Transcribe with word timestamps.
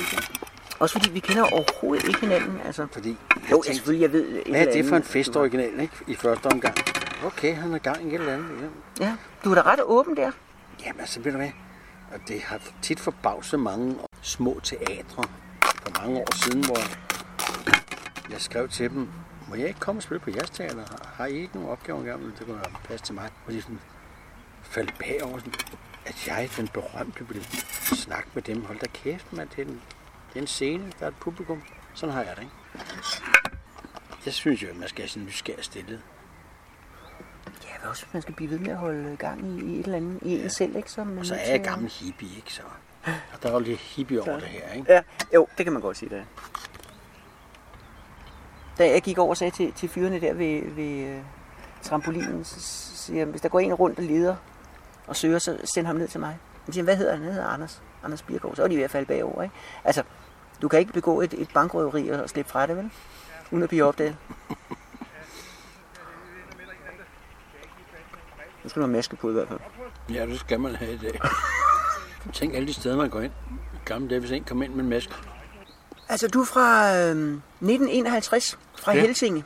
ikke. 0.00 0.28
Også 0.78 0.92
fordi 0.98 1.10
vi 1.10 1.20
kender 1.20 1.42
overhovedet 1.52 2.08
ikke 2.08 2.20
hinanden. 2.20 2.60
Altså. 2.64 2.86
Fordi 2.92 3.10
Jo, 3.10 3.16
tænkte, 3.62 3.74
selvfølgelig, 3.74 4.02
jeg 4.02 4.12
ved 4.12 4.42
hvad 4.50 4.60
er 4.66 4.72
det 4.72 4.84
for 4.84 4.88
en 4.88 4.94
andet. 4.94 5.08
festoriginal, 5.10 5.80
ikke? 5.80 5.94
I 6.06 6.14
første 6.14 6.46
omgang. 6.46 6.74
Okay, 7.24 7.54
han 7.54 7.74
er 7.74 7.78
gang 7.78 8.02
i 8.04 8.14
et 8.14 8.20
eller 8.20 8.32
andet. 8.34 8.70
Ja. 9.00 9.04
Ja, 9.04 9.16
du 9.44 9.50
er 9.50 9.54
da 9.54 9.62
ret 9.62 9.80
åben 9.82 10.16
der. 10.16 10.30
Jamen, 10.86 11.00
altså, 11.00 11.20
ved 11.20 11.32
du 11.32 11.38
hvad? 11.38 11.50
Og 12.14 12.20
det 12.28 12.42
har 12.42 12.60
tit 12.82 13.00
forbavset 13.00 13.60
mange 13.60 13.96
små 14.22 14.60
teatre 14.62 15.24
for 15.82 16.00
mange 16.02 16.20
år 16.20 16.34
siden, 16.44 16.64
hvor 16.64 16.78
jeg 18.30 18.40
skrev 18.40 18.68
til 18.68 18.90
dem, 18.90 19.08
må 19.48 19.54
jeg 19.54 19.68
ikke 19.68 19.80
komme 19.80 19.98
og 19.98 20.02
spille 20.02 20.20
på 20.20 20.30
jeres 20.30 20.50
teater? 20.50 20.76
Har- 20.76 21.08
Har 21.16 21.26
I 21.26 21.32
ikke 21.32 21.54
nogen 21.54 21.68
opgaver 21.70 21.98
engang? 21.98 22.22
Det 22.38 22.46
kunne 22.46 22.60
passe 22.84 23.04
til 23.06 23.14
mig. 23.14 23.28
Og 23.46 23.52
de 23.52 23.62
sådan 23.62 23.80
faldt 24.62 24.94
bagover, 24.98 25.38
sådan, 25.38 25.52
at 26.06 26.26
jeg, 26.26 26.50
den 26.56 26.68
berømte, 26.68 27.28
ville 27.28 27.44
snakke 27.94 28.28
med 28.34 28.42
dem. 28.42 28.64
Hold 28.64 28.78
da 28.78 28.86
kæft, 28.86 29.32
mand. 29.32 29.48
Det 29.48 29.58
er 29.58 29.62
en, 29.62 29.82
det 30.28 30.36
er 30.36 30.40
en 30.40 30.46
scene, 30.46 30.92
der 30.98 31.04
er 31.04 31.08
et 31.08 31.16
publikum. 31.20 31.62
Sådan 31.94 32.14
har 32.14 32.22
jeg 32.22 32.36
det, 32.36 32.42
ikke? 32.42 32.54
Jeg 34.24 34.34
synes 34.34 34.62
jo, 34.62 34.68
at 34.68 34.76
man 34.76 34.88
skal 34.88 35.02
have 35.02 35.08
sin 35.08 35.24
nysgerrig 35.24 35.64
stillet. 35.64 36.02
Ja, 37.64 37.78
hvad 37.80 37.90
også, 37.90 38.06
man 38.12 38.22
skal 38.22 38.34
blive 38.34 38.50
ved 38.50 38.58
med 38.58 38.70
at 38.70 38.76
holde 38.76 39.16
gang 39.16 39.46
i, 39.46 39.64
i 39.64 39.80
et 39.80 39.84
eller 39.84 39.96
andet 39.96 40.18
i 40.22 40.42
en 40.42 40.50
selv, 40.50 40.76
ikke? 40.76 40.90
Som 40.90 41.18
Og 41.18 41.26
så 41.26 41.34
er 41.34 41.50
jeg 41.50 41.64
gammel 41.64 41.90
hippie, 41.90 42.36
ikke? 42.36 42.52
Så, 42.52 42.62
og 43.06 43.42
der 43.42 43.48
er 43.48 43.52
jo 43.52 43.58
lidt 43.58 43.78
hippie 43.78 44.22
over 44.22 44.38
det 44.40 44.48
her, 44.48 44.72
ikke? 44.72 44.92
Ja, 44.92 45.02
jo, 45.34 45.48
det 45.56 45.66
kan 45.66 45.72
man 45.72 45.82
godt 45.82 45.96
sige, 45.96 46.08
det 46.08 46.18
er. 46.18 46.24
Da 48.78 48.90
jeg 48.90 49.02
gik 49.02 49.18
over 49.18 49.30
og 49.30 49.36
sagde 49.36 49.50
til, 49.50 49.72
til 49.72 49.88
fyrene 49.88 50.20
der 50.20 50.34
ved, 50.34 50.70
ved 50.70 51.16
uh, 51.16 51.24
trampolinen, 51.82 52.44
så 52.44 52.60
siger 52.96 53.18
jeg, 53.18 53.26
hvis 53.26 53.40
der 53.40 53.48
går 53.48 53.60
en 53.60 53.74
rundt 53.74 53.98
og 53.98 54.04
leder 54.04 54.36
og 55.06 55.16
søger, 55.16 55.38
så 55.38 55.58
send 55.74 55.86
ham 55.86 55.96
ned 55.96 56.08
til 56.08 56.20
mig. 56.20 56.38
Han 56.64 56.72
siger, 56.74 56.84
hvad 56.84 56.96
hedder 56.96 57.12
han? 57.12 57.22
Han 57.22 57.32
hedder 57.32 57.48
Anders. 57.48 57.82
Anders 58.04 58.22
Birgaard. 58.22 58.56
Så 58.56 58.62
er 58.64 58.68
de 58.68 58.76
ved 58.76 58.82
at 58.82 58.90
falde 58.90 59.06
bagover, 59.06 59.42
ikke? 59.42 59.54
Altså, 59.84 60.02
du 60.62 60.68
kan 60.68 60.78
ikke 60.80 60.92
begå 60.92 61.20
et, 61.20 61.34
et 61.34 61.48
bankrøveri 61.54 62.08
og 62.08 62.30
slippe 62.30 62.50
fra 62.50 62.66
det, 62.66 62.76
vel? 62.76 62.90
Uden 63.50 63.62
at 63.62 63.68
blive 63.68 63.84
opdaget. 63.84 64.16
Nu 68.64 68.68
skal 68.68 68.82
du 68.82 68.86
have 68.86 68.92
maske 68.96 69.16
på 69.16 69.30
i 69.30 69.32
hvert 69.32 69.48
fald. 69.48 69.60
Ja, 70.10 70.26
det 70.26 70.40
skal 70.40 70.60
man 70.60 70.74
have 70.74 70.92
i 70.92 70.98
dag. 70.98 71.20
Tænk 72.32 72.54
alle 72.54 72.68
de 72.68 72.72
steder, 72.74 72.96
man 72.96 73.10
går 73.10 73.20
ind. 73.20 73.32
I 73.74 73.78
Gamle 73.84 74.08
dage, 74.08 74.20
hvis 74.20 74.30
en 74.30 74.44
kom 74.44 74.62
ind 74.62 74.74
med 74.74 74.84
en 74.84 74.90
maske. 74.90 75.12
Altså, 76.08 76.28
du 76.28 76.40
er 76.40 76.44
fra 76.44 76.96
øh, 76.96 77.10
1951, 77.10 78.58
fra 78.78 78.92
Ja. 78.92 78.98
ja. 78.98 79.06
Helsinge. 79.06 79.44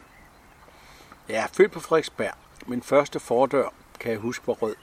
Jeg 1.29 1.37
er 1.37 1.47
født 1.53 1.73
på 1.73 1.81
Frederiksberg. 1.81 2.33
Min 2.67 2.83
første 2.83 3.21
fordør, 3.21 3.69
kan 4.01 4.11
jeg 4.13 4.21
huske, 4.21 4.47
var 4.47 4.53
rød. 4.53 4.75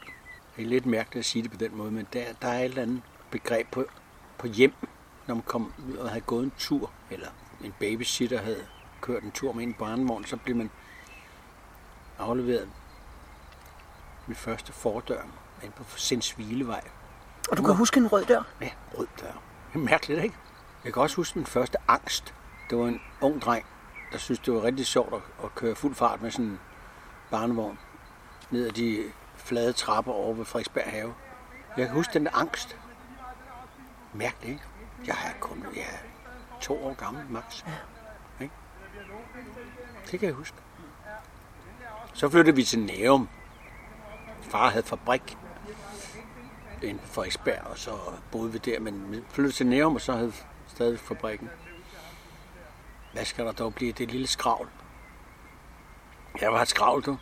Det 0.55 0.63
er 0.63 0.67
lidt 0.67 0.85
mærkeligt 0.85 1.19
at 1.19 1.25
sige 1.25 1.43
det 1.43 1.51
på 1.51 1.57
den 1.57 1.77
måde, 1.77 1.91
men 1.91 2.07
der, 2.13 2.25
der 2.41 2.47
er 2.47 2.59
et 2.59 2.63
eller 2.65 2.81
andet 2.81 3.01
begreb 3.31 3.67
på, 3.71 3.85
på 4.37 4.47
hjem, 4.47 4.73
når 5.27 5.35
man 5.35 5.43
kom 5.47 5.73
ud 5.89 5.95
og 5.95 6.09
havde 6.09 6.21
gået 6.21 6.43
en 6.43 6.51
tur, 6.57 6.91
eller 7.11 7.27
en 7.63 7.73
babysitter 7.79 8.41
havde 8.41 8.65
kørt 9.01 9.23
en 9.23 9.31
tur 9.31 9.53
med 9.53 9.63
en 9.63 9.73
barnevogn, 9.73 10.25
så 10.25 10.37
blev 10.37 10.55
man 10.55 10.69
afleveret 12.19 12.69
min 14.27 14.35
første 14.35 14.73
fordør 14.73 15.21
ind 15.63 15.71
på 15.71 15.83
Sindsvilevej. 15.97 16.81
Og 17.51 17.57
du 17.57 17.63
kan 17.63 17.75
huske 17.75 17.97
en 17.97 18.07
rød 18.07 18.25
dør? 18.25 18.41
Ja, 18.61 18.69
rød 18.97 19.07
dør. 19.21 19.41
Det 19.73 19.81
mærkeligt, 19.81 20.23
ikke? 20.23 20.35
Jeg 20.83 20.93
kan 20.93 21.01
også 21.01 21.15
huske 21.15 21.39
min 21.39 21.45
første 21.45 21.77
angst. 21.87 22.33
Det 22.69 22.77
var 22.77 22.87
en 22.87 23.01
ung 23.21 23.41
dreng, 23.41 23.65
der 24.11 24.17
synes 24.17 24.39
det 24.39 24.53
var 24.53 24.63
rigtig 24.63 24.85
sjovt 24.85 25.13
at, 25.13 25.21
at 25.43 25.55
køre 25.55 25.75
fuld 25.75 25.95
fart 25.95 26.21
med 26.21 26.31
sådan 26.31 26.45
en 26.45 26.59
barnevogn 27.31 27.79
ned 28.51 28.67
ad 28.67 28.71
de 28.71 29.03
flade 29.43 29.73
trapper 29.73 30.11
over 30.11 30.33
ved 30.33 30.45
Frederiksberg 30.45 30.91
Have. 30.91 31.13
Jeg 31.77 31.85
kan 31.85 31.95
huske 31.95 32.13
den 32.13 32.25
der 32.25 32.37
angst. 32.37 32.77
Mærkeligt, 34.13 34.51
ikke? 34.51 34.63
Jeg 35.07 35.15
er 35.25 35.39
kun 35.39 35.65
jeg 35.75 35.81
er 35.81 35.97
to 36.61 36.85
år 36.85 36.93
gammel, 36.93 37.25
max. 37.29 37.63
Ikke? 38.41 38.53
Det 40.11 40.19
kan 40.19 40.27
jeg 40.27 40.35
huske. 40.35 40.57
Så 42.13 42.29
flyttede 42.29 42.55
vi 42.55 42.63
til 42.63 42.79
Nærum. 42.79 43.29
Far 44.41 44.69
havde 44.69 44.85
fabrik 44.85 45.37
inde 46.81 46.99
på 46.99 47.07
Frederiksberg, 47.07 47.61
og 47.63 47.77
så 47.77 47.91
boede 48.31 48.51
vi 48.51 48.57
der, 48.57 48.79
men 48.79 49.11
vi 49.11 49.23
flyttede 49.29 49.55
til 49.55 49.67
Nærum, 49.67 49.95
og 49.95 50.01
så 50.01 50.13
havde 50.13 50.33
stadig 50.67 50.99
fabrikken. 50.99 51.49
Hvad 53.13 53.25
skal 53.25 53.45
der 53.45 53.51
dog 53.51 53.75
blive? 53.75 53.91
Det 53.91 54.11
lille 54.11 54.27
skravl. 54.27 54.69
Jeg 56.41 56.51
var 56.51 56.61
et 56.61 56.67
skravl, 56.67 57.01
du. 57.01 57.17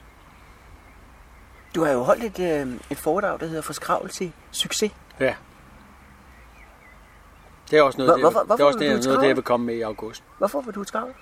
Du 1.76 1.84
har 1.84 1.92
jo 1.92 2.04
holdt 2.04 2.40
et, 2.40 2.62
øh, 2.68 2.80
et 2.90 2.98
foredrag, 2.98 3.40
der 3.40 3.46
hedder 3.46 3.62
Forskravl 3.62 4.10
til 4.10 4.34
succes. 4.52 4.92
Ja. 5.20 5.36
Det 7.72 7.80
er 7.80 7.84
også 7.84 7.98
noget, 7.98 8.10
Hvor- 8.10 8.16
det, 8.30 8.34
hvorfor- 8.34 8.56
det 8.56 8.62
er 8.64 8.66
også 8.68 8.80
det, 8.80 9.06
noget, 9.06 9.20
det, 9.22 9.28
jeg 9.28 9.36
vil 9.36 9.44
komme 9.44 9.66
med 9.66 9.76
i 9.76 9.82
august. 9.82 10.24
Hvorfor 10.38 10.62
var 10.62 10.72
du 10.72 10.82
et 10.82 10.88
skravl? 10.88 11.14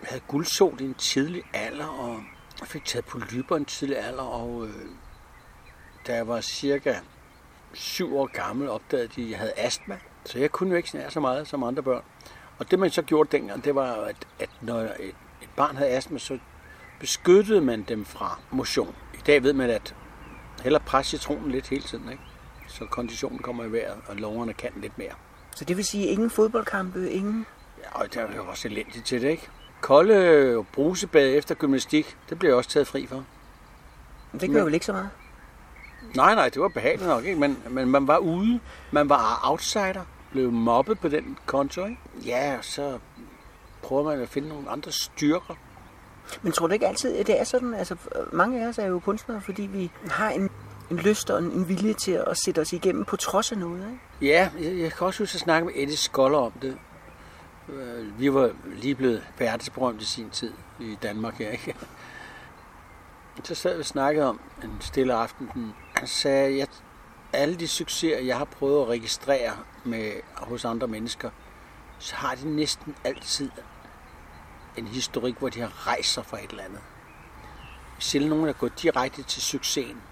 Jeg 0.00 0.08
havde 0.08 0.22
guldsol 0.28 0.80
i 0.80 0.84
en 0.84 0.94
tidlig 0.94 1.42
alder, 1.52 1.86
og 1.86 2.20
jeg 2.60 2.68
fik 2.68 2.84
taget 2.84 3.04
polyper 3.04 3.56
i 3.56 3.58
en 3.58 3.64
tidlig 3.64 3.98
alder, 3.98 4.22
og 4.22 4.66
øh, 4.66 4.74
da 6.06 6.14
jeg 6.14 6.28
var 6.28 6.40
cirka 6.40 6.94
syv 7.72 8.16
år 8.18 8.26
gammel, 8.26 8.68
opdagede 8.68 9.08
de, 9.16 9.24
at 9.24 9.30
jeg 9.30 9.38
havde 9.38 9.52
astma. 9.56 9.98
Så 10.24 10.38
jeg 10.38 10.50
kunne 10.50 10.70
jo 10.70 10.76
ikke 10.76 10.88
snære 10.90 11.10
så 11.10 11.20
meget 11.20 11.48
som 11.48 11.62
andre 11.62 11.82
børn. 11.82 12.02
Og 12.58 12.70
det 12.70 12.78
man 12.78 12.90
så 12.90 13.02
gjorde 13.02 13.36
dengang, 13.36 13.64
det 13.64 13.74
var, 13.74 13.92
at, 13.94 14.16
at 14.40 14.50
når 14.60 14.80
et, 14.80 15.14
et 15.42 15.48
barn 15.56 15.76
havde 15.76 15.90
astma, 15.90 16.18
så 16.18 16.38
beskyttede 17.00 17.60
man 17.60 17.82
dem 17.82 18.04
fra 18.04 18.38
motion. 18.50 18.94
I 19.14 19.22
dag 19.26 19.42
ved 19.42 19.52
man, 19.52 19.70
at 19.70 19.94
hellere 20.62 20.82
presse 20.86 21.10
citronen 21.10 21.50
lidt 21.50 21.68
hele 21.68 21.82
tiden, 21.82 22.10
ikke? 22.10 22.22
så 22.66 22.84
konditionen 22.84 23.38
kommer 23.38 23.64
i 23.64 23.72
vejret, 23.72 23.98
og 24.06 24.16
lungerne 24.16 24.52
kan 24.52 24.70
lidt 24.76 24.98
mere. 24.98 25.12
Så 25.56 25.64
det 25.64 25.76
vil 25.76 25.84
sige, 25.84 26.06
ingen 26.06 26.30
fodboldkampe, 26.30 27.10
ingen... 27.10 27.46
Ja, 27.78 28.00
og 28.00 28.14
der 28.14 28.20
er 28.20 28.36
jo 28.36 28.46
også 28.46 28.68
elendigt 28.68 29.06
til 29.06 29.22
det, 29.22 29.30
ikke? 29.30 29.48
Kolde 29.80 30.64
brusebad 30.72 31.34
efter 31.34 31.54
gymnastik, 31.54 32.16
det 32.28 32.38
bliver 32.38 32.50
jeg 32.50 32.56
også 32.56 32.70
taget 32.70 32.86
fri 32.86 33.06
for. 33.06 33.24
Det 34.40 34.50
gør 34.50 34.58
jo 34.58 34.64
vel 34.64 34.74
ikke 34.74 34.86
så 34.86 34.92
meget. 34.92 35.10
Nej, 36.14 36.34
nej, 36.34 36.48
det 36.48 36.62
var 36.62 36.68
behageligt 36.68 37.08
nok, 37.08 37.24
ikke? 37.24 37.40
Men, 37.40 37.62
men 37.70 37.88
man 37.88 38.06
var 38.06 38.18
ude, 38.18 38.60
man 38.90 39.08
var 39.08 39.40
outsider, 39.50 40.04
blev 40.30 40.52
mobbet 40.52 41.00
på 41.00 41.08
den 41.08 41.38
konto, 41.46 41.84
ikke? 41.84 42.00
Ja, 42.24 42.58
så 42.62 42.98
prøver 43.82 44.02
man 44.02 44.22
at 44.22 44.28
finde 44.28 44.48
nogle 44.48 44.70
andre 44.70 44.92
styrker. 44.92 45.54
Men 46.42 46.52
tror 46.52 46.66
du 46.66 46.72
ikke 46.72 46.88
altid, 46.88 47.16
at 47.16 47.26
det 47.26 47.40
er 47.40 47.44
sådan? 47.44 47.74
Altså, 47.74 47.96
mange 48.32 48.64
af 48.64 48.68
os 48.68 48.78
er 48.78 48.86
jo 48.86 48.98
kunstnere, 48.98 49.40
fordi 49.40 49.62
vi 49.62 49.90
har 50.10 50.30
en, 50.30 50.50
en 50.90 50.96
lyst 50.96 51.30
og 51.30 51.38
en, 51.38 51.50
en 51.50 51.68
vilje 51.68 51.92
til 51.94 52.12
at 52.26 52.38
sætte 52.44 52.60
os 52.60 52.72
igennem 52.72 53.04
på 53.04 53.16
trods 53.16 53.52
af 53.52 53.58
noget, 53.58 53.84
ikke? 54.20 54.32
Ja, 54.34 54.50
jeg, 54.60 54.78
jeg 54.78 54.92
kan 54.92 55.06
også 55.06 55.22
huske 55.22 55.36
at 55.36 55.40
snakke 55.40 55.66
med 55.66 55.74
Eddie 55.76 55.96
Skoller 55.96 56.38
om 56.38 56.52
det. 56.52 56.76
Øh, 57.68 58.20
vi 58.20 58.34
var 58.34 58.50
lige 58.76 58.94
blevet 58.94 59.22
verdensberømt 59.38 60.02
i 60.02 60.04
sin 60.04 60.30
tid 60.30 60.52
i 60.80 60.98
Danmark 61.02 61.34
her, 61.38 61.50
ikke? 61.50 61.74
Så 63.44 63.54
sad 63.54 63.74
vi 63.74 63.80
og 63.80 63.86
snakkede 63.86 64.26
om 64.28 64.40
en 64.64 64.70
stille 64.80 65.14
aften. 65.14 65.50
den- 65.54 65.74
Han 65.94 66.06
sagde, 66.06 66.62
at 66.62 66.82
alle 67.32 67.54
de 67.56 67.68
succeser, 67.68 68.18
jeg 68.18 68.36
har 68.38 68.44
prøvet 68.44 68.82
at 68.82 68.88
registrere 68.88 69.52
med, 69.84 70.12
hos 70.36 70.64
andre 70.64 70.86
mennesker, 70.86 71.30
så 71.98 72.14
har 72.14 72.34
de 72.34 72.48
næsten 72.56 72.94
altid 73.04 73.50
en 74.76 74.86
historik, 74.86 75.34
hvor 75.38 75.48
de 75.48 75.60
har 75.60 75.86
rejst 75.86 76.12
sig 76.12 76.26
fra 76.26 76.38
et 76.38 76.50
eller 76.50 76.64
andet. 76.64 76.80
Sjældent 77.98 78.30
nogen 78.30 78.48
er 78.48 78.52
gået 78.52 78.82
direkte 78.82 79.22
til 79.22 79.42
succesen. 79.42 80.02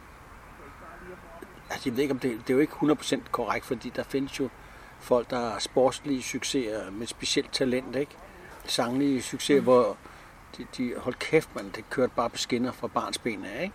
Altså, 1.70 1.88
jeg 1.88 1.96
ved 1.96 2.02
ikke, 2.02 2.12
om 2.14 2.18
det, 2.18 2.30
det 2.46 2.50
er 2.50 2.54
jo 2.54 2.60
ikke 2.60 2.72
100% 2.72 3.20
korrekt, 3.30 3.66
fordi 3.66 3.92
der 3.96 4.02
findes 4.02 4.40
jo 4.40 4.48
folk, 5.00 5.30
der 5.30 5.50
har 5.50 5.58
sportslige 5.58 6.22
succeser 6.22 6.90
med 6.90 7.06
specielt 7.06 7.52
talent, 7.52 7.96
ikke? 7.96 8.12
Sanglige 8.64 9.22
succeser, 9.22 9.60
mm. 9.60 9.64
hvor 9.64 9.96
de, 10.58 10.66
de, 10.76 10.94
hold 10.96 11.14
kæft, 11.14 11.54
man, 11.54 11.70
det 11.76 11.90
kørte 11.90 12.12
bare 12.16 12.30
på 12.30 12.36
skinner 12.36 12.72
fra 12.72 12.86
barns 12.86 13.18
ben 13.18 13.44
af, 13.44 13.62
ikke? 13.62 13.74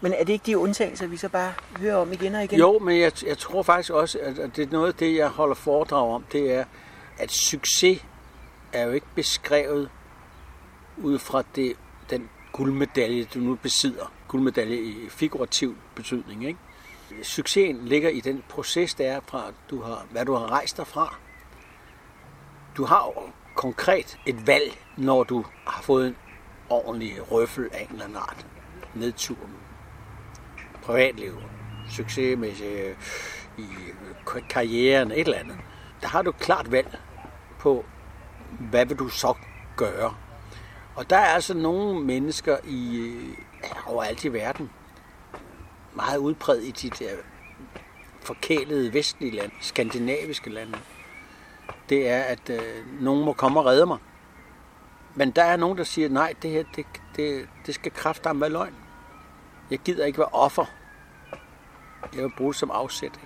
Men 0.00 0.12
er 0.12 0.24
det 0.24 0.32
ikke 0.32 0.46
de 0.46 0.58
undtagelser, 0.58 1.06
vi 1.06 1.16
så 1.16 1.28
bare 1.28 1.52
hører 1.78 1.96
om 1.96 2.12
igen 2.12 2.34
og 2.34 2.44
igen? 2.44 2.58
Jo, 2.58 2.78
men 2.78 3.00
jeg, 3.00 3.12
jeg 3.26 3.38
tror 3.38 3.62
faktisk 3.62 3.92
også, 3.92 4.18
at 4.18 4.38
at 4.38 4.56
det 4.56 4.68
er 4.68 4.72
noget 4.72 4.88
af 4.88 4.94
det, 4.94 5.16
jeg 5.16 5.28
holder 5.28 5.54
foredrag 5.54 6.14
om, 6.14 6.24
det 6.32 6.54
er, 6.54 6.64
at 7.18 7.30
succes 7.30 8.04
er 8.72 8.86
jo 8.86 8.92
ikke 8.92 9.06
beskrevet 9.14 9.90
ud 10.96 11.18
fra 11.18 11.42
det, 11.54 11.76
den 12.10 12.30
guldmedalje, 12.52 13.24
du 13.24 13.38
nu 13.38 13.54
besidder. 13.54 14.12
Guldmedalje 14.28 14.76
i 14.76 15.08
figurativ 15.08 15.76
betydning, 15.94 16.46
ikke? 16.46 16.58
Succesen 17.22 17.84
ligger 17.84 18.10
i 18.10 18.20
den 18.20 18.44
proces, 18.48 18.94
der 18.94 19.12
er 19.12 19.20
fra, 19.26 19.52
du 19.70 19.82
har, 19.82 20.06
hvad 20.10 20.24
du 20.24 20.34
har 20.34 20.50
rejst 20.50 20.76
dig 20.76 20.86
fra. 20.86 21.14
Du 22.76 22.84
har 22.84 23.12
jo 23.16 23.22
konkret 23.54 24.18
et 24.26 24.46
valg, 24.46 24.78
når 24.96 25.24
du 25.24 25.44
har 25.66 25.82
fået 25.82 26.08
en 26.08 26.16
ordentlig 26.70 27.32
røffel 27.32 27.68
af 27.72 27.82
en 27.82 27.88
eller 27.90 28.04
anden 28.04 28.16
art. 28.16 28.46
Nedtur, 28.94 29.36
privatliv, 30.82 31.34
succesmæssigt 31.90 32.70
med 32.70 32.94
øh, 33.58 33.64
i 34.38 34.40
karrieren, 34.48 35.10
et 35.10 35.20
eller 35.20 35.38
andet. 35.38 35.56
Der 36.00 36.08
har 36.08 36.22
du 36.22 36.32
klart 36.32 36.72
valg 36.72 36.98
på, 37.58 37.84
hvad 38.70 38.86
vil 38.86 38.96
du 38.96 39.08
så 39.08 39.34
gøre. 39.76 40.14
Og 40.96 41.10
der 41.10 41.16
er 41.16 41.34
altså 41.34 41.54
nogle 41.54 42.00
mennesker 42.00 42.56
i, 42.64 43.12
overalt 43.86 44.24
i 44.24 44.32
verden, 44.32 44.70
meget 45.94 46.18
udbredt 46.18 46.64
i 46.64 46.70
de 46.70 47.04
der 47.04 47.10
forkælede 48.20 48.94
vestlige 48.94 49.36
lande, 49.36 49.54
skandinaviske 49.60 50.50
lande, 50.50 50.78
det 51.88 52.08
er, 52.08 52.22
at 52.22 52.50
øh, 52.50 53.00
nogen 53.00 53.24
må 53.24 53.32
komme 53.32 53.60
og 53.60 53.66
redde 53.66 53.86
mig. 53.86 53.98
Men 55.14 55.30
der 55.30 55.44
er 55.44 55.56
nogen, 55.56 55.78
der 55.78 55.84
siger, 55.84 56.08
nej, 56.08 56.34
det 56.42 56.50
her, 56.50 56.64
det, 56.76 56.86
det, 57.16 57.48
det 57.66 57.74
skal 57.74 57.92
kraftedeme 57.92 58.40
være 58.40 58.50
løgn. 58.50 58.74
Jeg 59.70 59.78
gider 59.78 60.06
ikke 60.06 60.18
være 60.18 60.28
offer. 60.32 60.64
Jeg 62.14 62.22
vil 62.22 62.32
bruge 62.36 62.52
det 62.52 62.58
som 62.60 62.70
afsæt. 62.70 63.20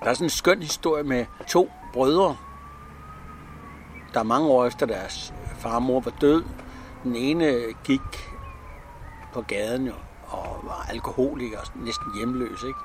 Der 0.00 0.10
er 0.10 0.14
sådan 0.14 0.26
en 0.26 0.30
skøn 0.30 0.62
historie 0.62 1.02
med 1.02 1.26
to 1.48 1.70
brødre, 1.92 2.36
der 4.14 4.22
mange 4.22 4.48
år 4.48 4.66
efter 4.66 4.86
deres 4.86 5.34
far 5.58 5.74
og 5.74 5.82
mor 5.82 6.00
var 6.00 6.12
død. 6.20 6.44
Den 7.04 7.16
ene 7.16 7.60
gik 7.84 8.30
på 9.32 9.40
gaden 9.40 9.86
jo, 9.86 9.92
og 10.26 10.60
var 10.62 10.86
alkoholiker 10.90 11.58
og 11.58 11.66
næsten 11.74 12.06
hjemløs. 12.16 12.62
Ikke? 12.62 12.78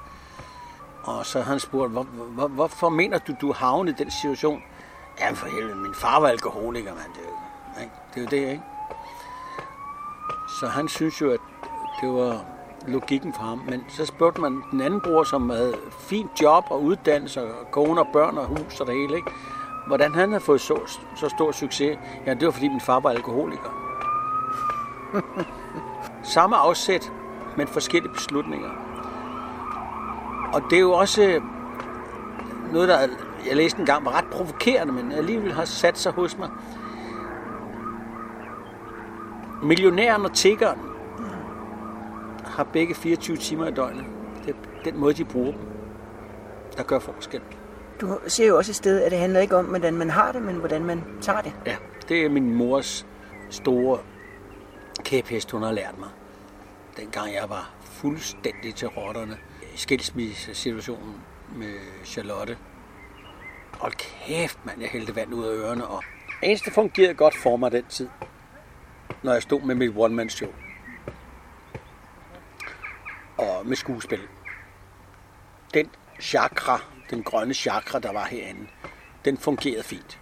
Og 1.04 1.26
så 1.26 1.42
han 1.42 1.60
spurgte, 1.60 1.92
hvor, 1.92 2.04
hvor, 2.04 2.48
hvorfor 2.48 2.90
mener 2.90 3.18
du, 3.18 3.36
du 3.42 3.54
havnede 3.54 3.96
i 4.00 4.04
den 4.04 4.12
situation? 4.12 4.64
Ja, 5.20 5.32
for 5.32 5.48
helvede, 5.48 5.76
min 5.76 5.94
far 5.94 6.20
var 6.20 6.28
alkoholiker, 6.28 6.94
mand. 6.94 7.14
Det, 7.14 7.22
er 7.78 7.82
ikke? 7.82 7.94
det 8.14 8.18
er 8.18 8.22
jo 8.22 8.46
det, 8.46 8.52
ikke? 8.52 8.64
Så 10.60 10.68
han 10.68 10.88
synes 10.88 11.22
jo, 11.22 11.32
at 11.32 11.40
det 12.02 12.10
var 12.10 12.46
logikken 12.88 13.34
for 13.34 13.42
ham. 13.42 13.62
Men 13.70 13.86
så 13.90 14.06
spurgte 14.06 14.42
man 14.42 14.64
den 14.72 14.82
anden 14.82 15.02
bror, 15.02 15.24
som 15.24 15.50
havde 15.50 15.76
fint 16.00 16.42
job 16.42 16.64
og 16.70 16.84
uddannelse 16.84 17.44
og 17.44 17.72
kone 17.72 18.02
og 18.02 18.08
børn 18.14 18.38
og 18.38 18.46
hus 18.46 18.80
og 18.80 18.88
det 18.88 18.96
hele, 18.96 19.16
ikke? 19.16 19.32
Hvordan 19.88 20.16
han 20.16 20.30
havde 20.30 20.44
fået 20.44 20.62
så, 20.62 21.00
så 21.16 21.30
stor 21.30 21.52
succes? 21.52 21.98
Ja, 22.26 22.34
det 22.34 22.46
var 22.46 22.52
fordi 22.52 22.68
min 22.68 22.82
far 22.82 23.00
var 23.00 23.10
alkoholiker. 23.10 23.70
Samme 26.36 26.56
afsæt, 26.56 27.12
men 27.58 27.68
forskellige 27.68 28.14
beslutninger. 28.14 28.70
Og 30.54 30.62
det 30.70 30.76
er 30.76 30.82
jo 30.82 30.92
også 30.92 31.24
øh, 31.24 31.42
noget, 32.74 32.90
der 32.90 33.08
jeg 33.48 33.56
læste 33.56 33.80
en 33.80 33.86
gang 33.86 34.06
var 34.06 34.18
ret 34.18 34.26
provokerende, 34.32 34.94
men 34.94 35.12
alligevel 35.12 35.54
har 35.54 35.66
sat 35.66 35.98
sig 35.98 36.12
hos 36.12 36.38
mig. 36.38 36.50
Millionæren 39.64 40.26
og 40.26 40.34
tiggeren 40.34 40.80
har 42.46 42.64
begge 42.64 42.96
24 42.96 43.38
timer 43.38 43.68
i 43.68 43.72
døgnet. 43.72 44.06
Det 44.46 44.56
er 44.56 44.84
den 44.84 44.98
måde, 45.00 45.14
de 45.14 45.26
bruger 45.26 45.52
dem, 45.52 45.62
der 46.78 46.84
gør 46.84 47.00
forskel. 47.00 47.42
Du 48.02 48.20
ser 48.28 48.48
jo 48.48 48.58
også 48.58 48.72
et 48.72 48.76
sted, 48.76 49.02
at 49.02 49.12
det 49.12 49.20
handler 49.20 49.40
ikke 49.40 49.58
om, 49.58 49.66
hvordan 49.66 49.94
man 49.94 50.10
har 50.10 50.32
det, 50.32 50.42
men 50.42 50.56
hvordan 50.56 50.86
man 50.86 51.04
tager 51.22 51.42
det. 51.42 51.54
Ja, 51.66 51.76
det 52.10 52.26
er 52.26 52.30
min 52.30 52.56
mors 52.56 53.06
store 53.50 54.00
kæphest, 55.04 55.52
hun 55.52 55.64
har 55.64 55.72
lært 55.72 56.00
mig. 56.00 56.10
Dengang 56.98 57.34
jeg 57.34 57.50
var 57.50 57.74
fuldstændig 57.82 58.76
til 58.76 58.88
rotterne 58.88 59.38
i 59.74 59.78
skilsmissesituationen 59.78 61.16
med 61.56 61.74
Charlotte. 62.06 62.58
Og 63.80 63.92
kæft, 63.92 64.66
mand, 64.66 64.82
jeg 64.82 64.90
hældte 64.90 65.16
vand 65.16 65.34
ud 65.34 65.46
af 65.46 65.54
ørerne. 65.54 65.88
Og 65.88 66.04
eneste 66.44 66.72
fungerede 66.72 67.14
godt 67.14 67.38
for 67.38 67.58
mig 67.58 67.72
den 67.72 67.86
tid, 67.90 68.10
når 69.24 69.34
jeg 69.34 69.42
stod 69.42 69.62
med 69.62 69.76
mit 69.76 69.94
one-man-show. 69.96 70.50
Og 73.38 73.62
med 73.66 73.76
skuespil. 73.76 74.22
Den 75.74 75.90
chakra, 76.22 76.82
den 77.10 77.24
grønne 77.24 77.54
chakra, 77.54 78.00
der 78.00 78.12
var 78.12 78.26
herinde, 78.26 78.68
den 79.26 79.38
fungerede 79.38 79.84
fint. 79.84 80.20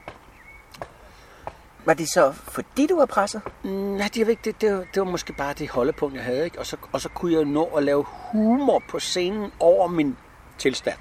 Var 1.85 1.93
det 1.93 2.09
så, 2.09 2.31
fordi 2.31 2.87
du 2.87 2.95
var 2.95 3.05
presset? 3.05 3.41
Nej, 3.63 4.09
det, 4.13 4.29
ikke, 4.29 4.41
det, 4.43 4.61
det, 4.61 4.73
var, 4.73 4.79
det 4.93 4.99
var 5.01 5.03
måske 5.03 5.33
bare 5.33 5.53
det 5.53 5.69
holdepunkt, 5.69 6.15
jeg 6.15 6.23
havde. 6.23 6.45
Ikke? 6.45 6.59
Og, 6.59 6.65
så, 6.65 6.77
og 6.91 7.01
så 7.01 7.09
kunne 7.09 7.33
jeg 7.33 7.45
nå 7.45 7.63
at 7.63 7.83
lave 7.83 8.05
humor 8.31 8.83
på 8.89 8.99
scenen 8.99 9.51
over 9.59 9.87
min 9.87 10.17
tilstand. 10.57 10.97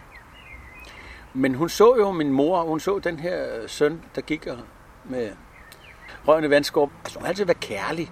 Men 1.34 1.54
hun 1.54 1.68
så 1.68 1.96
jo 1.96 2.12
min 2.12 2.32
mor, 2.32 2.62
hun 2.62 2.80
så 2.80 2.98
den 2.98 3.18
her 3.18 3.66
søn, 3.66 4.02
der 4.14 4.20
gik 4.20 4.46
med 5.04 5.32
røgende 6.28 6.50
vandskåb. 6.50 6.90
Altså, 7.04 7.18
hun 7.18 7.24
har 7.24 7.28
altid 7.28 7.44
været 7.44 7.60
kærlig, 7.60 8.10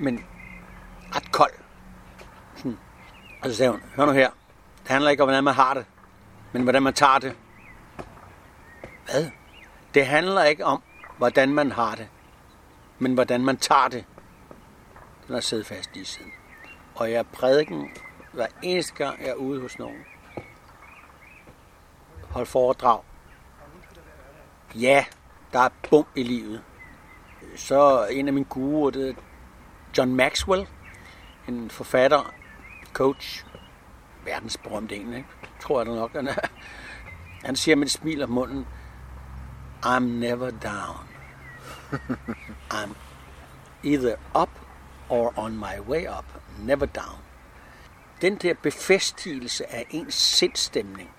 men 0.00 0.24
ret 1.14 1.32
kold. 1.32 1.52
Sådan. 2.56 2.78
Og 3.42 3.50
så 3.50 3.56
sagde 3.56 3.70
hun, 3.70 3.80
hør 3.96 4.06
nu 4.06 4.12
her, 4.12 4.30
det 4.82 4.88
handler 4.90 5.10
ikke 5.10 5.22
om, 5.22 5.26
hvordan 5.26 5.44
man 5.44 5.54
har 5.54 5.74
det, 5.74 5.84
men 6.52 6.62
hvordan 6.62 6.82
man 6.82 6.94
tager 6.94 7.18
det. 7.18 7.36
Hvad? 9.04 9.30
Det 9.94 10.06
handler 10.06 10.44
ikke 10.44 10.64
om, 10.64 10.82
hvordan 11.18 11.54
man 11.54 11.72
har 11.72 11.94
det, 11.94 12.08
men 12.98 13.14
hvordan 13.14 13.44
man 13.44 13.56
tager 13.56 13.88
det. 13.88 14.04
Den 15.26 15.34
har 15.34 15.40
siddet 15.40 15.66
fast 15.66 15.96
i 15.96 16.04
siden. 16.04 16.32
Og 16.94 17.12
jeg 17.12 17.26
prædiken 17.26 17.90
hver 18.32 18.46
eneste 18.62 18.94
gang, 18.94 19.20
jeg 19.20 19.28
er 19.28 19.34
ude 19.34 19.60
hos 19.60 19.78
nogen. 19.78 20.04
Hold 22.30 22.46
foredrag. 22.46 23.00
Ja, 24.74 25.04
der 25.52 25.58
er 25.58 25.68
bum 25.90 26.06
i 26.16 26.22
livet. 26.22 26.62
Så 27.56 28.06
en 28.10 28.26
af 28.26 28.34
mine 28.34 28.44
guruer, 28.44 28.90
det 28.90 29.08
er 29.08 29.14
John 29.98 30.14
Maxwell, 30.14 30.66
en 31.48 31.70
forfatter, 31.70 32.34
coach, 32.92 33.44
verdensberømt 34.30 34.92
en, 34.92 35.14
ikke? 35.14 35.28
tror 35.60 35.80
jeg 35.80 35.86
da 35.86 35.94
nok, 35.94 36.12
han 36.12 36.28
er. 36.28 36.34
Han 37.44 37.56
siger 37.56 37.76
med 37.76 37.86
et 37.86 37.92
smil 37.92 38.22
om 38.22 38.30
munden, 38.30 38.66
I'm 39.86 40.00
never 40.00 40.50
down. 40.50 41.08
I'm 42.74 42.94
either 43.82 44.16
up 44.42 44.50
or 45.08 45.32
on 45.36 45.56
my 45.56 45.80
way 45.88 46.06
up, 46.18 46.24
never 46.58 46.86
down. 46.86 47.18
Den 48.20 48.36
der 48.36 48.54
befæstigelse 48.62 49.72
af 49.72 49.86
ens 49.90 50.14
sindstemning. 50.14 51.10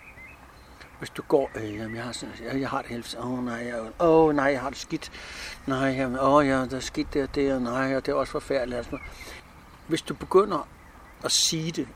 Hvis 0.99 1.09
du 1.09 1.21
går, 1.21 1.51
øh, 1.55 1.75
jamen, 1.75 1.95
jeg 1.95 2.03
har, 2.03 2.11
sådan, 2.11 2.35
jeg, 2.43 2.61
jeg 2.61 2.69
har 2.69 2.81
det 2.81 2.91
helt, 2.91 3.15
åh 3.19 3.31
oh, 3.31 3.45
nej, 3.45 3.55
jeg, 3.55 3.91
oh, 3.99 4.35
nej, 4.35 4.45
jeg 4.45 4.61
har 4.61 4.69
det 4.69 4.77
skidt. 4.79 5.11
Nej, 5.67 5.87
jamen, 5.87 6.19
åh 6.19 6.33
oh, 6.33 6.47
ja, 6.47 6.65
der 6.65 6.75
er 6.75 6.79
skidt 6.79 7.13
der, 7.13 7.25
der, 7.25 7.59
nej, 7.59 7.95
og 7.95 8.05
det 8.05 8.11
er 8.11 8.15
også 8.15 8.31
forfærdeligt. 8.31 8.77
Altså. 8.77 8.97
Hvis 9.87 10.01
du 10.01 10.13
begynder 10.13 10.67
at 11.23 11.31
sige 11.31 11.71
det, 11.71 11.87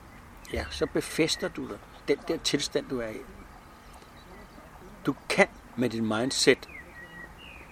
ja, 0.53 0.65
så 0.69 0.85
befæster 0.85 1.47
du 1.47 1.67
dig. 1.67 1.77
Den 2.07 2.17
der 2.27 2.37
tilstand, 2.37 2.89
du 2.89 2.99
er 2.99 3.09
i. 3.09 3.17
Du 5.05 5.15
kan 5.29 5.47
med 5.75 5.89
dit 5.89 6.03
mindset 6.03 6.69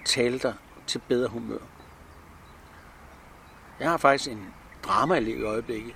tale 0.04 0.38
dig 0.38 0.54
til 0.86 1.00
bedre 1.08 1.28
humør. 1.28 1.58
Jeg 3.80 3.90
har 3.90 3.96
faktisk 3.96 4.30
en 4.30 4.54
dramaelev 4.84 5.38
i 5.38 5.42
øjeblikket, 5.42 5.94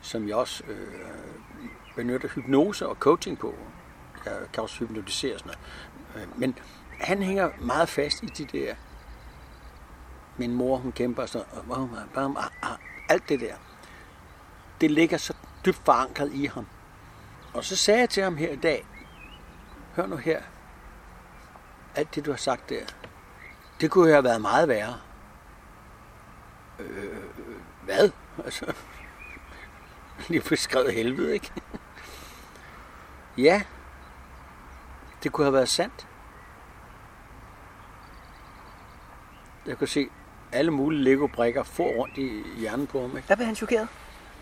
som 0.00 0.28
jeg 0.28 0.36
også 0.36 0.64
øh, 0.64 0.88
benytter 1.96 2.28
hypnose 2.28 2.88
og 2.88 2.96
coaching 2.96 3.38
på. 3.38 3.54
Jeg 4.24 4.32
kan 4.52 4.62
også 4.62 4.78
hypnotisere 4.78 5.38
sådan 5.38 5.54
noget. 6.14 6.38
Men 6.38 6.58
han 7.00 7.22
hænger 7.22 7.50
meget 7.60 7.88
fast 7.88 8.22
i 8.22 8.26
de 8.26 8.44
der... 8.44 8.74
Min 10.36 10.52
mor, 10.52 10.76
hun 10.76 10.92
kæmper 10.92 11.26
så... 11.26 11.44
Alt 13.08 13.28
det 13.28 13.40
der. 13.40 13.54
Det 14.80 14.90
ligger 14.90 15.16
så 15.16 15.34
dybt 15.66 15.84
forankret 15.84 16.32
i 16.32 16.46
ham. 16.46 16.66
Og 17.54 17.64
så 17.64 17.76
sagde 17.76 18.00
jeg 18.00 18.10
til 18.10 18.22
ham 18.22 18.36
her 18.36 18.52
i 18.52 18.56
dag, 18.56 18.86
hør 19.96 20.06
nu 20.06 20.16
her, 20.16 20.42
alt 21.94 22.14
det 22.14 22.26
du 22.26 22.30
har 22.30 22.38
sagt 22.38 22.68
der, 22.68 22.84
det 23.80 23.90
kunne 23.90 24.10
have 24.10 24.24
været 24.24 24.40
meget 24.40 24.68
værre. 24.68 25.00
Øh, 26.78 27.16
hvad? 27.82 28.10
Altså, 28.44 28.74
lige 30.28 30.40
beskrevet 30.40 30.94
helvede, 30.94 31.34
ikke? 31.34 31.52
ja, 33.38 33.62
det 35.22 35.32
kunne 35.32 35.44
have 35.44 35.54
været 35.54 35.68
sandt. 35.68 36.06
Jeg 39.66 39.78
kunne 39.78 39.88
se 39.88 40.08
alle 40.52 40.70
mulige 40.70 41.02
Lego-brikker 41.02 41.62
få 41.62 41.82
rundt 41.82 42.18
i 42.18 42.42
hjernen 42.56 42.86
på 42.86 43.00
ham. 43.00 43.16
Ikke? 43.16 43.28
Der 43.28 43.34
blev 43.34 43.46
han 43.46 43.54
chokeret. 43.54 43.88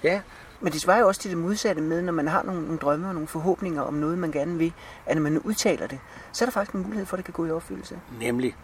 Ja. 0.02 0.20
Men 0.64 0.72
det 0.72 0.80
svarer 0.80 1.00
jo 1.00 1.08
også 1.08 1.20
til 1.20 1.30
det 1.30 1.38
modsatte 1.38 1.82
med, 1.82 2.02
når 2.02 2.12
man 2.12 2.28
har 2.28 2.42
nogle, 2.42 2.62
nogle 2.62 2.78
drømme 2.78 3.08
og 3.08 3.14
nogle 3.14 3.28
forhåbninger 3.28 3.82
om 3.82 3.94
noget, 3.94 4.18
man 4.18 4.32
gerne 4.32 4.58
vil, 4.58 4.72
at 5.06 5.16
når 5.16 5.22
man 5.22 5.38
udtaler 5.38 5.86
det, 5.86 5.98
så 6.32 6.44
er 6.44 6.46
der 6.46 6.52
faktisk 6.52 6.74
en 6.74 6.82
mulighed 6.82 7.06
for, 7.06 7.16
at 7.16 7.18
det 7.18 7.24
kan 7.24 7.32
gå 7.32 7.46
i 7.46 7.50
opfyldelse. 7.50 8.00
Nemlig 8.20 8.56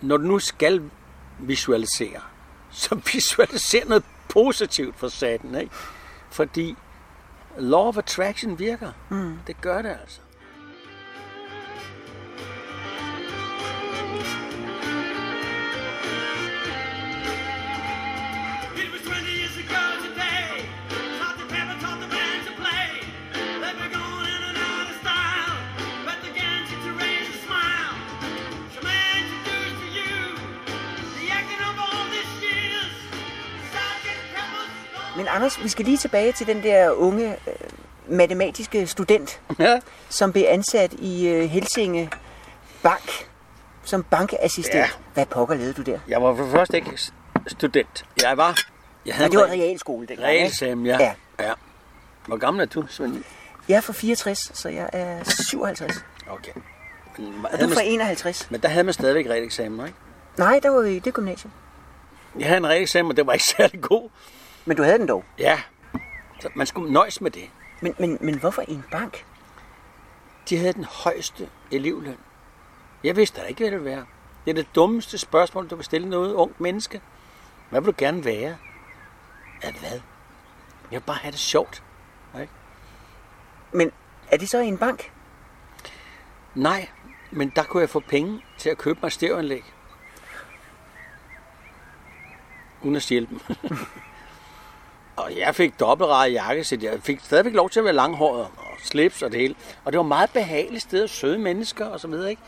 når 0.00 0.16
du 0.16 0.22
nu 0.22 0.38
skal 0.38 0.82
visualisere, 1.38 2.20
så 2.70 3.00
visualiser 3.12 3.88
noget 3.88 4.04
positivt 4.28 4.96
for 4.96 5.08
satan, 5.08 5.54
ikke? 5.54 5.74
Fordi 6.30 6.76
law 7.56 7.88
of 7.88 7.98
attraction 7.98 8.58
virker. 8.58 8.92
Mm. 9.08 9.38
Det 9.46 9.60
gør 9.60 9.82
det 9.82 9.96
altså. 10.00 10.20
Men 35.18 35.28
Anders, 35.28 35.62
vi 35.62 35.68
skal 35.68 35.84
lige 35.84 35.96
tilbage 35.96 36.32
til 36.32 36.46
den 36.46 36.62
der 36.62 36.90
unge, 36.90 37.32
øh, 37.46 37.54
matematiske 38.16 38.86
student, 38.86 39.40
Ja. 39.58 39.80
som 40.08 40.32
blev 40.32 40.44
ansat 40.48 40.92
i 40.92 41.28
øh, 41.28 41.44
Helsinge 41.50 42.10
Bank 42.82 43.28
som 43.84 44.02
bankassistent. 44.02 44.74
Ja. 44.74 44.88
Hvad 45.14 45.26
pokker 45.26 45.54
lavede 45.54 45.72
du 45.72 45.82
der? 45.82 45.98
Jeg 46.08 46.22
var 46.22 46.34
for 46.36 46.42
det 46.42 46.52
første 46.52 46.76
ikke 46.76 46.98
student. 47.46 48.04
Jeg 48.22 48.36
var... 48.36 48.58
Jeg 49.06 49.14
Ja, 49.18 49.24
det 49.28 49.38
var 49.38 49.44
realskole 49.46 50.06
dengang, 50.06 50.28
realeksamen, 50.28 50.86
ja. 50.86 50.96
Ja. 51.00 51.12
ja. 51.40 51.52
Hvor 52.26 52.36
gammel 52.36 52.62
er 52.62 52.66
du, 52.66 52.84
Svend? 52.88 53.24
Jeg 53.68 53.76
er 53.76 53.80
fra 53.80 53.92
64, 53.92 54.38
så 54.54 54.68
jeg 54.68 54.90
er 54.92 55.24
57. 55.50 56.04
Okay. 56.30 56.52
Men, 57.18 57.34
Og 57.44 57.50
havde 57.50 57.64
du 57.64 57.70
er 57.70 57.74
fra 57.74 57.82
man, 57.82 57.92
51. 57.92 58.50
men 58.50 58.60
der 58.60 58.68
havde 58.68 58.84
man 58.84 58.94
stadigvæk 58.94 59.26
realeksamen, 59.26 59.86
ikke? 59.86 59.98
Nej, 60.38 60.60
der 60.62 60.68
var 60.70 60.80
vi 60.82 60.96
i 60.96 60.98
det 60.98 61.14
gymnasium. 61.14 61.52
Jeg 62.38 62.46
havde 62.46 62.58
en 62.58 62.66
realeksamen, 62.66 63.10
og 63.10 63.16
det 63.16 63.26
var 63.26 63.32
ikke 63.32 63.44
særlig 63.56 63.80
god. 63.80 64.08
Men 64.64 64.76
du 64.76 64.82
havde 64.82 64.98
den 64.98 65.08
dog. 65.08 65.24
Ja. 65.38 65.60
Så 66.40 66.48
man 66.54 66.66
skulle 66.66 66.92
nøjes 66.92 67.20
med 67.20 67.30
det. 67.30 67.50
Men, 67.82 67.94
men, 67.98 68.18
men 68.20 68.38
hvorfor 68.38 68.62
en 68.62 68.84
bank? 68.90 69.24
De 70.48 70.56
havde 70.56 70.72
den 70.72 70.84
højeste 70.84 71.48
elevløn. 71.70 72.18
Jeg 73.04 73.16
vidste 73.16 73.40
da 73.40 73.46
ikke, 73.46 73.58
hvad 73.58 73.70
det 73.70 73.80
ville 73.80 73.96
være. 73.96 74.06
Det 74.44 74.50
er 74.50 74.54
det 74.54 74.74
dummeste 74.74 75.18
spørgsmål, 75.18 75.68
du 75.68 75.76
kan 75.76 75.84
stille 75.84 76.08
noget 76.08 76.34
ungt 76.34 76.60
menneske. 76.60 77.00
Hvad 77.70 77.80
vil 77.80 77.86
du 77.86 77.94
gerne 77.98 78.24
være? 78.24 78.56
Ja, 79.64 79.72
hvad? 79.72 80.00
Jeg 80.90 81.00
vil 81.00 81.06
bare 81.06 81.16
have 81.16 81.32
det 81.32 81.40
sjovt. 81.40 81.82
Ikke? 82.40 82.52
Men 83.72 83.92
er 84.30 84.36
det 84.36 84.50
så 84.50 84.60
i 84.60 84.66
en 84.66 84.78
bank? 84.78 85.12
Nej, 86.54 86.88
men 87.30 87.52
der 87.56 87.62
kunne 87.62 87.80
jeg 87.80 87.90
få 87.90 88.00
penge 88.00 88.44
til 88.58 88.70
at 88.70 88.78
købe 88.78 88.98
mig 89.02 89.12
stereoanlæg. 89.12 89.64
Uden 92.82 92.96
at 92.96 93.02
stjæle 93.02 93.26
dem. 93.26 93.40
og 95.24 95.36
jeg 95.36 95.54
fik 95.54 95.80
dobbeltrejet 95.80 96.32
jakke, 96.32 96.64
så 96.64 96.78
jeg 96.82 97.02
fik 97.02 97.20
stadigvæk 97.22 97.54
lov 97.54 97.70
til 97.70 97.80
at 97.80 97.84
være 97.84 97.94
langhåret 97.94 98.40
og 98.40 98.66
slips 98.82 99.22
og 99.22 99.32
det 99.32 99.40
hele. 99.40 99.54
Og 99.84 99.92
det 99.92 99.98
var 99.98 100.04
meget 100.04 100.30
behageligt 100.30 100.82
sted, 100.82 101.02
og 101.02 101.10
søde 101.10 101.38
mennesker 101.38 101.86
og 101.86 102.00
så 102.00 102.08
videre, 102.08 102.30
ikke? 102.30 102.42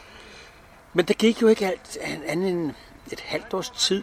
Men 0.94 1.04
der 1.04 1.14
gik 1.14 1.42
jo 1.42 1.46
ikke 1.48 1.66
alt 1.66 1.98
andet 2.26 2.50
end 2.50 2.70
et 3.12 3.20
halvt 3.20 3.54
års 3.54 3.70
tid, 3.70 4.02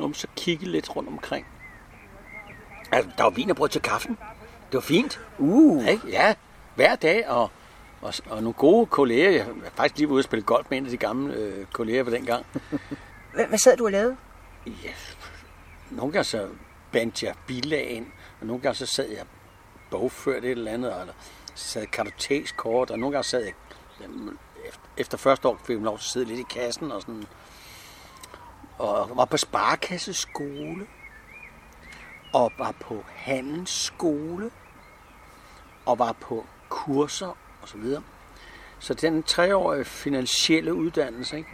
om 0.00 0.14
så 0.14 0.26
kigge 0.36 0.66
lidt 0.66 0.96
rundt 0.96 1.08
omkring. 1.08 1.46
Altså, 2.92 3.10
der 3.18 3.22
var 3.22 3.30
vin 3.30 3.50
og 3.50 3.56
brød 3.56 3.68
til 3.68 3.82
kaffen. 3.82 4.18
Det 4.66 4.74
var 4.74 4.80
fint. 4.80 5.20
Uh, 5.38 5.88
Ikke? 5.88 6.08
Ja, 6.08 6.34
hver 6.74 6.96
dag, 6.96 7.28
og, 7.28 7.50
og, 8.00 8.14
og 8.30 8.42
nogle 8.42 8.52
gode 8.52 8.86
kolleger. 8.86 9.30
Jeg 9.30 9.44
har 9.44 9.52
faktisk 9.74 9.98
lige 9.98 10.08
ude 10.08 10.20
og 10.20 10.24
spille 10.24 10.42
golf 10.42 10.66
med 10.70 10.78
en 10.78 10.84
af 10.84 10.90
de 10.90 10.96
gamle 10.96 11.34
øh, 11.34 11.66
kolleger 11.72 12.04
på 12.04 12.10
den 12.10 12.24
gang. 12.24 12.46
hvad, 13.34 13.46
hvad 13.46 13.58
sad 13.58 13.76
du 13.76 13.84
og 13.84 13.92
lavede? 13.92 14.16
Ja, 14.66 14.90
nogle 15.90 16.12
gange 16.12 16.24
så 16.24 16.48
bandt 16.92 17.22
jeg 17.22 17.34
bilag 17.46 17.90
ind, 17.90 18.06
og 18.40 18.46
nogle 18.46 18.62
gange 18.62 18.74
så 18.74 18.86
sad 18.86 19.08
jeg 19.08 19.26
bogført 19.90 20.44
et 20.44 20.50
eller 20.50 20.70
andet, 20.70 21.00
eller 21.00 21.14
sad 21.54 21.86
kartotekskort, 21.86 22.90
og 22.90 22.98
nogle 22.98 23.12
gange 23.12 23.24
sad 23.24 23.44
jeg, 23.44 23.54
efter, 24.68 24.80
efter 24.96 25.18
første 25.18 25.48
år 25.48 25.60
fik 25.64 25.76
jeg 25.76 25.82
lov 25.82 25.98
til 25.98 26.04
at 26.04 26.10
sidde 26.10 26.26
lidt 26.26 26.40
i 26.40 26.54
kassen, 26.54 26.92
og 26.92 27.00
sådan, 27.00 27.26
og 28.78 29.16
var 29.16 29.24
på 29.24 29.36
sparekasseskole, 29.36 30.86
og 32.32 32.52
var 32.58 32.72
på 32.80 33.04
handelsskole, 33.08 34.50
og 35.86 35.98
var 35.98 36.12
på 36.12 36.46
kurser 36.68 37.36
og 37.62 37.68
så 37.68 37.78
videre. 37.78 38.02
Så 38.78 38.94
den 38.94 39.22
treårige 39.22 39.84
finansielle 39.84 40.74
uddannelse, 40.74 41.36
ikke? 41.36 41.50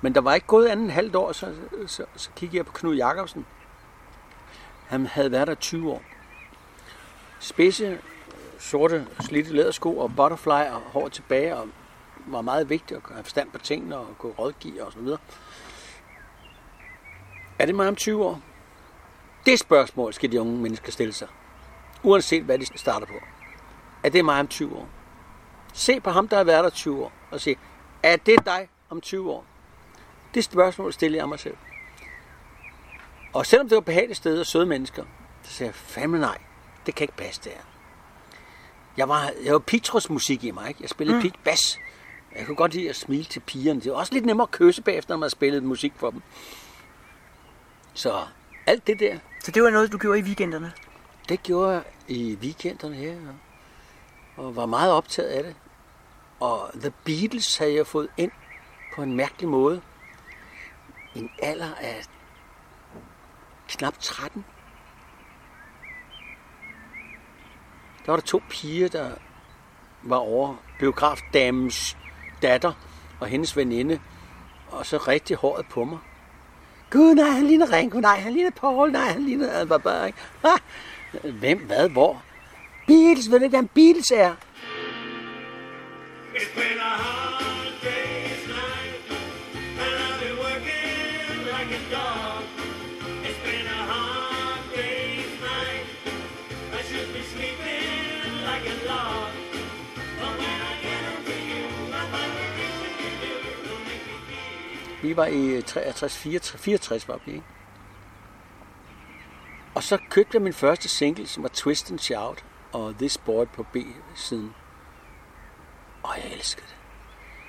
Men 0.00 0.14
der 0.14 0.20
var 0.20 0.34
ikke 0.34 0.46
gået 0.46 0.66
anden 0.66 0.90
halvt 0.90 1.16
år, 1.16 1.32
så, 1.32 1.54
så, 1.86 2.04
så 2.16 2.30
kiggede 2.36 2.56
jeg 2.56 2.66
på 2.66 2.72
Knud 2.72 2.96
Jacobsen. 2.96 3.46
Han 4.90 5.06
havde 5.06 5.32
været 5.32 5.48
der 5.48 5.54
20 5.54 5.90
år. 5.90 6.02
Spidse, 7.38 7.98
sorte, 8.58 9.06
slidte 9.20 9.52
lædersko 9.52 9.98
og 9.98 10.16
butterfly 10.16 10.50
og 10.50 10.80
hår 10.80 11.08
tilbage, 11.08 11.56
og 11.56 11.68
var 12.26 12.40
meget 12.40 12.70
vigtigt 12.70 12.96
at 12.96 13.12
have 13.12 13.24
forstand 13.24 13.50
på 13.50 13.58
tingene 13.58 13.96
og 13.96 14.18
kunne 14.18 14.32
rådgive 14.32 14.84
og 14.84 14.92
så 14.92 14.98
videre. 14.98 15.18
Er 17.58 17.66
det 17.66 17.74
mig 17.74 17.88
om 17.88 17.96
20 17.96 18.24
år? 18.24 18.40
Det 19.46 19.58
spørgsmål 19.58 20.14
skal 20.14 20.32
de 20.32 20.40
unge 20.40 20.58
mennesker 20.58 20.92
stille 20.92 21.12
sig. 21.12 21.28
Uanset 22.02 22.42
hvad 22.44 22.58
de 22.58 22.78
starter 22.78 23.06
på. 23.06 23.20
Er 24.04 24.08
det 24.08 24.24
mig 24.24 24.40
om 24.40 24.48
20 24.48 24.76
år? 24.76 24.88
Se 25.72 26.00
på 26.00 26.10
ham, 26.10 26.28
der 26.28 26.36
har 26.36 26.44
været 26.44 26.64
der 26.64 26.70
20 26.70 27.04
år, 27.04 27.12
og 27.30 27.40
se, 27.40 27.56
er 28.02 28.16
det 28.16 28.46
dig 28.46 28.68
om 28.90 29.00
20 29.00 29.30
år? 29.30 29.44
Det 30.34 30.44
spørgsmål 30.44 30.92
stiller 30.92 31.18
jeg 31.18 31.28
mig 31.28 31.38
selv. 31.38 31.56
Og 33.32 33.46
selvom 33.46 33.68
det 33.68 33.74
var 33.76 33.80
behageligt 33.80 34.16
sted 34.16 34.40
og 34.40 34.46
søde 34.46 34.66
mennesker, 34.66 35.04
så 35.42 35.52
sagde 35.52 35.68
jeg, 35.68 35.74
fandme 35.74 36.18
nej, 36.18 36.38
det 36.86 36.94
kan 36.94 37.04
ikke 37.04 37.16
passe 37.16 37.40
det 37.44 37.52
her. 37.52 37.60
Jeg 38.96 39.08
var, 39.08 39.30
jeg 39.44 39.52
var 39.52 39.58
Petros 39.58 40.10
musik 40.10 40.44
i 40.44 40.50
mig, 40.50 40.68
ikke? 40.68 40.82
Jeg 40.82 40.88
spillede 40.90 41.22
mm. 41.22 41.30
bass. 41.44 41.78
Jeg 42.36 42.46
kunne 42.46 42.56
godt 42.56 42.74
lide 42.74 42.88
at 42.88 42.96
smile 42.96 43.24
til 43.24 43.40
pigerne. 43.40 43.80
Det 43.80 43.92
var 43.92 43.98
også 43.98 44.14
lidt 44.14 44.24
nemmere 44.26 44.44
at 44.44 44.50
kysse 44.50 44.82
bagefter, 44.82 45.14
når 45.14 45.18
man 45.18 45.30
spillede 45.30 45.64
musik 45.64 45.92
for 45.96 46.10
dem. 46.10 46.22
Så 47.94 48.24
alt 48.66 48.86
det 48.86 49.00
der, 49.00 49.18
Så 49.44 49.50
det 49.50 49.62
var 49.62 49.70
noget, 49.70 49.92
du 49.92 49.98
gjorde 49.98 50.18
i 50.18 50.22
weekenderne? 50.22 50.72
det 51.28 51.42
gjorde 51.42 51.72
jeg 51.72 51.82
i 52.08 52.34
weekenderne 52.42 52.94
her, 52.96 53.16
og- 54.36 54.56
var 54.56 54.66
meget 54.66 54.92
optaget 54.92 55.28
af 55.28 55.42
det. 55.42 55.54
Og 56.40 56.70
The 56.74 56.92
Beatles 57.04 57.56
havde 57.56 57.74
jeg 57.74 57.86
fået 57.86 58.08
ind 58.16 58.30
på 58.94 59.02
en 59.02 59.16
mærkelig 59.16 59.48
måde. 59.48 59.80
I 61.14 61.18
en 61.18 61.30
alder 61.42 61.74
af 61.80 62.02
knap 63.76 63.98
13. 64.00 64.44
Der 68.06 68.12
var 68.12 68.16
der 68.16 68.26
to 68.26 68.42
piger, 68.48 68.88
der 68.88 69.10
var 70.02 70.16
over 70.16 70.54
biografdamens 70.78 71.96
datter 72.42 72.72
og 73.20 73.26
hendes 73.26 73.56
veninde, 73.56 74.00
og 74.68 74.86
så 74.86 74.96
rigtig 74.96 75.36
håret 75.36 75.66
på 75.66 75.84
mig. 75.84 75.98
Gud, 76.90 77.14
nej, 77.14 77.28
han 77.28 77.46
ligner 77.46 77.72
Ringo, 77.72 78.00
nej, 78.00 78.20
han 78.20 78.32
ligner 78.32 78.50
Paul, 78.50 78.92
nej, 78.92 79.08
han 79.08 79.22
ligner 79.22 79.50
Alba 79.52 80.04
ikke? 80.04 80.18
Ah, 80.44 80.58
Hvem, 81.38 81.58
hvad, 81.58 81.88
hvor? 81.88 82.22
Beatles, 82.86 83.30
ved 83.30 83.38
du 83.38 83.44
ikke, 83.44 83.58
hvad 83.58 83.68
Beatles 83.68 84.10
er? 84.10 84.34
It's 86.34 86.54
been 86.54 86.80
a 86.80 87.19
Vi 105.10 105.16
var 105.16 105.26
i 105.26 105.62
63, 105.62 106.16
64, 106.16 106.62
64 106.62 107.08
var 107.08 107.20
vi, 107.26 107.32
ikke? 107.32 107.46
Og 109.74 109.82
så 109.82 109.98
købte 110.10 110.34
jeg 110.34 110.42
min 110.42 110.52
første 110.52 110.88
single, 110.88 111.26
som 111.26 111.42
var 111.42 111.48
Twist 111.48 111.90
and 111.90 111.98
Shout, 111.98 112.44
og 112.72 112.94
This 112.94 113.18
Boy 113.18 113.44
på 113.46 113.62
B-siden. 113.62 114.54
Og 116.02 116.16
jeg 116.16 116.32
elskede 116.32 116.66
det. 116.66 116.76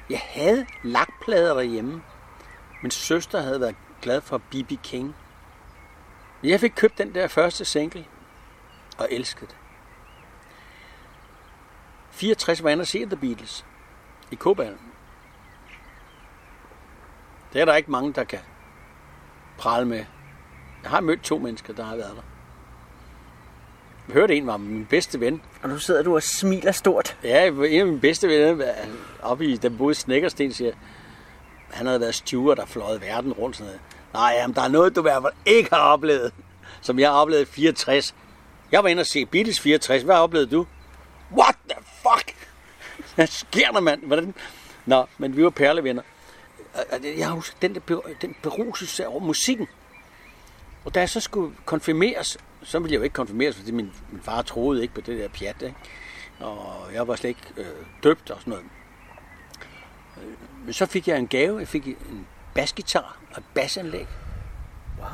Jeg 0.09 0.21
havde 0.23 0.65
lakplader 0.83 1.53
derhjemme. 1.53 2.03
Min 2.81 2.91
søster 2.91 3.41
havde 3.41 3.61
været 3.61 3.75
glad 4.01 4.21
for 4.21 4.37
B.B. 4.37 4.71
King. 4.83 5.15
Jeg 6.43 6.59
fik 6.59 6.73
købt 6.75 6.97
den 6.97 7.15
der 7.15 7.27
første 7.27 7.65
single, 7.65 8.05
og 8.97 9.07
elskede 9.11 9.47
det. 9.47 9.57
64 12.11 12.63
var 12.63 12.69
jeg 12.69 12.73
inde 12.73 12.83
og 12.83 12.87
se 12.87 13.05
The 13.05 13.17
Beatles 13.17 13.65
i 14.31 14.35
Kobalen. 14.35 14.90
Det 17.53 17.61
er 17.61 17.65
der 17.65 17.75
ikke 17.75 17.91
mange, 17.91 18.13
der 18.13 18.23
kan 18.23 18.39
prale 19.57 19.85
med. 19.85 20.05
Jeg 20.83 20.91
har 20.91 20.99
mødt 20.99 21.23
to 21.23 21.37
mennesker, 21.37 21.73
der 21.73 21.83
har 21.83 21.95
været 21.95 22.15
der. 22.15 22.21
Jeg 24.07 24.13
hørte 24.13 24.35
en 24.35 24.47
var 24.47 24.57
min 24.57 24.85
bedste 24.85 25.19
ven. 25.19 25.41
Og 25.63 25.69
nu 25.69 25.77
sidder 25.77 26.03
du 26.03 26.15
og 26.15 26.23
smiler 26.23 26.71
stort. 26.71 27.17
Ja, 27.23 27.47
en 27.47 27.63
af 27.79 27.85
mine 27.85 27.99
bedste 27.99 28.27
venner, 28.27 28.65
oppe 29.21 29.45
i 29.45 29.57
den 29.57 29.77
boede 29.77 29.95
Snækkersten, 29.95 30.53
siger, 30.53 30.73
han 31.71 31.85
havde 31.85 31.99
været 31.99 32.15
steward 32.15 32.59
og 32.59 32.69
fløjet 32.69 33.01
verden 33.01 33.33
rundt. 33.33 33.57
Sådan 33.57 33.65
noget. 33.65 33.81
Nej, 34.13 34.33
jamen, 34.37 34.55
der 34.55 34.61
er 34.61 34.67
noget, 34.67 34.95
du 34.95 35.01
i 35.01 35.01
hvert 35.01 35.21
fald 35.23 35.33
ikke 35.45 35.69
har 35.73 35.81
oplevet, 35.81 36.33
som 36.81 36.99
jeg 36.99 37.09
har 37.09 37.17
oplevet 37.17 37.41
i 37.41 37.45
64. 37.45 38.15
Jeg 38.71 38.83
var 38.83 38.89
inde 38.89 39.01
og 39.01 39.05
se 39.05 39.25
Beatles 39.25 39.59
64. 39.59 40.03
Hvad 40.03 40.15
oplevede 40.15 40.51
du? 40.51 40.65
What 41.37 41.55
the 41.69 41.83
fuck? 41.83 42.35
Hvad 43.15 43.27
sker 43.27 43.71
der, 43.71 43.79
mand? 43.79 44.03
Hvordan? 44.05 44.33
Nå, 44.85 45.05
men 45.17 45.37
vi 45.37 45.43
var 45.43 45.49
perlevenner. 45.49 46.01
Og 46.73 46.99
det- 47.01 47.17
Jeg 47.17 47.29
husker 47.29 47.55
den, 47.61 47.75
der, 47.75 47.99
den 48.21 48.35
beruselse 48.43 49.07
over 49.07 49.19
musikken. 49.19 49.67
Og 50.85 50.95
da 50.95 50.99
jeg 50.99 51.09
så 51.09 51.19
skulle 51.19 51.55
konfirmeres, 51.65 52.37
så 52.63 52.79
ville 52.79 52.93
jeg 52.93 52.97
jo 52.99 53.03
ikke 53.03 53.13
konfirmeres, 53.13 53.55
fordi 53.55 53.71
min, 53.71 53.91
min 54.11 54.21
far 54.21 54.41
troede 54.41 54.81
ikke 54.81 54.93
på 54.93 55.01
det 55.01 55.19
der 55.19 55.27
pjat. 55.27 55.61
Ikke? 55.61 55.75
Og 56.39 56.93
jeg 56.93 57.07
var 57.07 57.15
slet 57.15 57.29
ikke 57.29 57.41
øh, 57.57 57.85
døbt 58.03 58.31
og 58.31 58.39
sådan 58.39 58.51
noget. 58.51 58.65
Øh, 60.17 60.33
Men 60.65 60.73
så 60.73 60.85
fik 60.85 61.07
jeg 61.07 61.17
en 61.17 61.27
gave. 61.27 61.59
Jeg 61.59 61.67
fik 61.67 61.87
en 61.87 62.27
basgitar 62.55 63.17
og 63.31 63.37
et 63.37 63.43
bassanlæg. 63.53 64.07
Wow. 64.97 65.07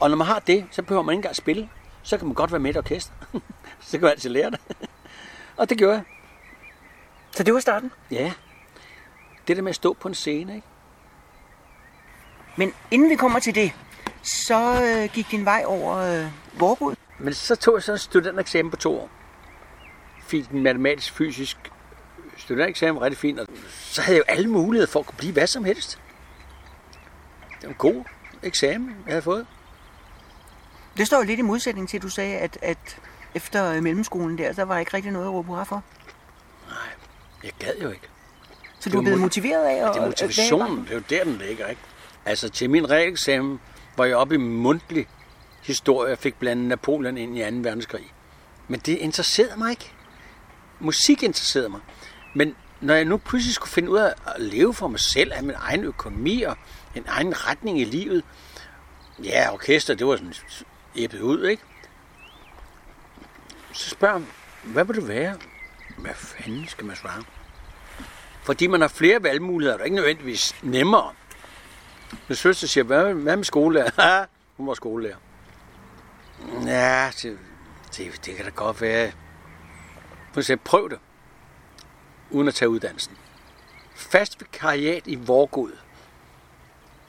Og 0.00 0.10
når 0.10 0.16
man 0.16 0.26
har 0.26 0.38
det, 0.38 0.66
så 0.70 0.82
behøver 0.82 1.02
man 1.02 1.12
ikke 1.12 1.18
engang 1.18 1.36
spille. 1.36 1.68
så 2.02 2.18
kan 2.18 2.26
man 2.26 2.34
godt 2.34 2.52
være 2.52 2.60
med 2.60 2.70
i 2.70 2.72
et 2.72 2.76
orkester. 2.76 3.12
så 3.80 3.90
kan 3.90 4.00
man 4.00 4.10
altid 4.10 4.30
lære 4.30 4.50
det. 4.50 4.60
og 5.56 5.68
det 5.70 5.78
gjorde 5.78 5.94
jeg. 5.94 6.02
Så 7.30 7.42
det 7.42 7.54
var 7.54 7.60
starten. 7.60 7.92
Ja. 8.10 8.32
Det 9.48 9.56
der 9.56 9.62
med 9.62 9.70
at 9.70 9.76
stå 9.76 9.92
på 9.92 10.08
en 10.08 10.14
scene, 10.14 10.54
ikke? 10.54 10.66
Men 12.56 12.72
inden 12.90 13.10
vi 13.10 13.14
kommer 13.16 13.38
til 13.38 13.54
det, 13.54 13.72
så 14.22 14.82
øh, 14.82 15.08
gik 15.14 15.30
din 15.30 15.44
vej 15.44 15.62
over 15.66 15.96
øh, 15.96 16.26
Vorgud. 16.60 16.94
Men 17.18 17.34
så 17.34 17.56
tog 17.56 17.74
jeg 17.74 17.82
så 17.82 17.92
en 17.92 17.98
studentereksamen 17.98 18.70
på 18.70 18.76
to 18.76 19.00
år. 19.00 19.10
Fik 20.26 20.48
en 20.48 20.62
matematisk-fysisk 20.62 21.56
studentereksamen, 22.36 23.02
rigtig 23.02 23.18
fint. 23.18 23.40
Og 23.40 23.46
så 23.68 24.02
havde 24.02 24.16
jeg 24.16 24.24
jo 24.28 24.34
alle 24.34 24.48
muligheder 24.50 24.90
for 24.92 25.00
at 25.00 25.06
kunne 25.06 25.16
blive 25.18 25.32
hvad 25.32 25.46
som 25.46 25.64
helst. 25.64 25.98
Det 27.60 27.62
var 27.62 27.68
en 27.68 27.74
god 27.74 28.04
eksamen, 28.42 28.88
jeg 29.06 29.12
havde 29.12 29.22
fået. 29.22 29.46
Det 30.96 31.06
står 31.06 31.16
jo 31.16 31.22
lidt 31.22 31.38
i 31.38 31.42
modsætning 31.42 31.88
til, 31.88 31.96
at 31.96 32.02
du 32.02 32.08
sagde, 32.08 32.38
at, 32.38 32.58
at 32.62 32.98
efter 33.34 33.72
øh, 33.72 33.82
mellemskolen 33.82 34.38
der, 34.38 34.52
der 34.52 34.62
var 34.64 34.78
ikke 34.78 34.94
rigtig 34.94 35.12
noget 35.12 35.26
at 35.26 35.32
råbe 35.32 35.46
hurra 35.48 35.64
for. 35.64 35.82
Jeg 37.44 37.52
gad 37.58 37.72
jo 37.82 37.90
ikke. 37.90 38.08
Så 38.80 38.90
du 38.90 38.98
er 38.98 39.02
blevet 39.02 39.16
mo- 39.18 39.20
motiveret 39.20 39.64
af 39.64 39.74
at... 39.74 39.94
Det 39.94 40.00
er 40.00 40.02
at- 40.02 40.08
motivationen, 40.08 40.84
det 40.84 40.90
er 40.90 40.94
jo 40.94 41.02
der, 41.10 41.24
den 41.24 41.36
ligger, 41.38 41.66
ikke? 41.66 41.80
Altså, 42.26 42.48
til 42.48 42.70
min 42.70 42.90
reeksamen 42.90 43.60
var 43.96 44.04
jeg 44.04 44.16
oppe 44.16 44.34
i 44.34 44.38
mundtlig 44.38 45.06
historie, 45.62 46.10
jeg 46.10 46.18
fik 46.18 46.34
blandet 46.34 46.66
Napoleon 46.66 47.16
ind 47.16 47.38
i 47.38 47.40
2. 47.40 47.46
verdenskrig. 47.56 48.12
Men 48.68 48.80
det 48.80 48.98
interesserede 48.98 49.58
mig 49.58 49.70
ikke. 49.70 49.92
Musik 50.80 51.22
interesserede 51.22 51.68
mig. 51.68 51.80
Men 52.34 52.56
når 52.80 52.94
jeg 52.94 53.04
nu 53.04 53.16
pludselig 53.16 53.54
skulle 53.54 53.70
finde 53.70 53.90
ud 53.90 53.98
af 53.98 54.14
at 54.26 54.40
leve 54.42 54.74
for 54.74 54.88
mig 54.88 55.00
selv, 55.00 55.32
af 55.32 55.42
min 55.42 55.54
egen 55.58 55.84
økonomi 55.84 56.42
og 56.42 56.56
en 56.94 57.04
egen 57.08 57.48
retning 57.48 57.80
i 57.80 57.84
livet, 57.84 58.24
ja, 59.24 59.52
orkester, 59.52 59.94
det 59.94 60.06
var 60.06 60.16
sådan 60.16 60.34
æbbet 60.96 61.20
ud, 61.20 61.46
ikke? 61.46 61.62
Så 63.72 63.90
spørger 63.90 64.14
jeg, 64.14 64.24
hvad 64.64 64.84
vil 64.84 64.96
du 64.96 65.04
være? 65.04 65.36
Hvad 65.98 66.14
fanden 66.14 66.68
skal 66.68 66.86
man 66.86 66.96
svare? 66.96 67.22
Fordi 68.42 68.66
man 68.66 68.80
har 68.80 68.88
flere 68.88 69.22
valgmuligheder, 69.22 69.74
er 69.74 69.78
det 69.78 69.84
ikke 69.84 69.96
nødvendigvis 69.96 70.56
nemmere. 70.62 71.12
Min 72.28 72.36
søster 72.36 72.66
siger, 72.66 72.84
hvad, 72.84 73.14
hvad 73.14 73.36
med 73.36 73.44
skolelærer? 73.44 74.26
Hun 74.56 74.66
var 74.66 74.74
skolelærer. 74.74 75.16
Ja, 76.66 77.10
det, 77.22 77.38
det, 77.96 78.26
det 78.26 78.36
kan 78.36 78.44
da 78.44 78.50
godt 78.50 78.80
være. 78.80 79.12
Hun 80.34 80.42
siger, 80.42 80.56
prøv 80.64 80.90
det. 80.90 80.98
Uden 82.30 82.48
at 82.48 82.54
tage 82.54 82.68
uddannelsen. 82.68 83.16
Fast 83.94 84.40
vikariat 84.40 85.02
i 85.06 85.14
Vorgod. 85.14 85.72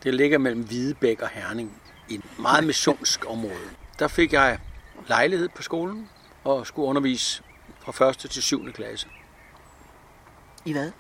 Det 0.04 0.14
ligger 0.14 0.38
mellem 0.38 0.64
Hvidebæk 0.64 1.22
og 1.22 1.30
Herning 1.30 1.82
i 2.10 2.16
et 2.16 2.40
meget 2.40 2.64
missionsk 2.64 3.26
område. 3.28 3.70
Der 4.00 4.08
fik 4.08 4.34
jeg 4.34 4.60
lejlighed 5.08 5.50
på 5.50 5.62
skolen 5.62 6.10
og 6.44 6.68
skulle 6.68 6.88
undervise 6.88 7.44
fra 7.80 8.10
1. 8.10 8.18
til 8.18 8.44
7. 8.44 8.74
klasse. 8.74 9.08
I 10.66 10.72
hvad? 10.72 10.92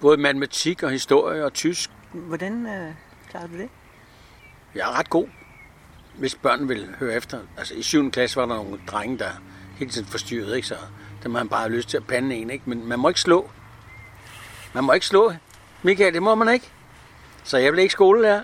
Både 0.00 0.16
matematik 0.16 0.82
og 0.82 0.90
historie 0.90 1.44
og 1.44 1.52
tysk. 1.52 1.90
Hvordan 2.12 2.66
øh, 2.66 2.94
Klarer 3.30 3.46
du 3.46 3.58
det? 3.58 3.68
Jeg 4.74 4.80
er 4.90 4.98
ret 4.98 5.10
god, 5.10 5.26
hvis 6.14 6.34
børn 6.34 6.68
vil 6.68 6.94
høre 6.98 7.14
efter. 7.14 7.38
Altså 7.56 7.74
i 7.74 7.82
7. 7.82 8.10
klasse 8.10 8.36
var 8.36 8.46
der 8.46 8.54
nogle 8.54 8.80
drenge, 8.86 9.18
der 9.18 9.30
hele 9.78 9.90
tiden 9.90 10.06
forstyrrede, 10.06 10.56
ikke? 10.56 10.68
så 10.68 10.76
dem 11.22 11.34
har 11.34 11.42
man 11.42 11.48
bare 11.48 11.68
lyst 11.68 11.88
til 11.88 11.96
at 11.96 12.06
pande 12.06 12.36
en, 12.36 12.50
ikke? 12.50 12.70
men 12.70 12.88
man 12.88 12.98
må 12.98 13.08
ikke 13.08 13.20
slå. 13.20 13.50
Man 14.72 14.84
må 14.84 14.92
ikke 14.92 15.06
slå. 15.06 15.32
Michael, 15.82 16.14
det 16.14 16.22
må 16.22 16.34
man 16.34 16.54
ikke. 16.54 16.70
Så 17.44 17.58
jeg 17.58 17.72
blev 17.72 17.82
ikke 17.82 17.92
skolelærer. 17.92 18.42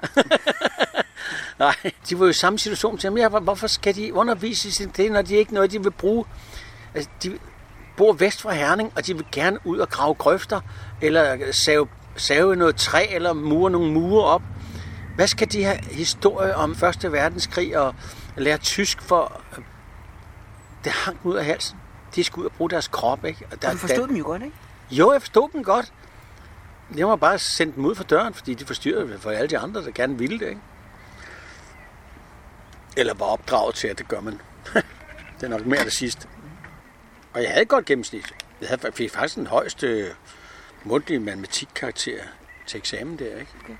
Nej, 1.58 1.74
de 2.08 2.18
var 2.18 2.24
jo 2.24 2.30
i 2.30 2.32
samme 2.32 2.58
situation 2.58 2.98
til 2.98 3.10
ham. 3.10 3.18
Ja, 3.18 3.28
hvorfor 3.28 3.66
skal 3.66 3.94
de 3.94 4.14
undervise 4.14 4.84
i 4.84 4.86
det, 4.86 5.12
når 5.12 5.22
de 5.22 5.34
ikke 5.34 5.54
noget, 5.54 5.70
de 5.72 5.82
vil 5.82 5.90
bruge? 5.90 6.24
Altså, 6.94 7.10
de 7.22 7.38
bor 7.96 8.12
vest 8.12 8.42
for 8.42 8.50
Herning, 8.50 8.92
og 8.96 9.06
de 9.06 9.16
vil 9.16 9.26
gerne 9.32 9.58
ud 9.64 9.78
og 9.78 9.88
grave 9.88 10.14
grøfter, 10.14 10.60
eller 11.00 11.52
save, 11.52 11.88
save 12.16 12.56
noget 12.56 12.76
træ, 12.76 13.06
eller 13.10 13.32
mure 13.32 13.70
nogle 13.70 13.92
mure 13.92 14.24
op. 14.24 14.42
Hvad 15.22 15.28
skal 15.28 15.52
de 15.52 15.64
have 15.64 15.78
historie 15.90 16.54
om 16.54 16.76
Første 16.76 17.12
Verdenskrig 17.12 17.78
og 17.78 17.94
lære 18.36 18.58
tysk 18.58 19.02
for? 19.02 19.42
Det 20.84 20.92
hang 20.92 21.18
ud 21.24 21.36
af 21.36 21.44
halsen. 21.44 21.78
De 22.14 22.24
skulle 22.24 22.44
ud 22.44 22.50
og 22.50 22.56
bruge 22.56 22.70
deres 22.70 22.88
krop, 22.88 23.24
ikke? 23.24 23.46
Og 23.46 23.58
Og 23.66 23.72
du 23.72 23.76
forstod 23.76 24.08
dem 24.08 24.16
jo 24.16 24.24
godt, 24.24 24.42
ikke? 24.42 24.56
jo, 24.90 25.12
jeg 25.12 25.22
forstod 25.22 25.48
dem 25.52 25.64
godt. 25.64 25.92
Jeg 26.96 27.08
var 27.08 27.16
bare 27.16 27.38
sendt 27.38 27.76
dem 27.76 27.84
ud 27.84 27.94
for 27.94 28.04
døren, 28.04 28.34
fordi 28.34 28.54
de 28.54 28.66
forstyrrede 28.66 29.18
for 29.18 29.30
alle 29.30 29.48
de 29.48 29.58
andre, 29.58 29.84
der 29.84 29.90
gerne 29.90 30.18
ville 30.18 30.38
det. 30.38 30.48
Ikke? 30.48 30.60
Eller 32.96 33.14
var 33.14 33.26
opdraget 33.26 33.74
til, 33.74 33.88
at 33.88 33.98
det 33.98 34.08
gør 34.08 34.20
man. 34.20 34.40
det 35.40 35.42
er 35.42 35.48
nok 35.48 35.66
mere 35.66 35.84
det 35.84 35.92
sidste. 35.92 36.28
Og 37.34 37.42
jeg 37.42 37.50
havde 37.50 37.62
et 37.62 37.68
godt 37.68 37.84
gennemsnit. 37.84 38.34
Jeg 38.60 38.68
havde, 38.68 38.92
fik 38.92 39.10
faktisk 39.10 39.36
den 39.36 39.46
højeste 39.46 40.14
mundtlige 40.84 41.20
matematikkarakter 41.20 42.18
til 42.66 42.78
eksamen 42.78 43.18
der. 43.18 43.36
Ikke? 43.36 43.78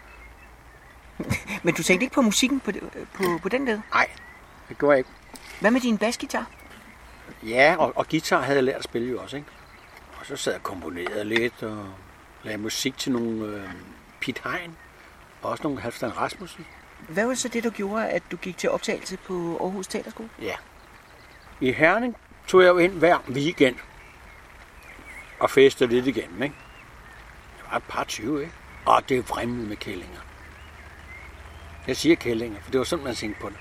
Men 1.64 1.74
du 1.74 1.82
tænkte 1.82 2.04
ikke 2.04 2.14
på 2.14 2.22
musikken 2.22 2.60
på, 2.60 2.72
på, 3.14 3.22
på 3.42 3.48
den 3.48 3.64
led? 3.64 3.80
Nej, 3.94 4.10
det 4.68 4.78
gjorde 4.78 4.92
jeg 4.92 4.98
ikke. 4.98 5.10
Hvad 5.60 5.70
med 5.70 5.80
din 5.80 5.98
basgitar? 5.98 6.46
Ja, 7.42 7.76
og, 7.78 7.92
og 7.96 8.08
guitar 8.08 8.40
havde 8.42 8.56
jeg 8.56 8.64
lært 8.64 8.76
at 8.76 8.84
spille 8.84 9.10
jo 9.10 9.22
også, 9.22 9.36
ikke? 9.36 9.48
Og 10.20 10.26
så 10.26 10.36
sad 10.36 10.52
jeg 10.52 10.58
og 10.58 10.62
komponerede 10.62 11.24
lidt 11.24 11.62
og 11.62 11.86
lavede 12.42 12.62
musik 12.62 12.98
til 12.98 13.12
nogle 13.12 13.44
øh, 13.46 13.68
Pete 14.20 14.40
Hein 14.44 14.76
og 15.42 15.50
også 15.50 15.62
nogle 15.62 15.80
Halvdan 15.80 16.16
Rasmussen. 16.16 16.66
Hvad 17.08 17.26
var 17.26 17.34
så 17.34 17.48
det, 17.48 17.64
der 17.64 17.70
gjorde, 17.70 18.08
at 18.08 18.22
du 18.30 18.36
gik 18.36 18.58
til 18.58 18.70
optagelse 18.70 19.16
på 19.16 19.58
Aarhus 19.60 19.86
Teaterskole? 19.86 20.28
Ja. 20.42 20.54
I 21.60 21.72
Herning 21.72 22.16
tog 22.46 22.62
jeg 22.62 22.68
jo 22.68 22.78
ind 22.78 22.92
hver 22.92 23.18
weekend 23.28 23.76
og 25.40 25.50
festede 25.50 25.90
lidt 25.90 26.06
igen, 26.06 26.42
ikke? 26.42 26.54
Det 27.56 27.64
var 27.70 27.76
et 27.76 27.82
par 27.88 28.04
20, 28.04 28.40
ikke? 28.40 28.52
Og 28.86 29.08
det 29.08 29.28
vrimlede 29.28 29.68
med 29.68 29.76
kællinger. 29.76 30.20
Jeg 31.86 31.96
siger 31.96 32.16
kællinger, 32.16 32.60
for 32.62 32.70
det 32.70 32.78
var 32.78 32.84
sådan, 32.84 33.04
man 33.04 33.14
tænkte 33.14 33.40
på 33.40 33.48
det. 33.48 33.56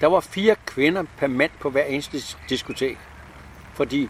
Der 0.00 0.06
var 0.06 0.20
fire 0.20 0.56
kvinder 0.66 1.04
per 1.18 1.26
mand 1.26 1.50
på 1.60 1.70
hver 1.70 1.84
eneste 1.84 2.36
diskotek. 2.48 2.98
Fordi 3.74 4.08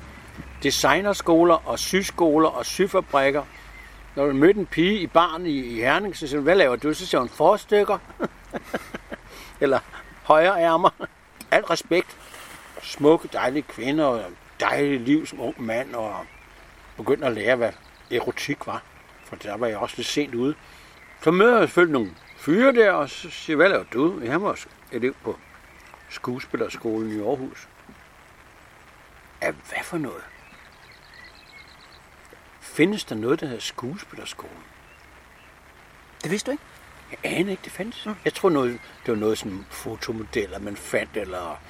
designerskoler 0.62 1.68
og 1.68 1.78
syskoler 1.78 2.48
og 2.48 2.66
syfabrikker, 2.66 3.42
når 4.16 4.26
du 4.26 4.32
mødte 4.32 4.60
en 4.60 4.66
pige 4.66 5.00
i 5.00 5.06
barn 5.06 5.46
i, 5.46 5.50
i 5.50 5.74
Herning, 5.74 6.16
så 6.16 6.26
siger 6.26 6.38
hun, 6.38 6.44
hvad 6.44 6.56
laver 6.56 6.76
du? 6.76 6.94
Så 6.94 7.06
siger 7.06 7.20
hun, 7.20 7.28
forstykker. 7.28 7.98
Eller 9.60 9.78
højre 10.22 10.62
ærmer. 10.62 10.90
Alt 11.50 11.70
respekt. 11.70 12.16
Smukke, 12.82 13.28
dejlige 13.32 13.62
kvinder 13.62 14.04
og 14.04 14.24
dejlige 14.60 14.98
liv 14.98 15.26
som 15.26 15.40
ung 15.40 15.62
mand 15.62 15.94
og 15.94 16.14
begyndte 16.96 17.26
at 17.26 17.32
lære, 17.32 17.56
hvad 17.56 17.72
erotik 18.10 18.66
var. 18.66 18.82
For 19.24 19.36
der 19.36 19.56
var 19.56 19.66
jeg 19.66 19.76
også 19.76 19.94
lidt 19.96 20.08
sent 20.08 20.34
ude. 20.34 20.54
Så 21.22 21.30
møder 21.30 21.58
jeg 21.58 21.68
selvfølgelig 21.68 21.92
nogle 21.92 22.10
fyre 22.46 22.72
der, 22.72 22.92
og 22.92 23.10
så 23.10 23.30
siger 23.30 23.56
hvad 23.56 23.68
laver 23.68 23.84
du? 23.84 24.20
Jeg 24.20 24.42
var 24.42 24.66
elev 24.92 25.14
på 25.24 25.38
skuespillerskolen 26.08 27.18
i 27.18 27.22
Aarhus. 27.22 27.68
Ja, 29.42 29.50
hvad 29.50 29.82
for 29.82 29.98
noget? 29.98 30.24
Findes 32.60 33.04
der 33.04 33.14
noget, 33.14 33.40
der 33.40 33.46
hedder 33.46 33.60
skuespillerskolen? 33.60 34.62
Det 36.22 36.30
vidste 36.30 36.46
du 36.46 36.52
ikke? 36.52 36.64
Jeg 37.10 37.18
aner 37.38 37.50
ikke, 37.50 37.62
det 37.64 37.72
fandtes. 37.72 38.08
Jeg 38.24 38.34
tror, 38.34 38.50
noget, 38.50 38.80
det 39.06 39.14
var 39.14 39.20
noget 39.20 39.38
som 39.38 39.64
fotomodeller, 39.70 40.58
man 40.58 40.76
fandt, 40.76 41.16
eller 41.16 41.60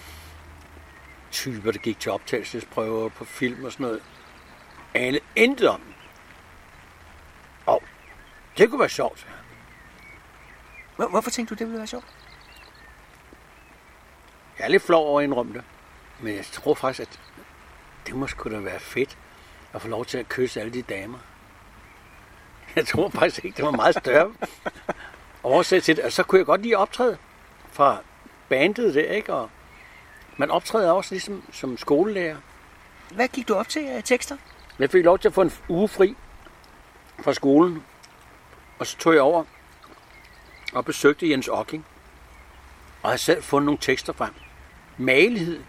typer, 1.30 1.72
der 1.72 1.78
gik 1.78 2.00
til 2.00 2.12
optagelsesprøver 2.12 3.08
på 3.08 3.24
film 3.24 3.64
og 3.64 3.72
sådan 3.72 3.86
noget. 3.86 4.02
Jeg 4.94 5.02
anede 5.02 5.24
intet 5.36 5.68
om. 5.68 5.80
Og 7.66 7.82
det 8.58 8.70
kunne 8.70 8.80
være 8.80 8.88
sjovt. 8.88 9.26
Hvorfor 10.96 11.30
tænkte 11.30 11.54
du, 11.54 11.58
det 11.58 11.66
ville 11.66 11.78
være 11.78 11.86
sjovt? 11.86 12.06
Jeg 14.58 14.64
er 14.64 14.68
lidt 14.68 14.82
flov 14.82 15.06
over 15.06 15.20
at 15.20 15.24
indrømme 15.24 15.54
det. 15.54 15.62
Men 16.20 16.34
jeg 16.36 16.44
tror 16.44 16.74
faktisk, 16.74 17.00
at 17.00 17.20
det 18.06 18.14
må 18.14 18.26
sgu 18.26 18.50
da 18.50 18.58
være 18.58 18.80
fedt 18.80 19.18
at 19.72 19.82
få 19.82 19.88
lov 19.88 20.04
til 20.04 20.18
at 20.18 20.28
kysse 20.28 20.60
alle 20.60 20.72
de 20.72 20.82
damer. 20.82 21.18
Jeg 22.76 22.86
tror 22.86 23.08
faktisk 23.08 23.44
ikke, 23.44 23.56
det 23.56 23.64
var 23.64 23.70
meget 23.70 23.94
større 23.94 24.32
oversæt 25.42 25.82
til 25.82 25.96
det. 25.96 26.04
Og 26.04 26.12
så 26.12 26.22
kunne 26.22 26.38
jeg 26.38 26.46
godt 26.46 26.62
lide 26.62 26.74
at 26.74 26.80
optræde 26.80 27.18
fra 27.72 27.98
bandet 28.48 28.94
der, 28.94 29.10
ikke? 29.12 29.32
Og 29.32 29.50
man 30.36 30.50
optræder 30.50 30.90
også 30.90 31.14
ligesom 31.14 31.42
som 31.52 31.76
skolelærer. 31.76 32.36
Hvad 33.10 33.28
gik 33.28 33.48
du 33.48 33.54
op 33.54 33.68
til 33.68 33.86
af 33.86 34.04
tekster? 34.04 34.36
Jeg 34.78 34.90
fik 34.90 35.04
lov 35.04 35.18
til 35.18 35.28
at 35.28 35.34
få 35.34 35.42
en 35.42 35.52
uge 35.68 35.88
fri 35.88 36.16
fra 37.22 37.34
skolen, 37.34 37.84
og 38.78 38.86
så 38.86 38.96
tog 38.98 39.14
jeg 39.14 39.22
over 39.22 39.44
og 40.76 40.84
besøgte 40.84 41.30
Jens 41.30 41.48
Ocking. 41.48 41.86
Og 43.02 43.10
havde 43.10 43.22
selv 43.22 43.42
fundet 43.42 43.66
nogle 43.66 43.78
tekster 43.80 44.12
frem. 44.12 44.32
Malighed 44.96 45.62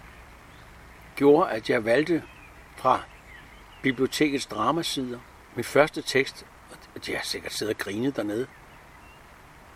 gjorde, 1.16 1.52
at 1.52 1.70
jeg 1.70 1.86
valgte 1.86 2.24
fra 2.78 3.02
bibliotekets 3.82 4.46
dramasider 4.46 5.20
min 5.56 5.64
første 5.64 6.02
tekst, 6.02 6.46
og 6.96 7.06
de 7.06 7.16
har 7.16 7.24
sikkert 7.24 7.54
siddet 7.54 7.76
og 7.76 7.80
grinet 7.80 8.16
dernede. 8.16 8.48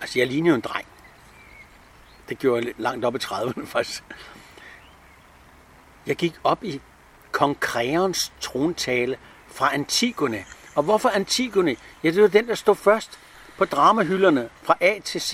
Altså, 0.02 0.20
jeg 0.20 0.28
lignede 0.28 0.50
jo 0.50 0.56
en 0.56 0.62
dreng. 0.62 0.88
Det 2.30 2.40
gjorde 2.40 2.66
jeg 2.66 2.74
langt 2.78 3.06
op 3.06 3.16
i 3.16 3.18
30'erne 3.18 3.66
faktisk. 3.76 4.04
Jeg 6.08 6.16
gik 6.16 6.34
op 6.44 6.64
i 6.64 6.82
kong 7.32 7.60
Kreons 7.60 8.34
trontale 8.40 9.18
fra 9.48 9.74
Antigone. 9.74 10.46
Og 10.76 10.84
hvorfor 10.84 11.10
Antigone? 11.10 11.76
Ja, 12.04 12.12
det 12.12 12.22
var 12.22 12.28
den, 12.28 12.48
der 12.48 12.56
stod 12.56 12.76
først 12.76 13.20
på 13.62 13.66
dramahylderne 13.66 14.50
fra 14.64 14.78
A 14.82 15.00
til 15.00 15.22
Z. 15.22 15.34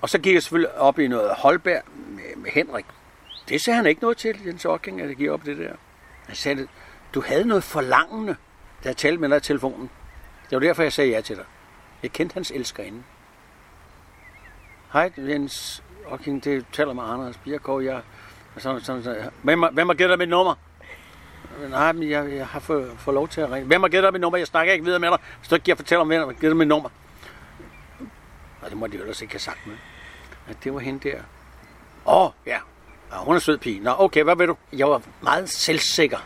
Og 0.00 0.08
så 0.10 0.18
gik 0.18 0.34
jeg 0.34 0.42
selvfølgelig 0.42 0.74
op 0.78 0.98
i 0.98 1.08
noget 1.08 1.30
Holberg 1.38 1.82
med, 2.08 2.22
med 2.36 2.50
Henrik. 2.50 2.84
Det 3.48 3.60
sagde 3.60 3.76
han 3.76 3.86
ikke 3.86 4.02
noget 4.02 4.16
til, 4.16 4.36
Jens 4.46 4.64
Ocking, 4.64 5.00
at 5.00 5.08
jeg 5.08 5.16
gik 5.16 5.28
op 5.28 5.46
i 5.46 5.50
det 5.50 5.58
der. 5.58 5.72
Han 6.26 6.36
sagde, 6.36 6.68
du 7.14 7.22
havde 7.26 7.44
noget 7.44 7.64
forlangende, 7.64 8.36
da 8.84 8.88
jeg 8.88 8.96
talte 8.96 9.20
med 9.20 9.28
dig 9.28 9.36
i 9.36 9.40
telefonen. 9.40 9.90
Det 10.50 10.56
var 10.56 10.60
derfor, 10.60 10.82
jeg 10.82 10.92
sagde 10.92 11.10
ja 11.10 11.20
til 11.20 11.36
dig. 11.36 11.44
Jeg 12.02 12.12
kendte 12.12 12.34
hans 12.34 12.50
elskerinde. 12.50 13.02
Hej, 14.92 15.12
Jens 15.16 15.82
Ocking, 16.06 16.44
det 16.44 16.66
taler 16.72 16.92
med 16.92 17.02
Anders 17.02 17.36
Birkov. 17.36 17.82
Jeg, 17.82 18.00
og 18.54 18.60
sådan, 18.60 18.80
sådan, 18.80 19.02
sådan. 19.02 19.30
Hvem, 19.42 19.62
har- 19.62 19.70
hvem 19.70 19.86
har 19.88 19.94
givet 19.94 20.10
dig 20.10 20.18
mit 20.18 20.28
nummer? 20.28 20.54
Nej, 21.70 21.92
men 21.92 22.10
jeg, 22.10 22.32
jeg 22.32 22.46
har 22.46 22.60
fået, 22.60 22.92
fået 22.98 23.14
lov 23.14 23.28
til 23.28 23.40
at 23.40 23.50
ringe. 23.50 23.66
Hvem 23.66 23.80
har 23.82 23.88
givet 23.88 24.02
dig 24.04 24.12
mit 24.12 24.20
nummer? 24.20 24.38
Jeg 24.38 24.46
snakker 24.46 24.72
ikke 24.72 24.84
videre 24.84 25.00
med 25.00 25.10
dig. 25.10 25.18
Hvis 25.38 25.48
du 25.48 25.54
ikke 25.54 25.64
giver 25.64 25.74
fortæller 25.76 26.00
om, 26.00 26.06
hvem 26.06 26.20
har 26.20 26.26
givet 26.32 26.50
dig 26.50 26.56
mit 26.56 26.68
nummer. 26.68 26.88
Og 28.64 28.70
det 28.70 28.78
må 28.78 28.86
de 28.86 28.96
ellers 28.96 29.22
ikke 29.22 29.34
have 29.34 29.40
sagt 29.40 29.66
med. 29.66 29.76
At 30.48 30.56
det 30.64 30.74
var 30.74 30.80
hende 30.80 31.08
der. 31.08 31.22
Åh, 32.06 32.22
oh, 32.22 32.30
ja. 32.46 32.58
ja. 33.12 33.18
hun 33.18 33.36
er 33.36 33.40
sød 33.40 33.58
pige. 33.58 33.80
Nå, 33.80 33.94
okay, 33.98 34.22
hvad 34.22 34.36
ved 34.36 34.46
du? 34.46 34.56
Jeg 34.72 34.88
var 34.88 35.02
meget 35.22 35.50
selvsikker. 35.50 36.18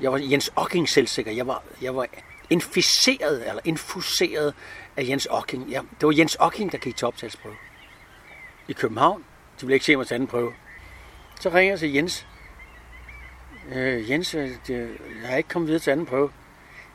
Jeg 0.00 0.12
var 0.12 0.18
Jens 0.18 0.52
Ocking 0.56 0.88
selvsikker. 0.88 1.32
Jeg 1.32 1.46
var, 1.46 1.62
jeg 1.82 1.96
var 1.96 2.06
inficeret, 2.50 3.48
eller 3.48 3.62
infuseret 3.64 4.54
af 4.96 5.08
Jens 5.08 5.28
Ocking. 5.30 5.68
Ja, 5.68 5.80
det 6.00 6.06
var 6.06 6.12
Jens 6.12 6.36
Ocking, 6.40 6.72
der 6.72 6.78
gik 6.78 6.96
til 6.96 7.06
optagelsesprøve. 7.06 7.56
I 8.68 8.72
København. 8.72 9.24
De 9.60 9.66
ville 9.66 9.74
ikke 9.74 9.86
se 9.86 9.96
mig 9.96 10.06
til 10.06 10.14
anden 10.14 10.26
prøve. 10.26 10.52
Så 11.40 11.48
ringer 11.48 11.72
jeg 11.72 11.78
til 11.78 11.92
Jens. 11.92 12.26
Øh, 13.72 14.10
Jens, 14.10 14.34
øh, 14.34 14.50
det, 14.66 14.98
jeg 15.22 15.32
er 15.32 15.36
ikke 15.36 15.48
kommet 15.48 15.66
videre 15.66 15.80
til 15.80 15.90
anden 15.90 16.06
prøve. 16.06 16.30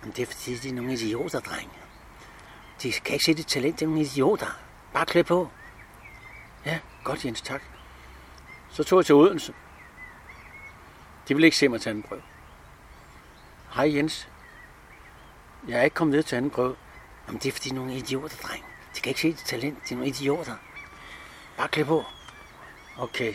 Jamen, 0.02 0.14
det 0.16 0.22
er 0.22 0.26
fordi, 0.26 0.56
de 0.56 0.70
er 0.70 0.74
nogle 0.74 0.94
idioter, 0.94 1.40
drenge. 1.40 1.85
De 2.82 2.92
kan 2.92 3.14
ikke 3.14 3.26
se 3.26 3.34
dit 3.34 3.48
talent, 3.48 3.80
det 3.80 3.86
er 3.86 3.90
nogle 3.90 4.02
idioter. 4.02 4.60
Bare 4.94 5.06
klæd 5.06 5.24
på. 5.24 5.50
Ja, 6.66 6.80
godt 7.04 7.26
Jens, 7.26 7.42
tak. 7.42 7.62
Så 8.70 8.84
tog 8.84 9.00
jeg 9.00 9.06
til 9.06 9.16
Odense. 9.16 9.54
De 11.28 11.34
ville 11.34 11.48
ikke 11.48 11.58
se 11.58 11.68
mig 11.68 11.82
til 11.82 11.90
anden 11.90 12.04
prøve. 12.04 12.22
Hej 13.74 13.96
Jens. 13.96 14.30
Jeg 15.68 15.80
er 15.80 15.84
ikke 15.84 15.94
kommet 15.94 16.16
ned 16.16 16.24
til 16.24 16.36
anden 16.36 16.52
prøve. 16.52 16.76
Jamen, 17.28 17.40
det 17.40 17.50
er 17.50 17.52
fordi, 17.52 17.70
de 17.70 17.76
er 17.76 17.80
nogle 17.80 17.96
idioter, 17.96 18.38
dreng. 18.44 18.66
De 18.96 19.02
kan 19.02 19.10
ikke 19.10 19.22
se 19.22 19.28
dit 19.28 19.44
talent, 19.46 19.78
de 19.90 19.94
er 19.94 19.98
nogle 19.98 20.10
idioter. 20.10 20.56
Bare 21.58 21.68
klæd 21.68 21.86
på. 21.86 22.04
Okay. 22.98 23.34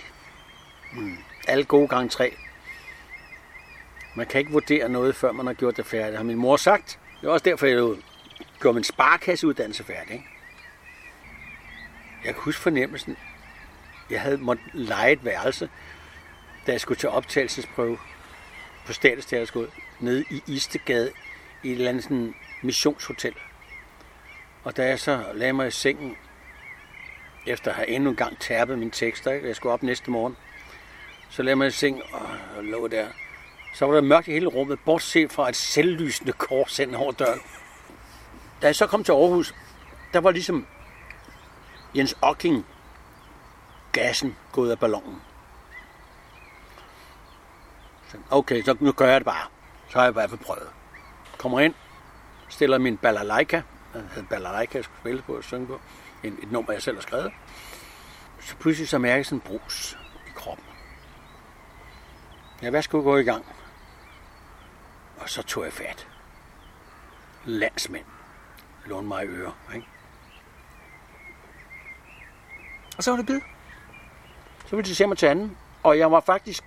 Mm. 0.92 1.16
Alle 1.48 1.64
gode 1.64 1.88
gange 1.88 2.08
tre. 2.08 2.36
Man 4.14 4.26
kan 4.26 4.38
ikke 4.38 4.52
vurdere 4.52 4.88
noget, 4.88 5.16
før 5.16 5.32
man 5.32 5.46
har 5.46 5.54
gjort 5.54 5.76
det 5.76 5.86
færdigt, 5.86 6.16
har 6.16 6.24
min 6.24 6.36
mor 6.36 6.56
sagt. 6.56 6.98
Det 7.20 7.28
er 7.28 7.32
også 7.32 7.44
derfor, 7.44 7.66
jeg 7.66 7.76
er 7.76 7.82
ude 7.82 8.02
gjorde 8.60 8.74
min 8.74 8.84
sparekasseuddannelse 8.84 9.84
færdig. 9.84 10.12
Ikke? 10.12 10.26
Jeg 12.24 12.34
kan 12.34 12.42
huske 12.42 12.62
fornemmelsen. 12.62 13.16
Jeg 14.10 14.20
havde 14.20 14.38
måttet 14.38 14.66
lege 14.72 15.12
et 15.12 15.24
værelse, 15.24 15.70
da 16.66 16.72
jeg 16.72 16.80
skulle 16.80 16.98
til 16.98 17.08
optagelsesprøve 17.08 17.98
på 18.86 18.92
Statens 18.92 19.26
Teaterskole, 19.26 19.70
nede 20.00 20.24
i 20.30 20.42
Istegade, 20.46 21.12
i 21.62 21.68
et 21.68 21.72
eller 21.72 21.88
andet 21.88 22.02
sådan 22.02 22.34
missionshotel. 22.62 23.34
Og 24.64 24.76
da 24.76 24.86
jeg 24.86 25.00
så 25.00 25.24
lagde 25.34 25.52
mig 25.52 25.68
i 25.68 25.70
sengen, 25.70 26.16
efter 27.46 27.70
at 27.70 27.76
have 27.76 27.88
endnu 27.88 28.10
en 28.10 28.16
gang 28.16 28.38
tærpet 28.38 28.78
mine 28.78 28.90
tekster, 28.90 29.32
ikke? 29.32 29.46
jeg 29.46 29.56
skulle 29.56 29.72
op 29.72 29.82
næste 29.82 30.10
morgen, 30.10 30.36
så 31.30 31.42
lagde 31.42 31.50
jeg 31.50 31.58
mig 31.58 31.66
i 31.66 31.70
seng 31.70 32.02
og 32.56 32.64
lå 32.64 32.88
der. 32.88 33.06
Så 33.74 33.86
var 33.86 33.94
der 33.94 34.00
mørkt 34.00 34.28
i 34.28 34.32
hele 34.32 34.46
rummet, 34.46 34.78
bortset 34.84 35.32
fra 35.32 35.48
et 35.48 35.56
selvlysende 35.56 36.32
kors 36.32 36.76
hen 36.76 36.94
over 36.94 37.12
døren. 37.12 37.40
Da 38.62 38.66
jeg 38.66 38.76
så 38.76 38.86
kom 38.86 39.04
til 39.04 39.12
Aarhus, 39.12 39.54
der 40.12 40.20
var 40.20 40.30
ligesom 40.30 40.66
Jens 41.96 42.16
Ocking 42.22 42.66
gassen 43.92 44.36
gået 44.52 44.70
af 44.70 44.78
ballonen. 44.78 45.22
Så, 48.08 48.18
okay, 48.30 48.62
så 48.62 48.76
nu 48.80 48.92
gør 48.92 49.06
jeg 49.06 49.20
det 49.20 49.24
bare. 49.24 49.46
Så 49.88 49.98
har 49.98 50.04
jeg 50.04 50.10
i 50.10 50.12
hvert 50.12 50.30
fald 50.30 50.40
prøvet. 50.40 50.68
Kommer 51.38 51.60
ind, 51.60 51.74
stiller 52.48 52.78
min 52.78 52.96
balalaika, 52.96 53.62
jeg 53.94 54.02
havde 54.10 54.26
balalaika, 54.30 54.78
jeg 54.78 54.84
skulle 54.84 55.00
spille 55.00 55.22
på 55.22 55.36
og 55.36 55.44
synge 55.44 55.66
på, 55.66 55.80
et, 56.22 56.36
et 56.42 56.52
nummer, 56.52 56.72
jeg 56.72 56.82
selv 56.82 56.96
har 56.96 57.02
skrevet. 57.02 57.32
Så 58.40 58.56
pludselig 58.56 58.88
så 58.88 58.98
mærker 58.98 59.16
jeg 59.16 59.26
sådan 59.26 59.36
en 59.36 59.40
brus 59.40 59.98
i 60.26 60.30
kroppen. 60.34 60.66
Ja, 62.62 62.70
hvad 62.70 62.82
skulle 62.82 63.04
gå 63.04 63.16
i 63.16 63.22
gang? 63.22 63.44
Og 65.18 65.28
så 65.28 65.42
tog 65.42 65.64
jeg 65.64 65.72
fat. 65.72 66.08
Landsmænd 67.44 68.04
låne 68.86 69.08
mig 69.08 69.24
i 69.24 69.28
øre, 69.28 69.52
ikke? 69.74 69.86
Og 72.96 73.04
så 73.04 73.10
var 73.10 73.16
det 73.16 73.26
bid. 73.26 73.40
Så 74.66 74.76
ville 74.76 74.88
de 74.90 74.94
se 74.94 75.06
mig 75.06 75.18
til 75.18 75.26
anden, 75.26 75.56
og 75.82 75.98
jeg 75.98 76.12
var 76.12 76.20
faktisk 76.20 76.64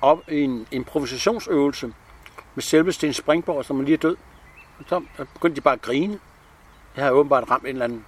op 0.00 0.18
i 0.28 0.40
en 0.40 0.66
improvisationsøvelse 0.70 1.94
med 2.54 2.62
selve 2.62 2.92
Sten 2.92 3.12
Springborg, 3.12 3.64
som 3.64 3.80
er 3.80 3.84
lige 3.84 3.96
død. 3.96 4.16
Og 4.78 4.84
så 4.88 5.04
begyndte 5.34 5.56
de 5.56 5.60
bare 5.60 5.74
at 5.74 5.82
grine. 5.82 6.20
Jeg 6.96 7.04
havde 7.04 7.14
åbenbart 7.14 7.50
ramt 7.50 7.62
en 7.62 7.68
eller 7.68 7.84
anden... 7.84 8.06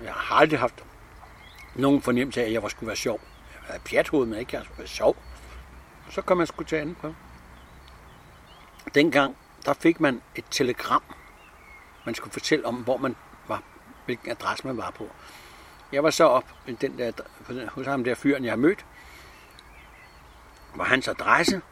Jeg 0.00 0.12
har 0.12 0.36
aldrig 0.36 0.60
haft 0.60 0.84
nogen 1.74 2.02
fornemmelse 2.02 2.40
af, 2.40 2.46
at 2.46 2.52
jeg 2.52 2.62
var 2.62 2.68
skulle 2.68 2.86
være 2.86 2.96
sjov. 2.96 3.20
Jeg 3.54 3.66
havde 3.66 3.82
pjathoved, 3.84 4.26
men 4.26 4.38
ikke, 4.38 4.56
jeg 4.56 4.64
skulle 4.64 4.78
være 4.78 4.88
sjov. 4.88 5.16
Og 6.06 6.12
så 6.12 6.22
kom 6.22 6.36
man 6.36 6.46
sgu 6.46 6.62
til 6.62 6.76
anden 6.76 6.94
prøve. 6.94 7.16
Dengang, 8.94 9.36
der 9.64 9.72
fik 9.72 10.00
man 10.00 10.22
et 10.34 10.44
telegram. 10.50 11.02
Man 12.04 12.14
skulle 12.14 12.32
fortælle 12.32 12.66
om, 12.66 12.74
hvor 12.74 12.96
man 12.96 13.16
var, 13.48 13.62
hvilken 14.04 14.30
adresse 14.30 14.66
man 14.66 14.76
var 14.76 14.90
på. 14.90 15.08
Jeg 15.92 16.02
var 16.02 16.10
så 16.10 16.24
op 16.24 16.44
den 16.80 16.98
der, 16.98 17.12
hos 17.68 17.86
ham 17.86 18.04
der 18.04 18.14
fyren, 18.14 18.44
jeg 18.44 18.52
har 18.52 18.56
mødt, 18.56 18.86
var 20.74 20.84
hans 20.84 21.08
adresse. 21.08 21.62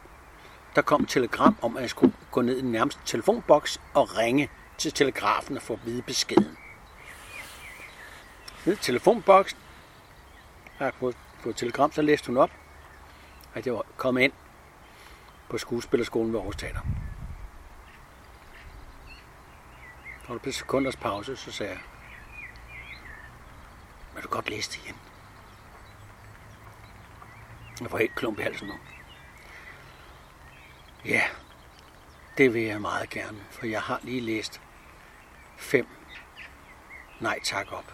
Der 0.75 0.81
kom 0.81 1.03
et 1.03 1.09
telegram 1.09 1.55
om, 1.61 1.77
at 1.77 1.81
jeg 1.81 1.89
skulle 1.89 2.13
gå 2.31 2.41
ned 2.41 2.57
i 2.57 2.61
den 2.61 2.71
nærmeste 2.71 3.01
telefonboks 3.05 3.81
og 3.93 4.17
ringe 4.17 4.49
til 4.77 4.93
telegrafen 4.93 5.57
og 5.57 5.61
få 5.61 5.73
at 5.73 5.79
vide 5.85 6.01
beskeden. 6.01 6.57
Ned 8.65 8.73
i 8.73 8.81
telefonboksen. 8.81 9.59
Jeg 10.79 10.85
har 10.85 10.93
fået, 10.99 11.17
fået 11.39 11.53
et 11.53 11.57
telegram, 11.57 11.91
så 11.91 12.01
læste 12.01 12.27
hun 12.27 12.37
op, 12.37 12.51
at 13.53 13.65
jeg 13.65 13.73
var 13.73 13.85
kommet 13.97 14.21
ind 14.21 14.33
på 15.49 15.57
skuespillerskolen 15.57 16.33
ved 16.33 16.39
Aarhus 16.39 16.55
Teater. 16.55 16.81
Og 20.29 20.35
der 20.35 20.41
blev 20.41 20.53
sekunders 20.53 20.95
pause, 20.95 21.35
så 21.35 21.51
sagde 21.51 21.71
jeg, 21.71 21.81
vil 24.13 24.23
du 24.23 24.27
godt 24.27 24.49
læse 24.49 24.71
det 24.71 24.77
igen? 24.85 24.95
Jeg 27.81 27.89
får 27.89 27.97
helt 27.97 28.15
klump 28.15 28.39
i 28.39 28.41
halsen 28.41 28.67
nu. 28.67 28.73
Ja, 31.05 31.23
det 32.37 32.53
vil 32.53 32.61
jeg 32.61 32.81
meget 32.81 33.09
gerne, 33.09 33.45
for 33.51 33.65
jeg 33.65 33.81
har 33.81 33.99
lige 34.03 34.21
læst 34.21 34.61
fem 35.57 35.87
nej 37.19 37.39
tak 37.43 37.71
op. 37.71 37.93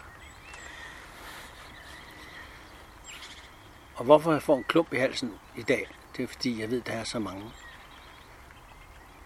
Og 3.94 4.04
hvorfor 4.04 4.32
jeg 4.32 4.42
får 4.42 4.56
en 4.56 4.64
klump 4.64 4.92
i 4.92 4.96
halsen 4.96 5.34
i 5.56 5.62
dag, 5.62 5.88
det 6.16 6.22
er 6.22 6.28
fordi 6.28 6.60
jeg 6.60 6.70
ved, 6.70 6.80
der 6.80 6.92
er 6.92 7.04
så 7.04 7.18
mange, 7.18 7.52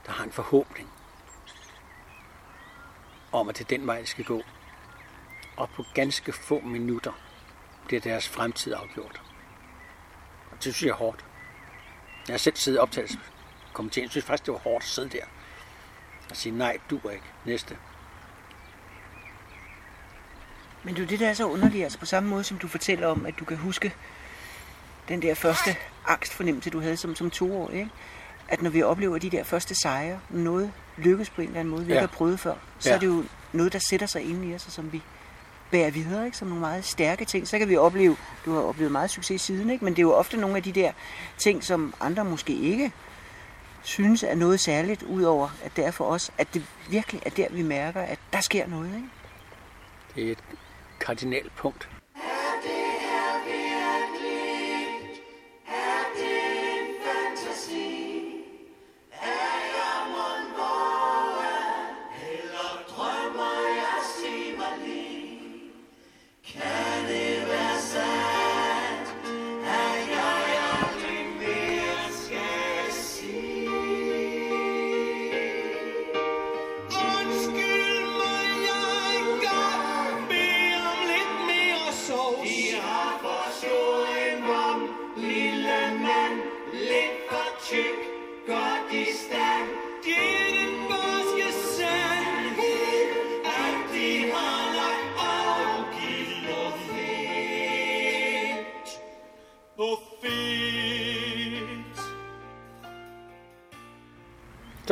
der 0.07 0.13
har 0.13 0.25
en 0.25 0.33
forhåbning 0.33 0.91
om, 3.33 3.49
at 3.49 3.59
det 3.59 3.65
er 3.65 3.79
den 3.79 3.87
vej, 3.87 4.01
de 4.01 4.07
skal 4.07 4.25
gå. 4.25 4.43
Og 5.57 5.71
på 5.71 5.85
ganske 5.95 6.33
få 6.33 6.61
minutter 6.61 7.13
bliver 7.87 8.01
deres 8.01 8.29
fremtid 8.29 8.75
afgjort. 8.75 9.23
Og 10.51 10.65
det 10.65 10.75
synes 10.75 10.83
jeg 10.83 10.91
er 10.91 10.95
hårdt. 10.95 11.25
Jeg 12.27 12.33
har 12.33 12.39
selv 12.39 12.57
siddet 12.57 12.79
i 12.79 12.81
optagelseskomiteen. 12.81 14.05
Jeg 14.05 14.11
synes 14.11 14.25
faktisk, 14.25 14.47
det 14.47 14.53
var 14.53 14.61
hårdt 14.61 14.85
at 14.85 14.89
sidde 14.91 15.09
der 15.09 15.25
og 16.31 16.37
sige, 16.37 16.57
nej, 16.59 16.79
du 16.91 17.01
er 17.05 17.11
ikke. 17.11 17.25
Næste. 17.45 17.77
Men 20.85 20.97
det 20.97 21.03
er 21.03 21.07
det, 21.07 21.21
der 21.21 21.29
er 21.29 21.35
så 21.35 21.45
underligt, 21.45 21.85
altså 21.85 21.99
på 21.99 22.07
samme 22.07 22.29
måde 22.29 22.45
som 22.45 22.59
du 22.59 22.69
fortæller 22.69 23.07
om, 23.07 23.27
at 23.27 23.39
du 23.39 23.45
kan 23.45 23.57
huske 23.57 23.95
den 25.09 25.23
der 25.23 25.35
første 25.35 25.77
angstfornemmelse, 26.07 26.71
du 26.71 26.81
havde 26.81 26.97
som, 26.97 27.15
som 27.15 27.31
toårig, 27.31 27.79
ikke? 27.79 27.91
At 28.49 28.63
når 28.63 28.71
vi 28.71 28.83
oplever 28.83 29.19
de 29.19 29.31
der 29.31 29.45
første 29.45 29.75
sejre, 29.75 30.21
noget 30.31 30.73
lykkes 30.97 31.31
på 31.31 31.41
en 31.41 31.47
eller 31.47 31.61
anden 31.61 31.75
måde, 31.75 31.87
vi 31.87 31.93
Ja. 31.93 31.99
ikke 31.99 32.09
har 32.09 32.17
prøvet 32.17 32.41
før, 32.41 32.55
så 32.79 32.89
Ja. 32.89 32.95
er 32.95 32.99
det 32.99 33.07
jo 33.07 33.25
noget, 33.53 33.73
der 33.73 33.79
sætter 33.79 34.07
sig 34.07 34.23
inde 34.23 34.49
i 34.49 34.55
os, 34.55 34.67
og 34.67 34.73
som 34.73 34.93
vi 34.93 35.03
bærer 35.71 35.91
videre, 35.91 36.25
ikke? 36.25 36.37
som 36.37 36.49
nogle 36.49 36.61
meget 36.61 36.85
stærke 36.85 37.25
ting. 37.25 37.49
Så 37.49 37.59
kan 37.59 37.69
vi 37.69 37.77
opleve, 37.77 38.17
du 38.45 38.53
har 38.55 38.61
oplevet 38.61 38.93
meget 38.93 39.11
succes 39.11 39.41
siden, 39.41 39.71
ikke? 39.71 39.85
men 39.85 39.93
det 39.95 39.99
er 39.99 40.03
jo 40.03 40.13
ofte 40.15 40.37
nogle 40.37 40.57
af 40.57 40.63
de 40.63 40.73
der 40.73 40.93
ting, 41.39 41.65
som 41.65 41.95
andre 42.01 42.25
måske 42.25 42.53
ikke 42.53 42.93
synes 43.83 44.23
er 44.23 44.35
noget 44.35 44.61
særligt, 44.61 45.03
udover 45.03 45.49
at 45.65 45.77
det 45.77 45.87
er 45.87 45.91
for 45.91 46.05
os, 46.05 46.31
at 46.39 46.55
det 46.55 46.67
virkelig 46.89 47.23
er 47.27 47.31
der, 47.31 47.47
vi 47.51 47.63
mærker, 47.63 48.01
at 48.01 48.19
der 48.33 48.41
sker 48.41 48.67
noget. 48.67 48.95
Ikke? 48.97 49.09
Det 50.15 50.27
er 50.29 50.33
et 50.33 50.39
kardinalpunkt. 51.01 51.89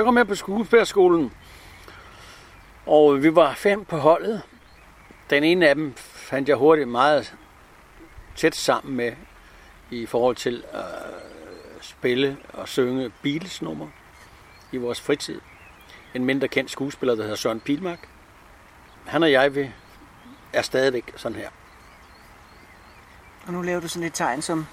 Kom 0.09 0.17
jeg 0.17 0.27
på 0.27 0.35
skuespillerskolen, 0.35 1.33
og 2.87 3.23
vi 3.23 3.35
var 3.35 3.55
fem 3.55 3.85
på 3.85 3.97
holdet. 3.97 4.43
Den 5.31 5.45
ene 5.45 5.69
af 5.69 5.75
dem 5.75 5.95
fandt 5.97 6.49
jeg 6.49 6.57
hurtigt 6.57 6.89
meget 6.89 7.35
tæt 8.37 8.55
sammen 8.55 8.97
med 8.97 9.13
i 9.91 10.07
forhold 10.07 10.37
til 10.37 10.65
at 10.73 10.85
spille 11.81 12.37
og 12.53 12.69
synge 12.69 13.13
Beatles 13.23 13.63
nummer 13.63 13.87
i 14.73 14.77
vores 14.77 15.01
fritid. 15.01 15.41
En 16.15 16.25
mindre 16.25 16.49
kendt 16.49 16.71
skuespiller, 16.71 17.15
der 17.15 17.23
hedder 17.23 17.37
Søren 17.37 17.61
Pilmark. 17.61 18.09
Han 19.07 19.23
og 19.23 19.33
jeg 19.33 19.55
vi 19.55 19.71
er 20.53 20.63
stadigvæk 20.63 21.13
sådan 21.17 21.39
her. 21.39 21.49
Og 23.47 23.53
nu 23.53 23.63
laver 23.63 23.81
du 23.81 23.89
sådan 23.89 24.07
et 24.07 24.15
tegn 24.15 24.43
som 24.43 24.67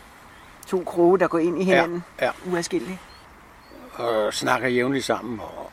to 0.68 0.84
kroge, 0.84 1.20
der 1.20 1.28
går 1.28 1.40
ind 1.40 1.62
i 1.62 1.64
hinanden. 1.64 2.04
Ja, 2.22 2.32
Uadskilleligt. 2.46 3.00
Og 3.96 4.34
snakker 4.34 4.68
jævnligt 4.68 5.06
sammen. 5.06 5.40
Og, 5.40 5.72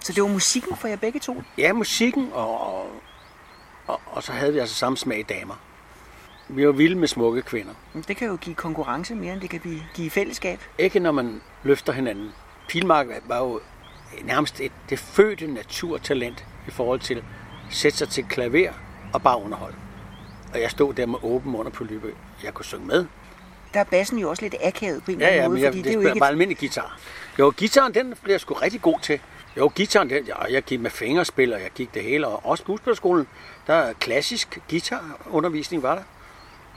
Så 0.00 0.12
det 0.12 0.22
var 0.22 0.28
musikken 0.28 0.76
for 0.76 0.88
jer 0.88 0.96
begge 0.96 1.20
to. 1.20 1.42
ja, 1.58 1.72
musikken, 1.72 2.30
og, 2.32 2.82
og, 3.86 4.00
og 4.06 4.22
så 4.22 4.32
havde 4.32 4.52
vi 4.52 4.58
altså 4.58 4.74
samme 4.74 4.96
smag 4.96 5.18
i 5.18 5.22
damer. 5.22 5.54
Vi 6.48 6.66
var 6.66 6.72
vilde 6.72 6.96
med 6.96 7.08
smukke 7.08 7.42
kvinder. 7.42 7.72
Det 8.08 8.16
kan 8.16 8.28
jo 8.28 8.36
give 8.36 8.54
konkurrence 8.56 9.14
mere, 9.14 9.32
end 9.32 9.40
det 9.40 9.50
kan 9.50 9.80
give 9.94 10.10
fællesskab. 10.10 10.60
Ikke 10.78 11.00
når 11.00 11.12
man 11.12 11.40
løfter 11.62 11.92
hinanden. 11.92 12.32
Pilmark 12.68 13.06
var 13.26 13.38
jo 13.38 13.60
nærmest 14.22 14.60
et, 14.60 14.72
det 14.90 14.98
fødte 14.98 15.46
naturtalent 15.46 16.44
i 16.68 16.70
forhold 16.70 17.00
til 17.00 17.14
at 17.14 17.24
sætte 17.70 17.98
sig 17.98 18.08
til 18.08 18.24
klaver 18.24 18.70
og 19.12 19.22
bare 19.22 19.42
underholde. 19.42 19.76
Og 20.54 20.60
jeg 20.60 20.70
stod 20.70 20.94
der 20.94 21.06
med 21.06 21.18
åben 21.22 21.52
mund 21.52 21.66
og 21.66 21.72
på 21.72 21.84
lybe. 21.84 22.14
Jeg 22.44 22.54
kunne 22.54 22.64
synge 22.64 22.86
med. 22.86 23.06
Der 23.74 23.80
er 23.80 23.84
bassen 23.84 24.18
jo 24.18 24.30
også 24.30 24.42
lidt 24.42 24.54
akavet 24.62 25.04
på 25.04 25.10
en 25.10 25.20
Ja, 25.20 25.26
eller 25.26 25.36
ja, 25.36 25.44
anden 25.44 25.52
men 25.52 25.56
måde, 25.58 25.64
jeg, 25.64 25.68
fordi 25.72 25.78
det, 25.78 25.84
det 25.84 25.90
er 25.90 26.02
jo 26.02 26.08
ikke 26.08 26.18
bare 26.20 26.28
et, 26.28 26.32
almindelig 26.32 26.58
guitar. 26.58 26.98
Jo, 27.38 27.52
gitaren, 27.56 27.94
den 27.94 28.14
blev 28.22 28.32
jeg 28.32 28.40
sgu 28.40 28.54
rigtig 28.54 28.82
god 28.82 29.00
til. 29.00 29.20
Jo, 29.56 29.68
gitaren, 29.74 30.10
den, 30.10 30.24
ja, 30.24 30.44
jeg 30.44 30.62
gik 30.62 30.80
med 30.80 30.90
fingerspil, 30.90 31.52
og 31.54 31.60
jeg 31.60 31.70
gik 31.74 31.94
det 31.94 32.02
hele. 32.02 32.26
Og 32.26 32.46
også 32.46 32.62
skuespillerskolen, 32.62 33.26
der 33.66 33.74
er 33.74 33.92
klassisk 33.92 34.58
guitarundervisning 34.70 35.82
var 35.82 35.94
der. 35.94 36.02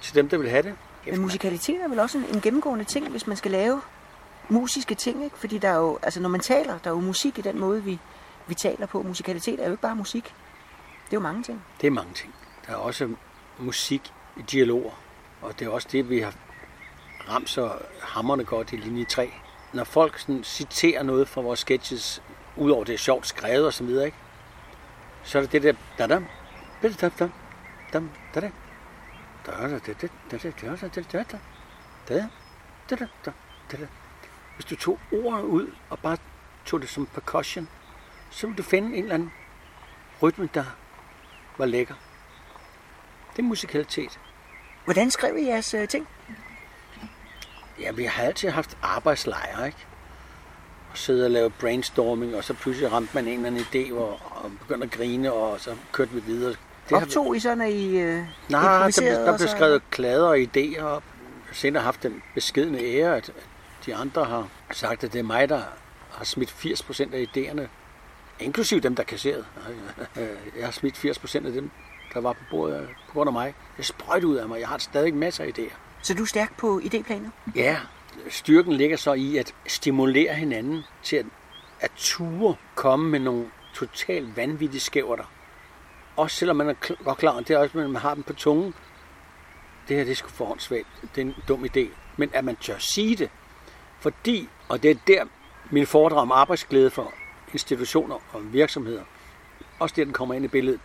Til 0.02 0.16
dem, 0.16 0.30
der 0.30 0.38
ville 0.38 0.50
have 0.50 0.64
det. 0.64 0.76
Men 1.06 1.20
musikalitet 1.22 1.82
er 1.84 1.88
vel 1.88 2.00
også 2.00 2.18
en, 2.18 2.26
en 2.34 2.42
gennemgående 2.42 2.86
ting, 2.86 3.10
hvis 3.10 3.28
man 3.28 3.38
skal 3.38 3.52
lave 3.52 3.82
musiske 4.50 4.96
ting, 4.96 5.24
ikke? 5.24 5.38
Fordi 5.38 5.58
der 5.58 5.70
er 5.70 5.76
jo, 5.78 6.00
altså 6.02 6.20
når 6.20 6.30
man 6.30 6.40
taler, 6.40 6.78
der 6.84 6.90
er 6.90 6.94
jo 6.94 7.00
musik 7.02 7.38
i 7.38 7.42
den 7.42 7.60
måde, 7.60 7.84
vi, 7.84 8.00
vi 8.48 8.54
taler 8.54 8.86
på. 8.86 9.02
Musikalitet 9.02 9.60
er 9.60 9.66
jo 9.66 9.72
ikke 9.72 9.82
bare 9.82 9.96
musik. 9.96 10.24
Det 10.24 11.12
er 11.12 11.18
jo 11.18 11.20
mange 11.20 11.44
ting. 11.44 11.64
Det 11.82 11.88
er 11.88 11.92
mange 11.92 12.14
ting. 12.14 12.34
Der 12.68 12.74
er 12.74 12.78
også 12.78 13.10
musik 13.60 14.14
i 14.38 14.42
dialoger, 14.42 14.92
og 15.42 15.60
det 15.60 15.66
er 15.66 15.70
også 15.70 15.88
det, 15.92 16.10
vi 16.10 16.20
har 16.20 16.34
ramt 17.30 17.50
så 17.50 17.72
hammerne 18.02 18.44
godt 18.44 18.74
i 18.74 18.76
linje 18.76 19.06
3. 19.06 19.34
Når 19.74 19.84
folk 19.84 20.20
sådan 20.20 20.44
citerer 20.44 21.04
noget 21.04 21.28
fra 21.28 21.42
vores 21.42 21.60
sketches, 21.60 22.22
udover 22.56 22.84
det 22.84 22.94
er 22.94 22.98
sjovt 22.98 23.28
skrevet 23.28 23.66
og 23.66 23.74
så 23.74 23.84
videre, 23.84 24.06
ikke? 24.06 24.18
så 25.24 25.38
er 25.38 25.42
det 25.42 25.52
det 25.52 25.64
der... 25.64 25.74
da 25.98 26.08
da, 26.08 26.22
da 26.84 27.10
da 27.10 27.30
dam, 27.94 28.10
da-dam, 33.72 33.88
hvis 34.56 34.66
du 34.66 34.76
tog 34.76 35.00
ordene 35.12 35.46
ud 35.46 35.74
og 35.90 36.00
bare 36.00 36.18
tog 36.66 36.82
det 36.82 36.90
som 36.90 37.06
percussion, 37.06 37.70
så 38.30 38.48
ville 38.48 38.58
du 38.58 38.64
finde 38.64 38.98
en 38.98 39.04
eller 39.04 39.16
anden 39.16 39.32
rytme, 40.22 40.50
der 40.54 40.66
var 41.58 41.66
lækker. 41.66 41.96
Det 43.32 43.40
er 43.40 43.44
musikalitet. 43.44 44.20
Hvordan 44.84 45.12
skrev 45.12 45.38
I 45.38 45.46
jeres 45.46 45.74
øh, 45.74 45.88
ting? 45.88 46.08
Ja, 47.82 47.92
vi 47.92 48.04
har 48.04 48.24
altid 48.24 48.50
haft 48.50 48.78
arbejdslejre, 48.82 49.66
ikke? 49.66 49.78
Og 50.92 50.98
sidde 50.98 51.26
og 51.26 51.32
lave 51.32 51.50
brainstorming, 51.50 52.36
og 52.36 52.44
så 52.44 52.54
pludselig 52.54 52.92
ramte 52.92 53.12
man 53.14 53.28
en 53.28 53.46
eller 53.46 53.48
anden 53.48 53.62
idé, 53.62 53.94
og, 53.94 54.10
og 54.32 54.52
begyndte 54.60 54.86
at 54.86 54.92
grine, 54.92 55.34
og 55.34 55.60
så 55.60 55.76
kørte 55.92 56.12
vi 56.12 56.20
videre. 56.20 56.50
Det 56.50 56.58
har 56.90 57.00
vi- 57.00 57.04
Optog 57.06 57.36
I 57.36 57.40
så, 57.40 57.56
når 57.56 57.66
I 57.66 57.98
øh, 57.98 58.24
Nej, 58.50 58.62
der, 58.86 58.92
blev- 58.98 59.12
der 59.12 59.32
og 59.32 59.38
blev 59.40 59.48
skrevet 59.48 59.82
klader 59.92 60.28
og 60.28 60.38
idéer 60.38 60.82
op. 60.82 61.04
Jeg 61.04 61.54
har 61.54 61.54
senere 61.54 61.84
haft 61.84 62.04
den 62.04 62.22
beskedne 62.36 62.80
ære, 62.80 63.16
at 63.18 63.32
de 63.86 63.96
andre 63.96 64.26
har 64.26 64.48
sagt, 64.72 65.04
at 65.04 65.14
det 65.14 65.20
er 65.20 65.24
mig, 65.24 65.50
der 65.50 65.62
har 66.12 66.26
smidt 66.26 66.50
80% 66.50 67.14
af 67.14 67.26
idéerne, 67.38 67.62
inklusive 68.40 68.80
dem, 68.80 68.96
der 68.96 69.04
kasserede. 69.04 69.46
Jeg 70.58 70.66
har 70.66 70.72
smidt 70.72 70.96
80% 71.06 71.36
af 71.46 71.52
dem, 71.52 71.72
der 72.14 72.22
var 72.22 72.34
på 72.34 72.40
bordet 72.52 72.88
på 73.08 73.14
grund 73.14 73.28
af 73.28 73.34
mig. 73.34 73.54
Det 73.78 73.86
sprøjt 73.86 74.24
ud 74.24 74.36
af 74.36 74.48
mig. 74.48 74.60
Jeg 74.60 74.68
har 74.68 74.78
stadig 74.78 75.14
masser 75.14 75.44
af 75.44 75.48
idéer. 75.60 75.74
Så 76.02 76.14
du 76.14 76.22
er 76.22 76.28
stærk 76.28 76.58
på 76.58 76.82
idéplaner? 76.84 77.30
Ja, 77.56 77.78
styrken 78.30 78.74
ligger 78.74 78.98
så 78.98 79.14
i 79.14 79.38
at 79.38 79.56
stimulere 79.68 80.34
hinanden 80.34 80.84
til 81.04 81.16
at, 81.16 81.26
at 81.80 81.92
ture 81.96 82.56
komme 82.76 83.10
med 83.10 83.20
nogle 83.20 83.46
totalt 83.74 84.38
vanvittige 84.38 84.82
skæverter. 84.82 85.24
Også 86.16 86.36
selvom 86.36 86.58
man 86.58 86.70
er 86.70 86.74
kl- 86.86 87.04
godt 87.04 87.18
klar, 87.18 87.40
det 87.40 87.50
er 87.50 87.58
også, 87.58 87.80
at 87.80 87.90
man 87.90 88.02
har 88.02 88.14
dem 88.14 88.24
på 88.24 88.34
tungen. 88.34 88.74
Det 89.88 89.98
her, 89.98 90.04
det 90.04 90.12
er 90.12 90.16
sgu 90.16 90.30
forhåndssvagt. 90.30 90.88
Det 91.16 91.22
er 91.22 91.26
en 91.26 91.36
dum 91.48 91.66
idé. 91.66 91.88
Men 92.18 92.30
at 92.34 92.46
man 92.46 92.56
tør 92.56 92.78
sige 92.78 93.16
det. 93.16 93.30
Fordi, 94.00 94.50
og 94.70 94.84
det 94.84 94.92
er 94.92 94.96
der, 95.08 95.26
min 95.72 95.88
foredrag 95.88 96.20
om 96.20 96.32
arbejdsglæde 96.32 96.90
for 96.90 97.14
institutioner 97.54 98.16
og 98.34 98.54
virksomheder, 98.54 99.04
også 99.80 99.96
der 99.96 100.04
den 100.04 100.14
kommer 100.14 100.36
ind 100.36 100.46
i 100.46 100.48
billedet. 100.48 100.80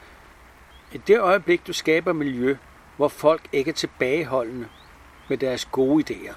I 0.93 0.99
det 0.99 1.21
øjeblik, 1.21 1.67
du 1.67 1.73
skaber 1.73 2.13
miljø, 2.13 2.57
hvor 2.97 3.09
folk 3.09 3.49
ikke 3.53 3.69
er 3.69 3.75
tilbageholdende 3.75 4.69
med 5.29 5.39
deres 5.39 5.65
gode 5.65 6.05
idéer. 6.05 6.35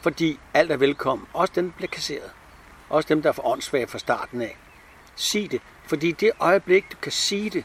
Fordi 0.00 0.38
alt 0.54 0.72
er 0.72 0.76
velkommen. 0.76 1.26
Også 1.32 1.52
dem, 1.56 1.70
der 1.70 1.76
bliver 1.76 1.90
kasseret. 1.90 2.30
Også 2.88 3.06
dem, 3.08 3.22
der 3.22 3.28
er 3.28 3.32
for 3.32 3.46
åndssvage 3.46 3.86
fra 3.86 3.98
starten 3.98 4.42
af. 4.42 4.56
Sig 5.16 5.50
det. 5.50 5.60
Fordi 5.86 6.12
det 6.12 6.30
øjeblik, 6.40 6.92
du 6.92 6.96
kan 7.02 7.12
sige 7.12 7.50
det. 7.50 7.64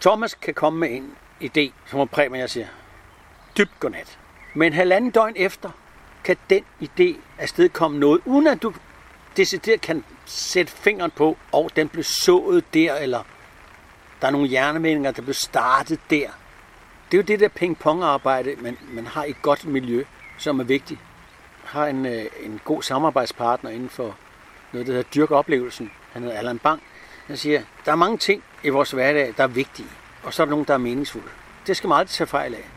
Thomas 0.00 0.34
kan 0.34 0.54
komme 0.54 0.78
med 0.78 0.90
en 0.90 1.16
idé, 1.42 1.72
som 1.86 1.98
må 1.98 2.04
præge, 2.04 2.34
jeg 2.34 2.50
siger, 2.50 2.66
dybt 3.58 3.80
godnat. 3.80 4.18
Men 4.54 4.72
halvanden 4.72 5.10
døgn 5.10 5.32
efter, 5.36 5.70
kan 6.24 6.36
den 6.50 6.64
idé 6.82 7.16
afstedkomme 7.38 7.98
noget, 7.98 8.20
uden 8.24 8.46
at 8.46 8.62
du 8.62 8.74
decideret 9.36 9.80
kan 9.80 10.04
sætte 10.26 10.72
fingeren 10.72 11.10
på, 11.10 11.36
og 11.52 11.70
den 11.76 11.88
blev 11.88 12.04
sået 12.04 12.74
der, 12.74 12.94
eller 12.94 13.22
der 14.20 14.26
er 14.26 14.30
nogle 14.30 14.48
hjernemeninger, 14.48 15.10
der 15.10 15.22
blev 15.22 15.34
startet 15.34 16.00
der. 16.10 16.30
Det 17.10 17.18
er 17.18 17.22
jo 17.22 17.26
det 17.26 17.40
der 17.40 17.48
ping-pong-arbejde, 17.48 18.54
man, 18.58 18.78
man 18.92 19.06
har 19.06 19.24
i 19.24 19.30
et 19.30 19.42
godt 19.42 19.64
miljø, 19.64 20.04
som 20.38 20.60
er 20.60 20.64
vigtigt. 20.64 21.00
Har 21.64 21.86
en, 21.86 22.06
øh, 22.06 22.24
en 22.42 22.60
god 22.64 22.82
samarbejdspartner 22.82 23.70
inden 23.70 23.88
for 23.88 24.16
noget, 24.72 24.86
der 24.86 24.92
hedder 24.92 25.10
Dyrk 25.14 25.30
Oplevelsen. 25.30 25.90
Han 26.12 26.22
hedder 26.22 26.38
Allan 26.38 26.58
Bang. 26.58 26.82
Han 27.26 27.36
siger, 27.36 27.62
der 27.84 27.92
er 27.92 27.96
mange 27.96 28.18
ting 28.18 28.42
i 28.64 28.68
vores 28.68 28.90
hverdag, 28.90 29.34
der 29.36 29.42
er 29.42 29.48
vigtige, 29.48 29.88
og 30.22 30.34
så 30.34 30.42
er 30.42 30.44
der 30.44 30.50
nogle, 30.50 30.66
der 30.66 30.74
er 30.74 30.78
meningsfulde. 30.78 31.28
Det 31.66 31.76
skal 31.76 31.88
man 31.88 31.98
aldrig 31.98 32.10
tage 32.10 32.26
fejl 32.26 32.54
af. 32.54 32.70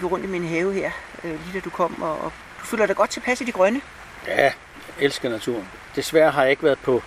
Vi 0.00 0.06
rundt 0.06 0.24
i 0.24 0.28
min 0.28 0.44
have 0.44 0.74
her, 0.74 0.90
øh, 1.24 1.30
lige 1.30 1.52
da 1.54 1.60
du 1.60 1.70
kom, 1.70 2.02
og, 2.02 2.18
og 2.18 2.32
du 2.60 2.64
føler 2.64 2.86
dig 2.86 2.96
godt 2.96 3.10
tilpas 3.10 3.40
i 3.40 3.44
de 3.44 3.52
grønne. 3.52 3.80
Ja, 4.26 4.42
jeg 4.42 4.54
elsker 4.98 5.28
naturen. 5.28 5.68
Desværre 5.96 6.30
har 6.30 6.42
jeg 6.42 6.50
ikke 6.50 6.62
været 6.62 6.78
på 6.78 7.02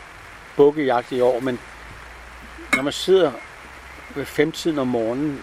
bukkejagt 0.56 1.12
i 1.12 1.22
år, 1.22 1.40
men 1.40 1.60
når 2.76 2.84
man 2.84 2.94
sidder 2.94 3.32
ved 4.16 4.26
femtiden 4.26 4.80
om 4.80 4.88
morgenen, 4.88 5.42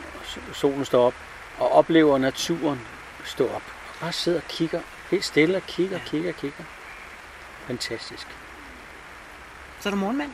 solen 0.52 0.84
står 0.84 1.06
op, 1.06 1.14
og 1.58 1.72
oplever 1.72 2.18
naturen 2.18 2.80
stå 3.24 3.44
op, 3.44 3.62
og 3.88 4.00
bare 4.00 4.12
sidder 4.12 4.40
og 4.40 4.48
kigger, 4.48 4.80
helt 5.10 5.24
stille 5.24 5.56
og 5.56 5.62
kigger, 5.62 5.98
kigger, 6.06 6.32
kigger. 6.32 6.64
Fantastisk. 7.66 8.26
Så 9.80 9.88
er 9.88 9.90
du 9.90 9.96
morgenmand. 9.96 10.32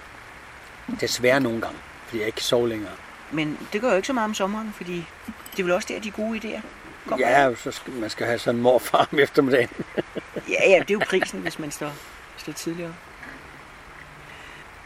Desværre 1.00 1.40
nogle 1.40 1.60
gange, 1.60 1.78
fordi 2.06 2.18
jeg 2.18 2.26
ikke 2.26 2.36
kan 2.36 2.44
sove 2.44 2.68
længere. 2.68 2.92
Men 3.32 3.58
det 3.72 3.80
gør 3.80 3.90
jo 3.90 3.96
ikke 3.96 4.06
så 4.06 4.12
meget 4.12 4.24
om 4.24 4.34
sommeren, 4.34 4.72
fordi 4.72 5.06
det 5.26 5.58
er 5.58 5.62
vel 5.62 5.72
også 5.72 5.88
der, 5.88 6.00
de 6.00 6.10
gode 6.10 6.38
idéer 6.38 6.60
kommer. 7.06 7.28
Ja, 7.28 7.54
så 7.54 7.70
skal, 7.70 7.92
man 7.92 8.10
skal 8.10 8.26
have 8.26 8.38
sådan 8.38 8.56
en 8.56 8.62
morfar 8.62 9.08
om 9.12 9.18
eftermiddagen. 9.18 9.68
ja, 10.54 10.70
ja, 10.70 10.78
det 10.78 10.90
er 10.90 10.94
jo 10.94 11.00
prisen, 11.06 11.40
hvis 11.40 11.58
man 11.58 11.70
står, 11.70 11.92
står 12.36 12.52
tidligere. 12.52 12.94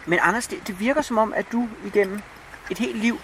Men 0.07 0.19
Anders, 0.23 0.47
det, 0.47 0.67
det 0.67 0.81
virker 0.81 1.03
som 1.03 1.19
om, 1.19 1.33
at 1.37 1.47
du 1.53 1.69
igennem 1.87 2.21
et 2.71 2.79
helt 2.79 2.97
liv 2.97 3.21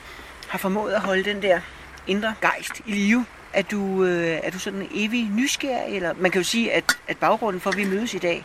har 0.49 0.59
formået 0.59 0.93
at 0.93 1.01
holde 1.01 1.25
den 1.25 1.43
der 1.43 1.61
indre 2.07 2.35
gejst 2.41 2.81
i 2.87 2.93
live. 2.93 3.27
Er 3.53 3.63
du, 3.63 4.05
øh, 4.05 4.41
er 4.43 4.51
du 4.51 4.59
sådan 4.59 4.83
en 4.83 4.89
evig 4.91 5.31
nysgerrig? 5.31 5.97
Eller 5.97 6.15
man 6.19 6.31
kan 6.31 6.41
jo 6.41 6.45
sige, 6.45 6.73
at, 6.73 6.99
at 7.09 7.17
baggrunden 7.19 7.61
for, 7.61 7.71
at 7.71 7.77
vi 7.77 7.85
mødes 7.85 8.15
i 8.15 8.19
dag, 8.19 8.45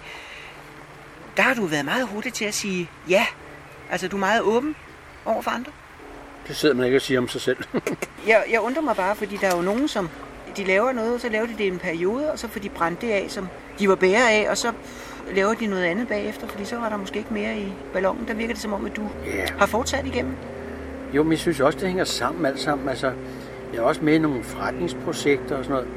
der 1.38 1.44
har 1.44 1.54
du 1.54 1.66
været 1.66 1.86
meget 1.86 2.08
hurtig 2.08 2.34
til 2.34 2.46
at 2.46 2.54
sige 2.54 2.90
ja. 3.10 3.26
Altså, 3.92 4.08
du 4.08 4.16
er 4.16 4.20
meget 4.20 4.42
åben 4.42 4.76
over 5.26 5.42
for 5.42 5.52
andre. 5.52 5.72
Det 6.48 6.56
sidder 6.56 6.76
man 6.76 6.86
ikke 6.86 6.98
og 6.98 7.02
siger 7.02 7.20
om 7.20 7.28
sig 7.28 7.42
selv. 7.42 7.58
Jeg, 8.28 8.44
jeg 8.50 8.62
undrer 8.62 8.82
mig 8.82 8.96
bare, 8.96 9.16
fordi 9.16 9.38
der 9.38 9.48
er 9.48 9.56
jo 9.56 9.62
nogen, 9.62 9.88
som 9.88 10.10
de 10.58 10.64
laver 10.64 10.92
noget, 10.92 11.14
og 11.14 11.20
så 11.20 11.30
laver 11.30 11.46
de 11.46 11.52
det 11.52 11.64
i 11.64 11.68
en 11.68 11.80
periode, 11.80 12.32
og 12.32 12.40
så 12.40 12.48
får 12.48 12.60
de 12.60 12.70
brændt 12.70 13.02
det 13.02 13.10
af, 13.10 13.26
som 13.30 13.48
de 13.80 13.90
var 13.90 13.96
bære 13.96 14.32
af, 14.32 14.48
og 14.50 14.58
så 14.58 14.72
laver 15.36 15.54
de 15.54 15.66
noget 15.68 15.84
andet 15.84 16.08
bagefter, 16.08 16.48
fordi 16.48 16.66
så 16.66 16.76
var 16.76 16.90
der 16.90 16.98
måske 16.98 17.18
ikke 17.18 17.34
mere 17.34 17.58
i 17.58 17.74
ballonen. 17.94 18.28
Der 18.28 18.34
virker 18.34 18.54
det 18.54 18.62
som 18.62 18.74
om, 18.74 18.86
at 18.86 18.96
du 18.96 19.02
Ja. 19.26 19.46
har 19.60 19.66
fortsat 19.66 20.06
igennem. 20.06 20.34
Jo, 21.14 21.24
men 21.24 21.32
jeg 21.32 21.40
synes 21.40 21.60
også, 21.60 21.80
det 21.80 21.88
hænger 21.88 22.04
sammen 22.04 22.46
alt 22.46 22.60
sammen. 22.60 22.90
Altså, 22.90 23.12
jeg 23.74 23.80
er 23.80 23.84
også 23.84 24.02
med 24.04 24.14
i 24.14 24.18
nogle 24.18 24.44
forretningsprojekter 24.44 25.58
og 25.58 25.64
sådan 25.64 25.72
noget. 25.74 25.88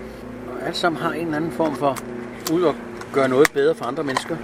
Og 0.61 0.67
alt 0.67 0.77
sammen 0.77 1.03
har 1.03 1.13
en 1.13 1.25
eller 1.25 1.37
anden 1.37 1.53
form 1.53 1.77
for 1.77 1.97
ud 2.53 2.63
og 2.63 2.75
gøre 3.13 3.29
noget 3.29 3.51
bedre 3.53 3.75
for 3.75 3.85
andre 3.85 4.05
mennesker. 4.05 4.37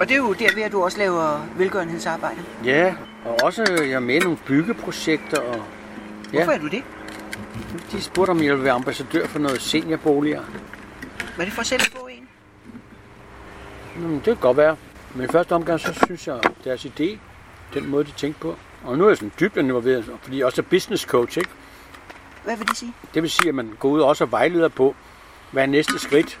Og 0.00 0.08
det 0.08 0.14
er 0.14 0.18
jo 0.18 0.32
derved, 0.32 0.62
at 0.62 0.72
du 0.72 0.82
også 0.82 0.98
laver 0.98 1.46
velgørenhedsarbejde. 1.58 2.38
Ja, 2.64 2.94
og 3.24 3.36
også 3.42 3.62
jeg 3.82 3.90
er 3.92 4.00
med 4.00 4.14
i 4.14 4.18
nogle 4.18 4.38
byggeprojekter. 4.46 5.40
Og, 5.40 5.56
Hvorfor 6.30 6.50
ja, 6.52 6.56
er 6.56 6.60
du 6.60 6.68
det? 6.68 6.82
De 7.92 8.02
spurgte, 8.02 8.30
om 8.30 8.42
jeg 8.42 8.50
ville 8.50 8.64
være 8.64 8.72
ambassadør 8.72 9.26
for 9.26 9.38
noget 9.38 9.60
seniorboliger. 9.60 10.42
Var 11.36 11.44
det 11.44 11.52
for 11.52 11.62
selv 11.62 11.82
at 11.82 11.92
få 12.00 12.06
en? 12.06 12.28
Mm, 13.96 14.14
det 14.14 14.24
kan 14.24 14.36
godt 14.36 14.56
være. 14.56 14.76
Men 15.14 15.24
i 15.24 15.28
første 15.32 15.52
omgang, 15.52 15.80
så 15.80 16.00
synes 16.04 16.26
jeg, 16.26 16.40
deres 16.64 16.84
idé, 16.84 17.18
den 17.74 17.88
måde, 17.88 18.04
de 18.04 18.10
tænkte 18.10 18.40
på. 18.40 18.56
Og 18.84 18.98
nu 18.98 19.04
er 19.04 19.08
jeg 19.08 19.16
sådan 19.16 19.32
dybt 19.40 19.56
involveret, 19.56 20.10
fordi 20.22 20.38
jeg 20.38 20.46
også 20.46 20.62
er 20.62 20.66
business 20.70 21.04
coach, 21.04 21.38
ikke? 21.38 21.50
Hvad 22.44 22.56
vil 22.56 22.68
det 22.68 22.76
sige? 22.76 22.92
Det 23.14 23.22
vil 23.22 23.30
sige, 23.30 23.48
at 23.48 23.54
man 23.54 23.76
går 23.78 23.88
ud 23.88 24.00
og 24.00 24.08
også 24.08 24.24
og 24.24 24.30
vejleder 24.32 24.68
på, 24.68 24.94
hvad 25.50 25.62
er 25.62 25.66
næste 25.66 25.98
skridt? 25.98 26.40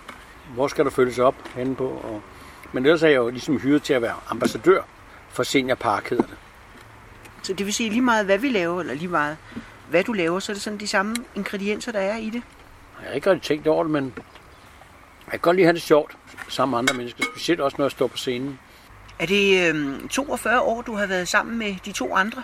Hvor 0.54 0.68
skal 0.68 0.84
der 0.84 0.90
følges 0.90 1.18
op 1.18 1.34
henne 1.54 1.76
på? 1.76 1.86
Og... 1.86 2.22
Men 2.72 2.86
ellers 2.86 3.02
er 3.02 3.08
jeg 3.08 3.16
jo 3.16 3.28
ligesom 3.28 3.58
hyret 3.58 3.82
til 3.82 3.92
at 3.94 4.02
være 4.02 4.14
ambassadør 4.30 4.82
for 5.28 5.42
Seniorpark, 5.42 6.10
hedder 6.10 6.24
det. 6.24 6.36
Så 7.42 7.52
det 7.52 7.66
vil 7.66 7.74
sige 7.74 7.90
lige 7.90 8.02
meget, 8.02 8.26
hvad 8.26 8.38
vi 8.38 8.48
laver, 8.48 8.80
eller 8.80 8.94
lige 8.94 9.08
meget, 9.08 9.36
hvad 9.92 10.04
du 10.04 10.12
laver, 10.12 10.38
så 10.40 10.52
er 10.52 10.54
det 10.54 10.62
sådan 10.62 10.80
de 10.80 10.86
samme 10.86 11.16
ingredienser, 11.34 11.92
der 11.92 12.00
er 12.00 12.16
i 12.16 12.30
det. 12.30 12.42
Jeg 13.00 13.08
har 13.08 13.14
ikke 13.14 13.30
rigtig 13.30 13.42
tænkt 13.48 13.66
over 13.66 13.82
det, 13.84 13.90
men 13.92 14.04
jeg 15.24 15.30
kan 15.30 15.40
godt 15.40 15.56
lide 15.56 15.64
at 15.64 15.66
have 15.66 15.74
det 15.74 15.82
sjovt 15.82 16.16
sammen 16.48 16.70
med 16.70 16.78
andre 16.78 16.94
mennesker. 16.94 17.24
Specielt 17.32 17.60
også, 17.60 17.76
når 17.78 17.84
jeg 17.84 17.90
står 17.90 18.06
på 18.06 18.16
scenen. 18.16 18.58
Er 19.18 19.26
det 19.26 19.68
øhm, 19.68 20.08
42 20.08 20.60
år, 20.60 20.82
du 20.82 20.94
har 20.94 21.06
været 21.06 21.28
sammen 21.28 21.58
med 21.58 21.76
de 21.84 21.92
to 21.92 22.14
andre? 22.14 22.42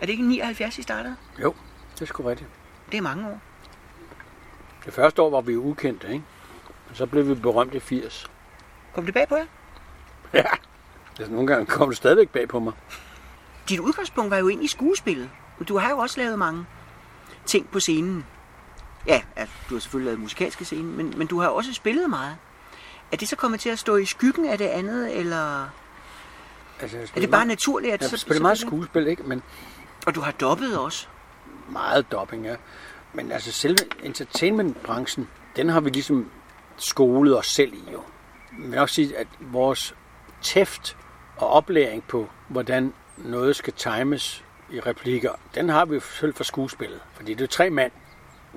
Er 0.00 0.06
det 0.06 0.08
ikke 0.12 0.24
79, 0.24 0.78
I 0.78 0.82
startede? 0.82 1.16
Jo, 1.42 1.54
det 1.94 2.00
er 2.02 2.06
sgu 2.06 2.22
rigtigt. 2.22 2.50
Det 2.92 2.98
er 2.98 3.02
mange 3.02 3.28
år. 3.28 3.40
Det 4.84 4.94
første 4.94 5.22
år 5.22 5.30
var 5.30 5.40
vi 5.40 5.56
ukendte, 5.56 6.08
ikke? 6.12 6.24
Og 6.90 6.96
så 6.96 7.06
blev 7.06 7.28
vi 7.28 7.34
berømt 7.34 7.74
i 7.74 7.80
80. 7.80 8.30
Kom 8.94 9.04
det 9.04 9.14
bag 9.14 9.28
på 9.28 9.36
jer? 9.36 9.46
Ja, 10.32 10.44
altså 11.18 11.32
nogle 11.32 11.46
gange 11.46 11.66
kom 11.66 11.88
det 11.88 11.96
stadigvæk 11.96 12.28
bag 12.28 12.48
på 12.48 12.58
mig. 12.60 12.72
Dit 13.68 13.78
udgangspunkt 13.78 14.30
var 14.30 14.36
jo 14.36 14.48
egentlig 14.48 14.70
skuespillet. 14.70 15.30
Men 15.58 15.66
Du 15.66 15.78
har 15.78 15.90
jo 15.90 15.98
også 15.98 16.20
lavet 16.20 16.38
mange 16.38 16.66
ting 17.48 17.68
på 17.70 17.80
scenen. 17.80 18.26
Ja, 19.06 19.22
ja 19.36 19.46
du 19.70 19.74
har 19.74 19.80
selvfølgelig 19.80 20.06
lavet 20.06 20.20
musikalske 20.20 20.64
scene, 20.64 20.82
men, 20.92 21.14
men 21.16 21.26
du 21.26 21.40
har 21.40 21.48
også 21.48 21.72
spillet 21.72 22.10
meget. 22.10 22.36
Er 23.12 23.16
det 23.16 23.28
så 23.28 23.36
kommet 23.36 23.60
til 23.60 23.68
at 23.70 23.78
stå 23.78 23.96
i 23.96 24.04
skyggen 24.04 24.48
af 24.48 24.58
det 24.58 24.64
andet, 24.64 25.16
eller 25.18 25.68
Altså, 26.80 26.96
er 26.96 27.00
det 27.02 27.14
bare 27.14 27.28
meget- 27.30 27.46
naturligt, 27.48 27.92
at 27.94 28.00
Jeg 28.00 28.10
så, 28.10 28.16
spiller 28.16 28.36
så 28.38 28.42
meget 28.42 28.58
skuespil, 28.58 29.06
ikke? 29.06 29.22
Men 29.22 29.42
Og 30.06 30.14
du 30.14 30.20
har 30.20 30.30
dobbet 30.32 30.78
også. 30.78 31.06
meget 31.70 32.12
dopping, 32.12 32.44
ja. 32.46 32.56
Men 33.12 33.32
altså 33.32 33.52
selve 33.52 33.78
entertainmentbranchen, 34.02 35.28
den 35.56 35.68
har 35.68 35.80
vi 35.80 35.90
ligesom 35.90 36.30
skolet 36.76 37.38
os 37.38 37.46
selv 37.46 37.72
i 37.74 37.92
jo. 37.92 38.02
Vil 38.58 38.78
også 38.78 38.94
sige, 38.94 39.16
at 39.16 39.26
vores 39.40 39.94
tæft 40.42 40.96
og 41.36 41.48
oplæring 41.48 42.04
på, 42.04 42.28
hvordan 42.48 42.92
noget 43.16 43.56
skal 43.56 43.72
times 43.72 44.44
i 44.70 44.80
replikker, 44.80 45.32
den 45.54 45.68
har 45.68 45.84
vi 45.84 46.00
selv 46.00 46.34
fra 46.34 46.44
skuespillet. 46.44 47.00
Fordi 47.14 47.34
det 47.34 47.44
er 47.44 47.48
tre 47.48 47.70
mand. 47.70 47.92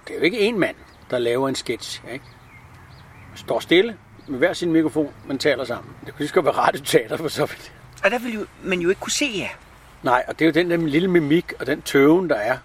Det 0.08 0.14
er 0.16 0.20
jo 0.20 0.24
ikke 0.24 0.50
én 0.50 0.58
mand, 0.58 0.76
der 1.10 1.18
laver 1.18 1.50
en 1.50 1.56
sketch, 1.56 2.04
ikke? 2.14 2.26
Man 3.30 3.38
står 3.38 3.60
stille 3.60 3.98
med 4.28 4.38
hver 4.38 4.54
sin 4.54 4.72
mikrofon, 4.72 5.14
man 5.28 5.38
taler 5.38 5.64
sammen. 5.64 5.96
Det 6.06 6.16
kunne 6.16 6.28
godt 6.28 6.46
være 6.46 6.56
radioteater 6.56 7.18
for 7.18 7.28
så 7.28 7.46
vidt. 7.46 7.74
Og 8.04 8.12
der 8.12 8.20
vil 8.20 8.34
jo, 8.34 8.46
man 8.64 8.80
jo 8.80 8.90
ikke 8.90 9.02
kunne 9.02 9.12
se 9.12 9.32
jer. 9.36 9.50
Nej, 10.04 10.24
og 10.28 10.40
det 10.40 10.46
er 10.46 10.50
jo 10.50 10.54
den 10.54 10.72
der 10.72 10.78
lille 10.78 11.08
mimik 11.08 11.54
og 11.60 11.68
den 11.68 11.82
tøven, 11.82 12.30
der 12.30 12.36
er, 12.36 12.58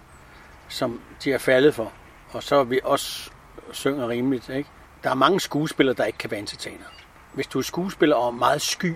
som 0.68 1.00
de 1.24 1.32
er 1.32 1.38
faldet 1.38 1.74
for. 1.74 1.92
Og 2.30 2.42
så 2.42 2.56
er 2.56 2.64
vi 2.64 2.80
også 2.84 3.30
synger 3.72 4.08
rimeligt, 4.08 4.48
ikke? 4.48 4.70
Der 5.04 5.10
er 5.10 5.14
mange 5.14 5.40
skuespillere, 5.40 5.96
der 5.96 6.04
ikke 6.04 6.18
kan 6.18 6.30
være 6.30 6.40
entertainer. 6.40 6.84
Hvis 7.32 7.46
du 7.46 7.58
er 7.58 7.62
skuespiller 7.62 8.16
og 8.16 8.34
meget 8.34 8.62
sky, 8.62 8.94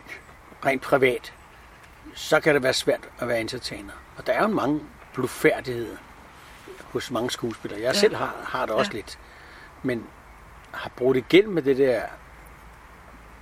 rent 0.67 0.83
privat, 0.83 1.33
så 2.15 2.41
kan 2.41 2.55
det 2.55 2.63
være 2.63 2.73
svært 2.73 3.09
at 3.19 3.29
være 3.29 3.41
entertainer. 3.41 3.93
Og 4.17 4.27
der 4.27 4.33
er 4.33 4.43
jo 4.43 4.49
mange 4.49 4.81
blufærdigheder 5.15 5.97
hos 6.93 7.11
mange 7.11 7.31
skuespillere. 7.31 7.81
Jeg 7.81 7.95
ja. 7.95 8.01
selv 8.01 8.15
har, 8.17 8.35
har 8.45 8.67
det 8.67 8.75
også 8.75 8.91
ja. 8.93 8.97
lidt. 8.97 9.19
Men 9.83 10.05
har 10.73 10.91
brugt 10.97 11.17
igen 11.17 11.51
med 11.51 11.63
det 11.63 11.77
der... 11.79 12.03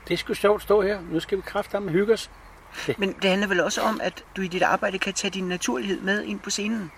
Det 0.08 0.14
er 0.14 0.18
sgu 0.18 0.34
sjovt 0.34 0.62
stå 0.62 0.82
her. 0.82 1.00
Nu 1.10 1.20
skal 1.20 1.38
vi 1.38 1.42
kraftedeme 1.46 1.90
hygge 1.90 2.12
os. 2.12 2.30
Men 2.98 3.12
det 3.22 3.30
handler 3.30 3.46
vel 3.48 3.60
også 3.60 3.80
om, 3.80 4.00
at 4.02 4.24
du 4.36 4.42
i 4.42 4.48
dit 4.48 4.62
arbejde 4.62 4.98
kan 4.98 5.12
tage 5.14 5.30
din 5.30 5.44
naturlighed 5.48 6.00
med 6.00 6.22
ind 6.24 6.40
på 6.40 6.50
scenen. 6.50 6.90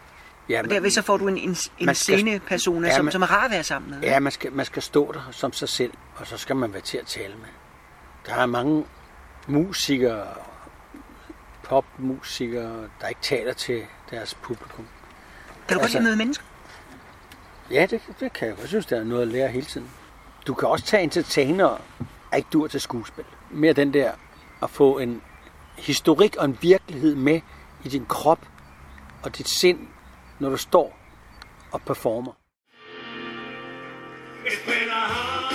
Ja, 0.48 0.62
Og 0.62 0.70
derved 0.70 0.90
så 0.90 1.02
får 1.02 1.16
du 1.16 1.28
en, 1.28 1.36
en, 1.38 1.56
en 1.78 1.94
scenepersona, 1.94 2.88
Ja, 2.88 2.96
som, 2.96 3.04
man- 3.04 3.12
som 3.12 3.22
er 3.22 3.26
rar 3.26 3.44
at 3.44 3.50
være 3.50 3.62
sammen 3.64 3.90
med. 3.90 4.00
Ja, 4.00 4.20
man 4.20 4.32
skal, 4.32 4.52
man 4.52 4.66
skal 4.66 4.82
stå 4.82 5.12
der 5.12 5.28
som 5.30 5.52
sig 5.52 5.68
selv, 5.68 5.92
og 6.16 6.26
så 6.26 6.36
skal 6.38 6.56
man 6.56 6.72
være 6.72 6.82
til 6.82 6.98
at 6.98 7.06
tale 7.06 7.34
med. 7.34 7.48
Der 8.26 8.34
er 8.34 8.46
mange 8.46 8.84
musikere, 9.46 10.26
popmusikere, 11.70 12.88
der 13.00 13.08
ikke 13.08 13.20
taler 13.20 13.52
til 13.52 13.82
deres 14.10 14.34
publikum. 14.34 14.86
Kan 15.68 15.74
du 15.74 15.74
godt 15.74 15.82
altså- 15.82 15.98
lide 15.98 15.98
at 15.98 16.04
møde 16.04 16.16
mennesker? 16.16 16.44
Ja, 17.70 17.86
det, 17.90 18.00
det 18.20 18.32
kan 18.32 18.48
jeg. 18.48 18.56
Jeg 18.60 18.68
synes, 18.68 18.86
der 18.86 19.00
er 19.00 19.04
noget 19.04 19.22
at 19.22 19.28
lære 19.28 19.48
hele 19.48 19.66
tiden. 19.66 19.90
Du 20.46 20.54
kan 20.54 20.68
også 20.68 20.84
tage 20.84 21.02
entertainer, 21.02 21.80
er 22.32 22.36
ikke 22.36 22.48
dur 22.52 22.66
til 22.66 22.80
skuespil. 22.80 23.24
Mere 23.50 23.72
den 23.72 23.94
der 23.94 24.12
at 24.62 24.70
få 24.70 24.98
en 24.98 25.22
historik 25.78 26.36
og 26.36 26.44
en 26.44 26.58
virkelighed 26.60 27.14
med 27.14 27.40
i 27.84 27.88
din 27.88 28.06
krop 28.06 28.46
og 29.22 29.38
dit 29.38 29.48
sind, 29.48 29.78
når 30.38 30.48
du 30.50 30.56
står 30.56 30.98
og 31.72 31.82
performer. 31.82 32.32
It's 34.44 34.64
been 34.64 34.88
a 34.88 34.92
hard 34.92 35.49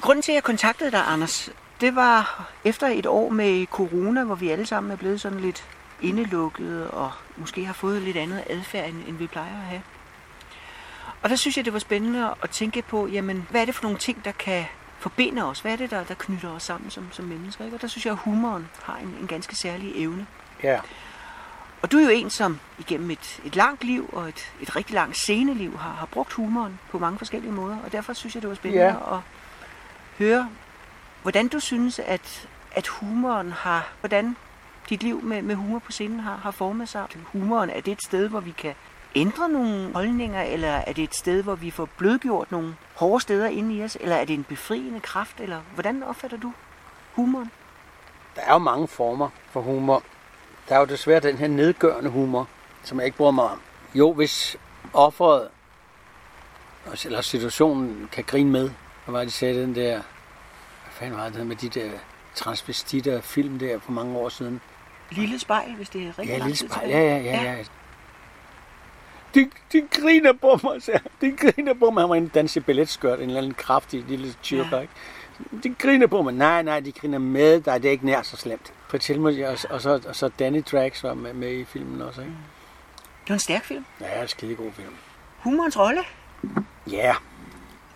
grunden 0.00 0.22
til, 0.22 0.32
at 0.32 0.34
jeg 0.34 0.42
kontaktede 0.42 0.90
dig, 0.90 1.02
Anders, 1.06 1.50
det 1.80 1.96
var 1.96 2.46
efter 2.64 2.86
et 2.86 3.06
år 3.06 3.28
med 3.28 3.66
corona, 3.66 4.24
hvor 4.24 4.34
vi 4.34 4.50
alle 4.50 4.66
sammen 4.66 4.92
er 4.92 4.96
blevet 4.96 5.20
sådan 5.20 5.40
lidt 5.40 5.64
indelukkede 6.02 6.90
og 6.90 7.12
måske 7.36 7.64
har 7.64 7.72
fået 7.72 8.02
lidt 8.02 8.16
andet 8.16 8.44
adfærd, 8.50 8.88
end, 8.88 9.16
vi 9.16 9.26
plejer 9.26 9.52
at 9.60 9.66
have. 9.68 9.82
Og 11.22 11.30
der 11.30 11.36
synes 11.36 11.56
jeg, 11.56 11.64
det 11.64 11.72
var 11.72 11.78
spændende 11.78 12.34
at 12.42 12.50
tænke 12.50 12.82
på, 12.82 13.06
jamen, 13.06 13.46
hvad 13.50 13.60
er 13.60 13.64
det 13.64 13.74
for 13.74 13.82
nogle 13.82 13.98
ting, 13.98 14.24
der 14.24 14.32
kan 14.32 14.64
forbinde 14.98 15.44
os? 15.44 15.60
Hvad 15.60 15.72
er 15.72 15.76
det, 15.76 15.90
der, 15.90 16.04
der 16.04 16.14
knytter 16.14 16.48
os 16.48 16.62
sammen 16.62 16.90
som, 16.90 17.08
som 17.12 17.24
mennesker? 17.24 17.64
Ikke? 17.64 17.76
Og 17.76 17.82
der 17.82 17.88
synes 17.88 18.06
jeg, 18.06 18.12
at 18.12 18.18
humoren 18.18 18.68
har 18.82 18.96
en, 18.96 19.16
en 19.20 19.26
ganske 19.26 19.56
særlig 19.56 19.92
evne. 20.02 20.26
Ja. 20.62 20.80
Og 21.82 21.92
du 21.92 21.96
er 21.98 22.02
jo 22.02 22.08
en, 22.08 22.30
som 22.30 22.60
igennem 22.78 23.10
et, 23.10 23.40
et 23.44 23.56
langt 23.56 23.84
liv 23.84 24.10
og 24.12 24.28
et, 24.28 24.52
et 24.60 24.76
rigtig 24.76 24.94
langt 24.94 25.16
sceneliv 25.16 25.78
har, 25.78 25.92
har 25.92 26.06
brugt 26.06 26.32
humoren 26.32 26.78
på 26.90 26.98
mange 26.98 27.18
forskellige 27.18 27.52
måder. 27.52 27.76
Og 27.84 27.92
derfor 27.92 28.12
synes 28.12 28.34
jeg, 28.34 28.42
det 28.42 28.48
var 28.48 28.56
spændende 28.56 28.84
Ja. 28.84 29.16
at 29.16 29.20
høre, 30.18 30.48
hvordan 31.22 31.48
du 31.48 31.60
synes, 31.60 31.98
at, 31.98 32.48
at 32.72 32.86
humoren 32.86 33.52
har, 33.52 33.92
hvordan 34.00 34.36
dit 34.88 35.02
liv 35.02 35.22
med, 35.22 35.42
med 35.42 35.54
humor 35.54 35.78
på 35.78 35.92
scenen 35.92 36.20
har, 36.20 36.36
har 36.36 36.50
formet 36.50 36.88
sig. 36.88 37.06
Humoren 37.32 37.70
er 37.70 37.80
det 37.80 37.92
et 37.92 38.02
sted, 38.02 38.28
hvor 38.28 38.40
vi 38.40 38.50
kan 38.50 38.74
ændre 39.14 39.48
nogle 39.48 39.92
holdninger, 39.92 40.42
eller 40.42 40.68
er 40.68 40.92
det 40.92 41.04
et 41.04 41.14
sted, 41.14 41.42
hvor 41.42 41.54
vi 41.54 41.70
får 41.70 41.88
blødgjort 41.96 42.52
nogle 42.52 42.76
hårde 42.94 43.20
steder 43.20 43.48
inde 43.48 43.74
i 43.74 43.84
os, 43.84 43.96
eller 44.00 44.16
er 44.16 44.24
det 44.24 44.34
en 44.34 44.44
befriende 44.44 45.00
kraft, 45.00 45.40
eller 45.40 45.60
hvordan 45.74 46.02
opfatter 46.02 46.36
du 46.36 46.52
humoren? 47.14 47.50
Der 48.36 48.42
er 48.42 48.52
jo 48.52 48.58
mange 48.58 48.88
former 48.88 49.28
for 49.50 49.60
humor. 49.60 50.02
Der 50.68 50.74
er 50.74 50.78
jo 50.78 50.84
desværre 50.84 51.20
den 51.20 51.36
her 51.36 51.48
nedgørende 51.48 52.10
humor, 52.10 52.48
som 52.82 52.98
jeg 52.98 53.06
ikke 53.06 53.16
bruger 53.16 53.30
mig 53.30 53.44
om. 53.44 53.60
Jo, 53.94 54.12
hvis 54.12 54.56
offeret 54.92 55.48
eller 57.04 57.20
situationen 57.20 58.08
kan 58.12 58.24
grine 58.24 58.50
med, 58.50 58.70
hvad 59.06 59.12
var 59.12 59.18
det, 59.18 59.28
de 59.28 59.32
sagde 59.32 59.62
den 59.62 59.74
der, 59.74 59.90
hvad 59.92 60.02
fanden 60.90 61.18
var 61.18 61.28
det 61.28 61.46
med 61.46 61.56
de 61.56 61.68
der 61.68 61.90
transvestitter 62.34 63.20
film 63.20 63.58
der 63.58 63.78
for 63.78 63.92
mange 63.92 64.16
år 64.18 64.28
siden. 64.28 64.60
Lille 65.10 65.38
spejl, 65.38 65.74
hvis 65.74 65.88
det 65.88 66.02
er 66.02 66.18
rigtig 66.18 66.26
Ja, 66.38 66.38
lille 66.38 66.56
spejl. 66.56 66.88
Ja, 66.90 66.98
ja, 67.00 67.16
ja, 67.18 67.42
ja. 67.42 67.64
De, 69.34 69.50
de 69.72 69.82
griner 69.90 70.32
på 70.32 70.58
mig, 70.62 70.80
han. 70.92 71.00
De 71.20 71.36
griner 71.36 71.74
på 71.74 71.90
mig. 71.90 72.02
Han 72.02 72.08
var 72.10 72.14
inde 72.14 72.28
danse 72.28 72.60
balletskørt, 72.60 73.18
en 73.18 73.24
eller 73.26 73.38
anden 73.38 73.54
kraftig 73.54 74.04
lille 74.08 74.34
tyrker, 74.42 74.76
Ja. 74.76 74.80
ikke? 74.80 74.92
De 75.62 75.74
griner 75.78 76.06
på 76.06 76.22
mig. 76.22 76.34
Nej, 76.34 76.62
nej, 76.62 76.80
de 76.80 76.92
griner 76.92 77.18
med 77.18 77.60
dig. 77.60 77.82
Det 77.82 77.88
er 77.88 77.92
ikke 77.92 78.06
nær 78.06 78.22
så 78.22 78.36
slemt. 78.36 78.72
Fortæl 78.88 79.20
mig, 79.20 79.48
og, 79.48 79.58
og, 79.70 79.80
så, 79.80 80.00
og 80.08 80.16
så 80.16 80.28
Danny 80.28 80.62
Drax 80.72 81.02
var 81.02 81.14
med, 81.14 81.32
med 81.34 81.52
i 81.52 81.64
filmen 81.64 82.02
også, 82.02 82.20
ikke? 82.20 82.32
Det 83.22 83.28
var 83.30 83.34
en 83.34 83.38
stærk 83.40 83.64
film. 83.64 83.84
Ja, 84.00 84.04
det 84.04 84.16
er 84.16 84.22
en 84.22 84.28
skidegod 84.28 84.72
film. 84.72 84.94
Humorens 85.38 85.78
rolle, 85.78 86.00
Ja, 86.90 87.14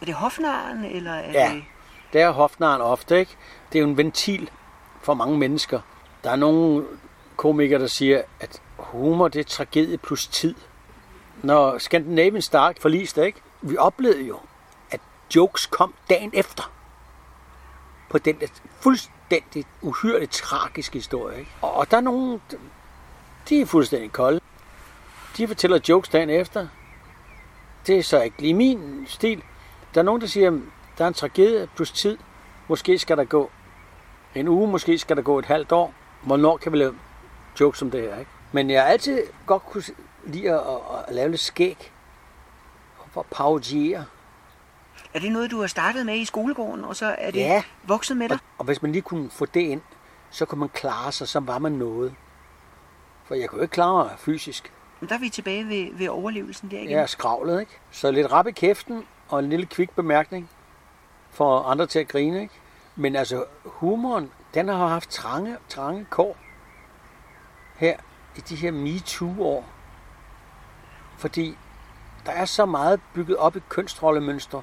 er 0.00 0.04
det 0.04 0.14
hofnaren, 0.14 0.84
eller 0.84 1.12
er 1.12 1.32
Ja. 1.32 1.52
det... 1.54 1.64
det 2.12 2.20
er 2.20 2.30
hofnaren 2.30 2.80
ofte, 2.82 3.18
ikke? 3.18 3.36
Det 3.72 3.78
er 3.78 3.82
jo 3.82 3.88
en 3.88 3.96
ventil 3.96 4.50
for 5.02 5.14
mange 5.14 5.38
mennesker. 5.38 5.80
Der 6.24 6.30
er 6.30 6.36
nogle 6.36 6.86
komikere, 7.36 7.80
der 7.80 7.86
siger, 7.86 8.22
at 8.40 8.62
humor 8.78 9.28
det 9.28 9.40
er 9.40 9.44
tragedie 9.44 9.98
plus 9.98 10.26
tid. 10.26 10.54
Når 11.42 11.78
Scandinavian 11.78 12.42
Star 12.42 12.72
forliste, 12.80 13.26
ikke? 13.26 13.40
Vi 13.62 13.76
oplevede 13.76 14.22
jo, 14.22 14.38
at 14.90 15.00
jokes 15.36 15.66
kom 15.66 15.94
dagen 16.10 16.30
efter. 16.34 16.72
På 18.10 18.18
den 18.18 18.40
der 18.40 18.46
fuldstændig 18.80 19.64
uhyrligt 19.82 20.32
tragiske 20.32 20.98
historie, 20.98 21.38
ikke? 21.38 21.50
Og, 21.62 21.74
og 21.74 21.90
der 21.90 21.96
er 21.96 22.00
nogle, 22.00 22.40
de 23.48 23.60
er 23.60 23.66
fuldstændig 23.66 24.12
kolde. 24.12 24.40
De 25.36 25.48
fortæller 25.48 25.80
jokes 25.88 26.08
dagen 26.08 26.30
efter. 26.30 26.66
Det 27.86 27.98
er 27.98 28.02
så 28.02 28.20
ikke 28.22 28.42
lige 28.42 28.54
min 28.54 29.04
stil. 29.08 29.42
Der 29.94 30.00
er 30.00 30.04
nogen, 30.04 30.20
der 30.20 30.26
siger, 30.26 30.50
at 30.50 30.58
der 30.98 31.04
er 31.04 31.08
en 31.08 31.14
tragedie 31.14 31.68
plus 31.76 31.92
tid. 31.92 32.18
Måske 32.68 32.98
skal 32.98 33.16
der 33.16 33.24
gå 33.24 33.50
en 34.34 34.48
uge, 34.48 34.68
måske 34.68 34.98
skal 34.98 35.16
der 35.16 35.22
gå 35.22 35.38
et 35.38 35.44
halvt 35.44 35.72
år. 35.72 35.94
Hvornår 36.22 36.56
kan 36.56 36.72
vi 36.72 36.76
lave 36.76 36.94
jokes 37.60 37.82
om 37.82 37.90
det 37.90 38.00
her, 38.02 38.18
ikke? 38.18 38.30
Men 38.52 38.70
jeg 38.70 38.82
har 38.82 38.88
altid 38.88 39.22
godt 39.46 39.62
kunne 39.66 39.82
lide 40.26 40.50
at, 40.50 40.58
at, 40.60 41.04
at 41.08 41.14
lave 41.14 41.28
lidt 41.30 41.40
skæg. 41.40 41.92
For 43.12 43.20
at 43.20 43.26
parodiere. 43.26 44.04
Er 45.14 45.18
det 45.18 45.32
noget, 45.32 45.50
du 45.50 45.60
har 45.60 45.66
startet 45.66 46.06
med 46.06 46.16
i 46.16 46.24
skolegården, 46.24 46.84
og 46.84 46.96
så 46.96 47.14
er 47.18 47.30
det 47.30 47.40
Ja. 47.40 47.62
vokset 47.84 48.16
med 48.16 48.28
dig? 48.28 48.36
Og, 48.36 48.40
og 48.58 48.64
hvis 48.64 48.82
man 48.82 48.92
lige 48.92 49.02
kunne 49.02 49.30
få 49.30 49.46
det 49.46 49.60
ind, 49.60 49.80
så 50.30 50.44
kunne 50.46 50.58
man 50.58 50.68
klare 50.68 51.12
sig, 51.12 51.28
så 51.28 51.40
var 51.40 51.58
man 51.58 51.72
noget. 51.72 52.14
For 53.24 53.34
jeg 53.34 53.48
kunne 53.48 53.56
jo 53.58 53.62
ikke 53.62 53.72
klare 53.72 54.04
mig 54.04 54.14
fysisk. 54.18 54.72
Men 55.00 55.08
der 55.08 55.14
er 55.14 55.18
vi 55.18 55.28
tilbage 55.28 55.68
ved, 55.68 55.98
ved 55.98 56.08
overlevelsen 56.08 56.70
der 56.70 56.76
igen. 56.78 56.90
Jeg 56.90 57.00
er 57.02 57.06
skravlet, 57.06 57.60
ikke? 57.60 57.78
Så 57.90 58.10
lidt 58.10 58.32
rap 58.32 58.46
i 58.46 58.52
kæften 58.52 59.04
og 59.30 59.38
en 59.38 59.48
lille 59.48 59.66
kvik 59.66 59.90
bemærkning 59.90 60.50
for 61.30 61.62
andre 61.62 61.86
til 61.86 61.98
at 61.98 62.08
grine, 62.08 62.40
ikke? 62.40 62.54
Men 62.96 63.16
altså, 63.16 63.44
humoren, 63.64 64.32
den 64.54 64.68
har 64.68 64.86
haft 64.86 65.10
trange, 65.10 65.56
trange 65.68 66.06
kår 66.10 66.36
her 67.76 67.96
i 68.36 68.40
de 68.40 68.56
her 68.56 68.70
MeToo-år. 68.70 69.64
Fordi 71.18 71.56
der 72.26 72.32
er 72.32 72.44
så 72.44 72.66
meget 72.66 73.00
bygget 73.14 73.36
op 73.36 73.56
i 73.56 73.60
kønsrollemønstre, 73.68 74.62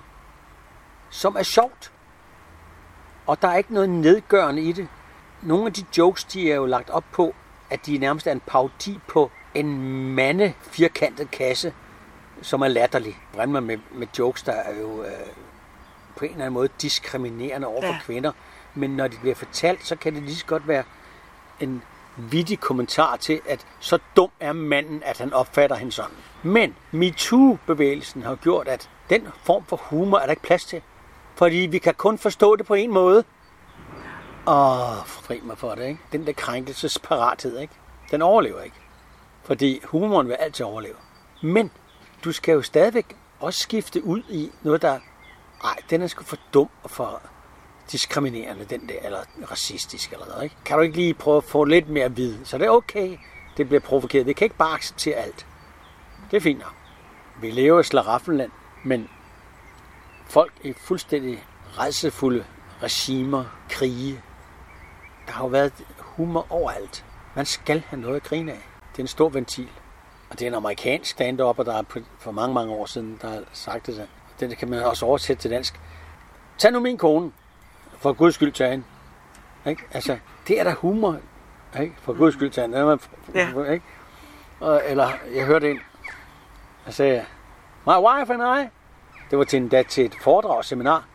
som 1.10 1.36
er 1.36 1.44
sjovt. 1.44 1.92
Og 3.26 3.42
der 3.42 3.48
er 3.48 3.56
ikke 3.58 3.74
noget 3.74 3.90
nedgørende 3.90 4.62
i 4.62 4.72
det. 4.72 4.88
Nogle 5.42 5.66
af 5.66 5.74
de 5.74 5.86
jokes, 5.98 6.24
de 6.24 6.52
er 6.52 6.56
jo 6.56 6.66
lagt 6.66 6.90
op 6.90 7.04
på, 7.12 7.36
at 7.70 7.86
de 7.86 7.98
nærmest 7.98 8.28
er 8.28 8.32
en 8.32 8.40
parodi 8.40 9.00
på 9.08 9.32
en 9.54 9.78
mande 10.14 10.54
firkantet 10.62 11.32
kasse, 11.32 11.74
som 12.42 12.62
er 12.62 12.68
latterlig. 12.68 13.18
Man 13.38 13.50
med, 13.64 13.78
med 13.92 14.08
jokes, 14.20 14.44
der 14.44 14.52
er 14.54 14.80
jo 14.80 15.04
øh, 15.04 15.12
på 16.16 16.26
en 16.26 16.32
eller 16.32 16.44
anden 16.46 16.54
måde 16.54 16.70
diskriminerende 16.82 17.68
over 17.68 17.82
for 17.82 17.88
Ja. 17.88 18.00
kvinder. 18.04 18.32
Men 18.76 18.90
når 18.90 19.08
de 19.08 19.18
bliver 19.22 19.36
fortalt, 19.36 19.86
så 19.86 19.96
kan 19.96 20.16
det 20.16 20.24
lige 20.24 20.36
så 20.36 20.46
godt 20.46 20.68
være 20.68 20.84
en 21.60 21.84
vittig 22.18 22.60
kommentar 22.60 23.16
til, 23.16 23.42
at 23.50 23.66
så 23.80 24.00
dum 24.16 24.30
er 24.40 24.54
manden, 24.54 25.04
at 25.06 25.18
han 25.18 25.34
opfatter 25.34 25.76
hende 25.76 25.92
sådan. 25.92 26.16
Men 26.44 26.76
MeToo-bevægelsen 26.92 28.22
har 28.24 28.36
gjort, 28.36 28.68
at 28.68 28.90
den 29.10 29.28
form 29.44 29.66
for 29.66 29.76
humor 29.76 30.18
er 30.18 30.24
der 30.24 30.32
ikke 30.32 30.42
plads 30.44 30.66
til. 30.66 30.82
Fordi 31.36 31.56
vi 31.58 31.78
kan 31.78 31.94
kun 31.94 32.18
forstå 32.18 32.56
det 32.56 32.66
på 32.66 32.74
en 32.74 32.94
måde. 32.94 33.24
Åh, 34.48 35.06
fri 35.06 35.40
mig 35.44 35.58
for 35.58 35.76
det, 35.76 35.88
ikke? 35.88 36.00
Den 36.12 36.28
der 36.28 36.34
krænkelsesparathed, 36.34 37.60
ikke? 37.60 37.74
Den 38.12 38.22
overlever 38.22 38.62
ikke. 38.62 38.76
Fordi 39.44 39.82
humoren 39.86 40.28
vil 40.28 40.34
altid 40.34 40.66
overleve. 40.66 40.96
Men 41.42 41.72
du 42.24 42.32
skal 42.32 42.54
jo 42.54 42.62
stadigvæk 42.62 43.16
også 43.40 43.60
skifte 43.60 44.04
ud 44.04 44.22
i 44.30 44.52
noget, 44.64 44.82
der... 44.82 45.00
Ej, 45.64 45.76
den 45.90 46.02
er 46.02 46.08
sgu 46.08 46.24
for 46.24 46.38
dum 46.54 46.70
og 46.84 46.90
for 46.90 47.22
diskriminerende, 47.92 48.66
den 48.66 48.90
der, 48.90 49.00
eller 49.04 49.20
racistisk 49.52 50.12
eller 50.12 50.26
noget, 50.26 50.44
ikke? 50.44 50.56
Kan 50.66 50.78
du 50.78 50.84
ikke 50.84 50.96
lige 50.96 51.14
prøve 51.14 51.38
at 51.38 51.44
få 51.44 51.64
lidt 51.64 51.90
mere 51.90 52.16
vid? 52.16 52.46
Så 52.46 52.58
det 52.58 52.66
er 52.66 52.70
okay, 52.70 53.18
det 53.58 53.68
bliver 53.68 53.82
provokeret. 53.82 54.26
Vi 54.26 54.34
kan 54.34 54.46
ikke 54.46 54.58
bare 54.58 54.74
acceptere 54.74 55.16
alt. 55.16 55.46
Det 56.32 56.38
er 56.38 56.42
fint 56.42 56.60
nok. 56.60 56.74
Vi 57.42 57.52
lever 57.52 57.80
i 57.80 57.84
slaraffenland, 57.84 58.52
men 58.84 59.10
folk 60.26 60.54
i 60.64 60.74
fuldstændig 60.74 61.46
redsefulde 61.80 62.46
regimer, 62.84 63.46
krige. 63.70 64.22
Der 65.28 65.32
har 65.32 65.44
jo 65.44 65.48
været 65.48 65.74
humor 66.00 66.48
overalt. 66.50 67.06
Man 67.36 67.46
skal 67.46 67.84
have 67.88 68.02
noget 68.02 68.16
at 68.16 68.24
grine 68.24 68.52
af. 68.52 68.68
Det 68.92 69.00
er 69.00 69.04
en 69.04 69.08
stor 69.08 69.30
ventil. 69.30 69.70
Og 70.30 70.40
det 70.40 70.42
er 70.46 70.48
en 70.48 70.54
amerikansk 70.56 71.12
stand 71.12 71.42
og 71.42 71.66
der 71.66 71.74
er 71.78 71.84
for 72.20 72.32
mange, 72.32 72.54
mange 72.54 72.74
år 72.74 72.86
siden, 72.86 73.20
der 73.22 73.30
har 73.30 73.44
sagt 73.54 73.88
det. 73.88 74.08
Det 74.40 74.58
kan 74.58 74.70
man 74.70 74.84
også 74.84 75.06
oversætte 75.06 75.42
til 75.42 75.52
dansk. 75.52 75.80
Tag 76.58 76.72
nu 76.72 76.80
min 76.80 76.98
kone. 76.98 77.32
For 77.98 78.14
guds 78.14 78.36
skyld 78.36 78.52
tag 78.52 78.72
hende. 78.72 78.84
Ikke? 79.66 79.84
Altså, 79.92 80.18
det 80.48 80.60
er 80.60 80.64
der 80.64 80.74
humor. 80.76 81.18
Ikke? 81.80 81.96
For 82.02 82.14
guds 82.14 82.34
skyld 82.34 82.52
tag 82.52 82.62
hende. 82.64 82.78
Det 82.78 82.86
man- 82.86 83.00
Ja. 83.36 83.72
Ikke? 83.72 83.86
Og, 84.60 84.82
eller, 84.86 85.10
jeg 85.36 85.46
hørte 85.46 85.72
en, 85.72 85.80
der 86.86 86.92
sagde, 86.92 87.26
My 87.88 87.94
wife 87.94 88.34
and 88.34 88.62
I, 88.62 88.70
det 89.32 89.38
var 89.38 89.44
til 89.44 89.58
en 89.62 89.70
dag 89.70 89.86
til 89.88 90.06
et 90.06 90.16
foredrag 90.22 90.66
seminar. 90.66 91.06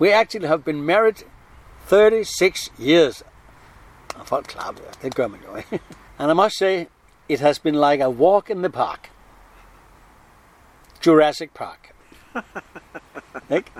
We 0.00 0.14
actually 0.14 0.46
have 0.46 0.62
been 0.62 0.82
married 0.82 1.14
36 1.86 2.72
years. 2.80 3.22
Og 4.20 4.26
folk 4.26 4.46
klappede. 4.46 4.86
Det 5.02 5.14
gør 5.14 5.26
man 5.26 5.40
jo, 5.50 5.56
ikke? 5.56 5.80
And 6.18 6.30
I 6.30 6.34
must 6.34 6.58
say, 6.58 6.84
it 7.28 7.40
has 7.40 7.58
been 7.58 7.74
like 7.74 8.04
a 8.04 8.10
walk 8.10 8.50
in 8.50 8.58
the 8.58 8.70
park. 8.70 9.10
Jurassic 11.06 11.50
Park. 11.54 11.94
ikke? 13.56 13.70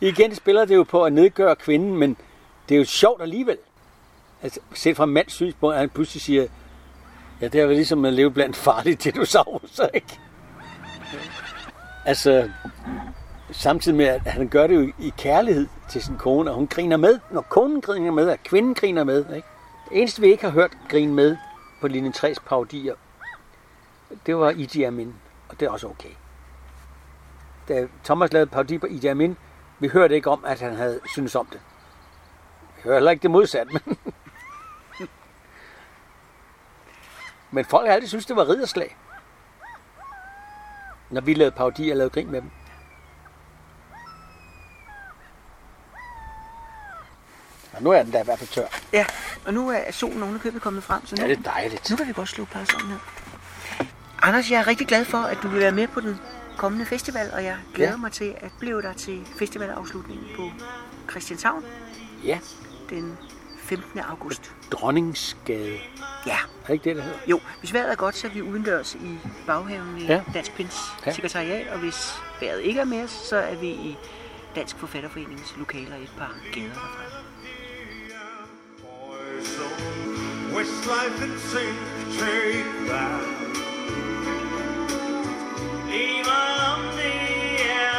Igen 0.00 0.34
spiller 0.34 0.64
det 0.64 0.74
jo 0.74 0.82
på 0.82 1.04
at 1.04 1.12
nedgøre 1.12 1.56
kvinden, 1.56 1.96
men 1.96 2.16
det 2.68 2.74
er 2.74 2.78
jo 2.78 2.84
sjovt 2.84 3.22
alligevel. 3.22 3.58
Altså, 4.42 4.60
set 4.74 4.96
fra 4.96 5.06
mands 5.06 5.32
synspunkt, 5.32 5.74
at 5.74 5.80
han 5.80 5.90
pludselig 5.90 6.22
siger, 6.22 6.46
ja, 7.40 7.48
det 7.48 7.60
er 7.60 7.66
vel 7.66 7.76
ligesom 7.76 8.04
at 8.04 8.12
leve 8.12 8.30
blandt 8.30 8.56
farlige 8.56 8.96
dinosaurer, 8.96 9.88
ikke? 9.94 10.20
Altså, 12.04 12.50
samtidig 13.50 13.96
med, 13.96 14.06
at 14.06 14.20
han 14.20 14.48
gør 14.48 14.66
det 14.66 14.74
jo 14.74 14.92
i 14.98 15.12
kærlighed 15.18 15.66
til 15.90 16.02
sin 16.02 16.16
kone, 16.16 16.50
og 16.50 16.56
hun 16.56 16.66
griner 16.66 16.96
med. 16.96 17.18
Når 17.30 17.40
konen 17.40 17.80
griner 17.80 18.10
med, 18.10 18.28
og 18.28 18.38
kvinden 18.44 18.74
griner 18.74 19.04
med, 19.04 19.18
ikke? 19.18 19.48
Det 19.88 19.98
eneste, 19.98 20.20
vi 20.20 20.26
ikke 20.26 20.44
har 20.44 20.50
hørt 20.50 20.70
grine 20.88 21.12
med 21.12 21.36
på 21.82 21.88
linje 21.88 22.12
3's 22.16 22.40
parodier, 22.46 22.94
det 24.26 24.36
var 24.36 24.50
Idi 24.50 24.82
Amin, 24.82 25.14
og 25.48 25.60
det 25.60 25.66
er 25.66 25.70
også 25.70 25.88
okay. 25.88 26.14
Da 27.68 27.88
Thomas 28.04 28.32
lavede 28.32 28.50
parodi 28.50 28.78
på 28.78 28.86
Idi 28.86 29.06
Amin, 29.06 29.36
vi 29.78 29.88
hørte 29.88 30.14
ikke 30.14 30.30
om, 30.30 30.44
at 30.44 30.60
han 30.60 30.74
havde 30.74 31.00
synes 31.12 31.34
om 31.34 31.46
det. 31.46 31.60
Vi 32.76 32.82
hører 32.82 32.94
heller 32.94 33.10
ikke 33.10 33.22
det 33.22 33.30
modsatte, 33.30 33.72
men... 33.72 33.96
men 37.50 37.64
folk 37.64 37.86
har 37.86 37.94
altid 37.94 38.08
synes 38.08 38.26
det 38.26 38.36
var 38.36 38.48
ridderslag. 38.48 38.96
Når 41.10 41.20
vi 41.20 41.34
lavede 41.34 41.56
parodier 41.56 41.92
og 41.92 41.96
lavede 41.96 42.14
grin 42.14 42.30
med 42.30 42.40
dem. 42.40 42.50
Og 47.72 47.82
nu 47.82 47.90
er 47.90 48.02
den 48.02 48.12
da 48.12 48.20
i 48.20 48.24
hvert 48.24 48.38
fald 48.38 48.50
tør. 48.50 48.66
Ja, 48.92 49.06
og 49.44 49.54
nu 49.54 49.70
er 49.70 49.80
solen 49.90 50.22
ovenikøbet 50.22 50.62
kommet 50.62 50.84
frem, 50.84 51.06
så 51.06 51.16
nu, 51.16 51.22
ja, 51.22 51.28
det 51.28 51.38
er 51.38 51.42
dejligt. 51.42 51.90
nu 51.90 51.96
kan 51.96 52.08
vi 52.08 52.12
godt 52.12 52.28
slå 52.28 52.44
på 52.44 52.58
sådan 52.64 52.88
her. 52.88 52.98
Anders, 54.22 54.50
jeg 54.50 54.60
er 54.60 54.66
rigtig 54.66 54.86
glad 54.86 55.04
for, 55.04 55.18
at 55.18 55.38
du 55.42 55.48
vil 55.48 55.60
være 55.60 55.72
med 55.72 55.88
på 55.88 56.00
den 56.00 56.20
kommende 56.56 56.86
festival, 56.86 57.30
og 57.32 57.44
jeg 57.44 57.56
glæder 57.74 57.90
ja. 57.90 57.96
mig 57.96 58.12
til 58.12 58.34
at 58.40 58.50
blive 58.58 58.82
der 58.82 58.92
til 58.92 59.26
festivalafslutningen 59.38 60.26
på 60.36 60.50
Christianshavn. 61.10 61.64
Ja. 62.24 62.38
Den 62.90 63.18
15. 63.62 63.98
august. 63.98 64.52
Dronningsgade. 64.70 65.78
Ja. 66.26 66.36
Er 66.68 66.72
ikke 66.72 66.84
det, 66.84 66.96
der 66.96 67.02
hedder? 67.02 67.18
Jo, 67.26 67.40
hvis 67.60 67.72
vejret 67.72 67.90
er 67.90 67.94
godt, 67.94 68.16
så 68.16 68.26
er 68.26 68.30
vi 68.30 68.42
udendørs 68.42 68.94
i 68.94 69.18
baghaven 69.46 69.98
i 69.98 70.06
ja. 70.06 70.22
Dansk 70.34 70.54
Pins 70.54 70.76
ja. 71.06 71.12
sekretariat, 71.12 71.68
og 71.68 71.78
hvis 71.78 72.12
vejret 72.40 72.60
ikke 72.60 72.80
er 72.80 72.84
med 72.84 73.04
os, 73.04 73.10
så 73.10 73.36
er 73.36 73.54
vi 73.54 73.68
i 73.68 73.96
Dansk 74.54 74.76
Forfatterforeningens 74.76 75.54
lokaler 75.58 75.96
i 75.96 76.02
et 76.02 76.12
par 76.18 76.34
gader 76.54 76.68
derfra. 76.68 77.21
and 79.42 79.50
soul. 79.56 80.54
West 80.54 80.86
life 80.86 81.22
and 81.22 81.38
sing, 81.38 81.74
take 82.18 82.88
back. 82.88 83.22
Leave 85.88 86.28
on 86.28 86.96
the 86.96 87.12
air. 87.62 87.91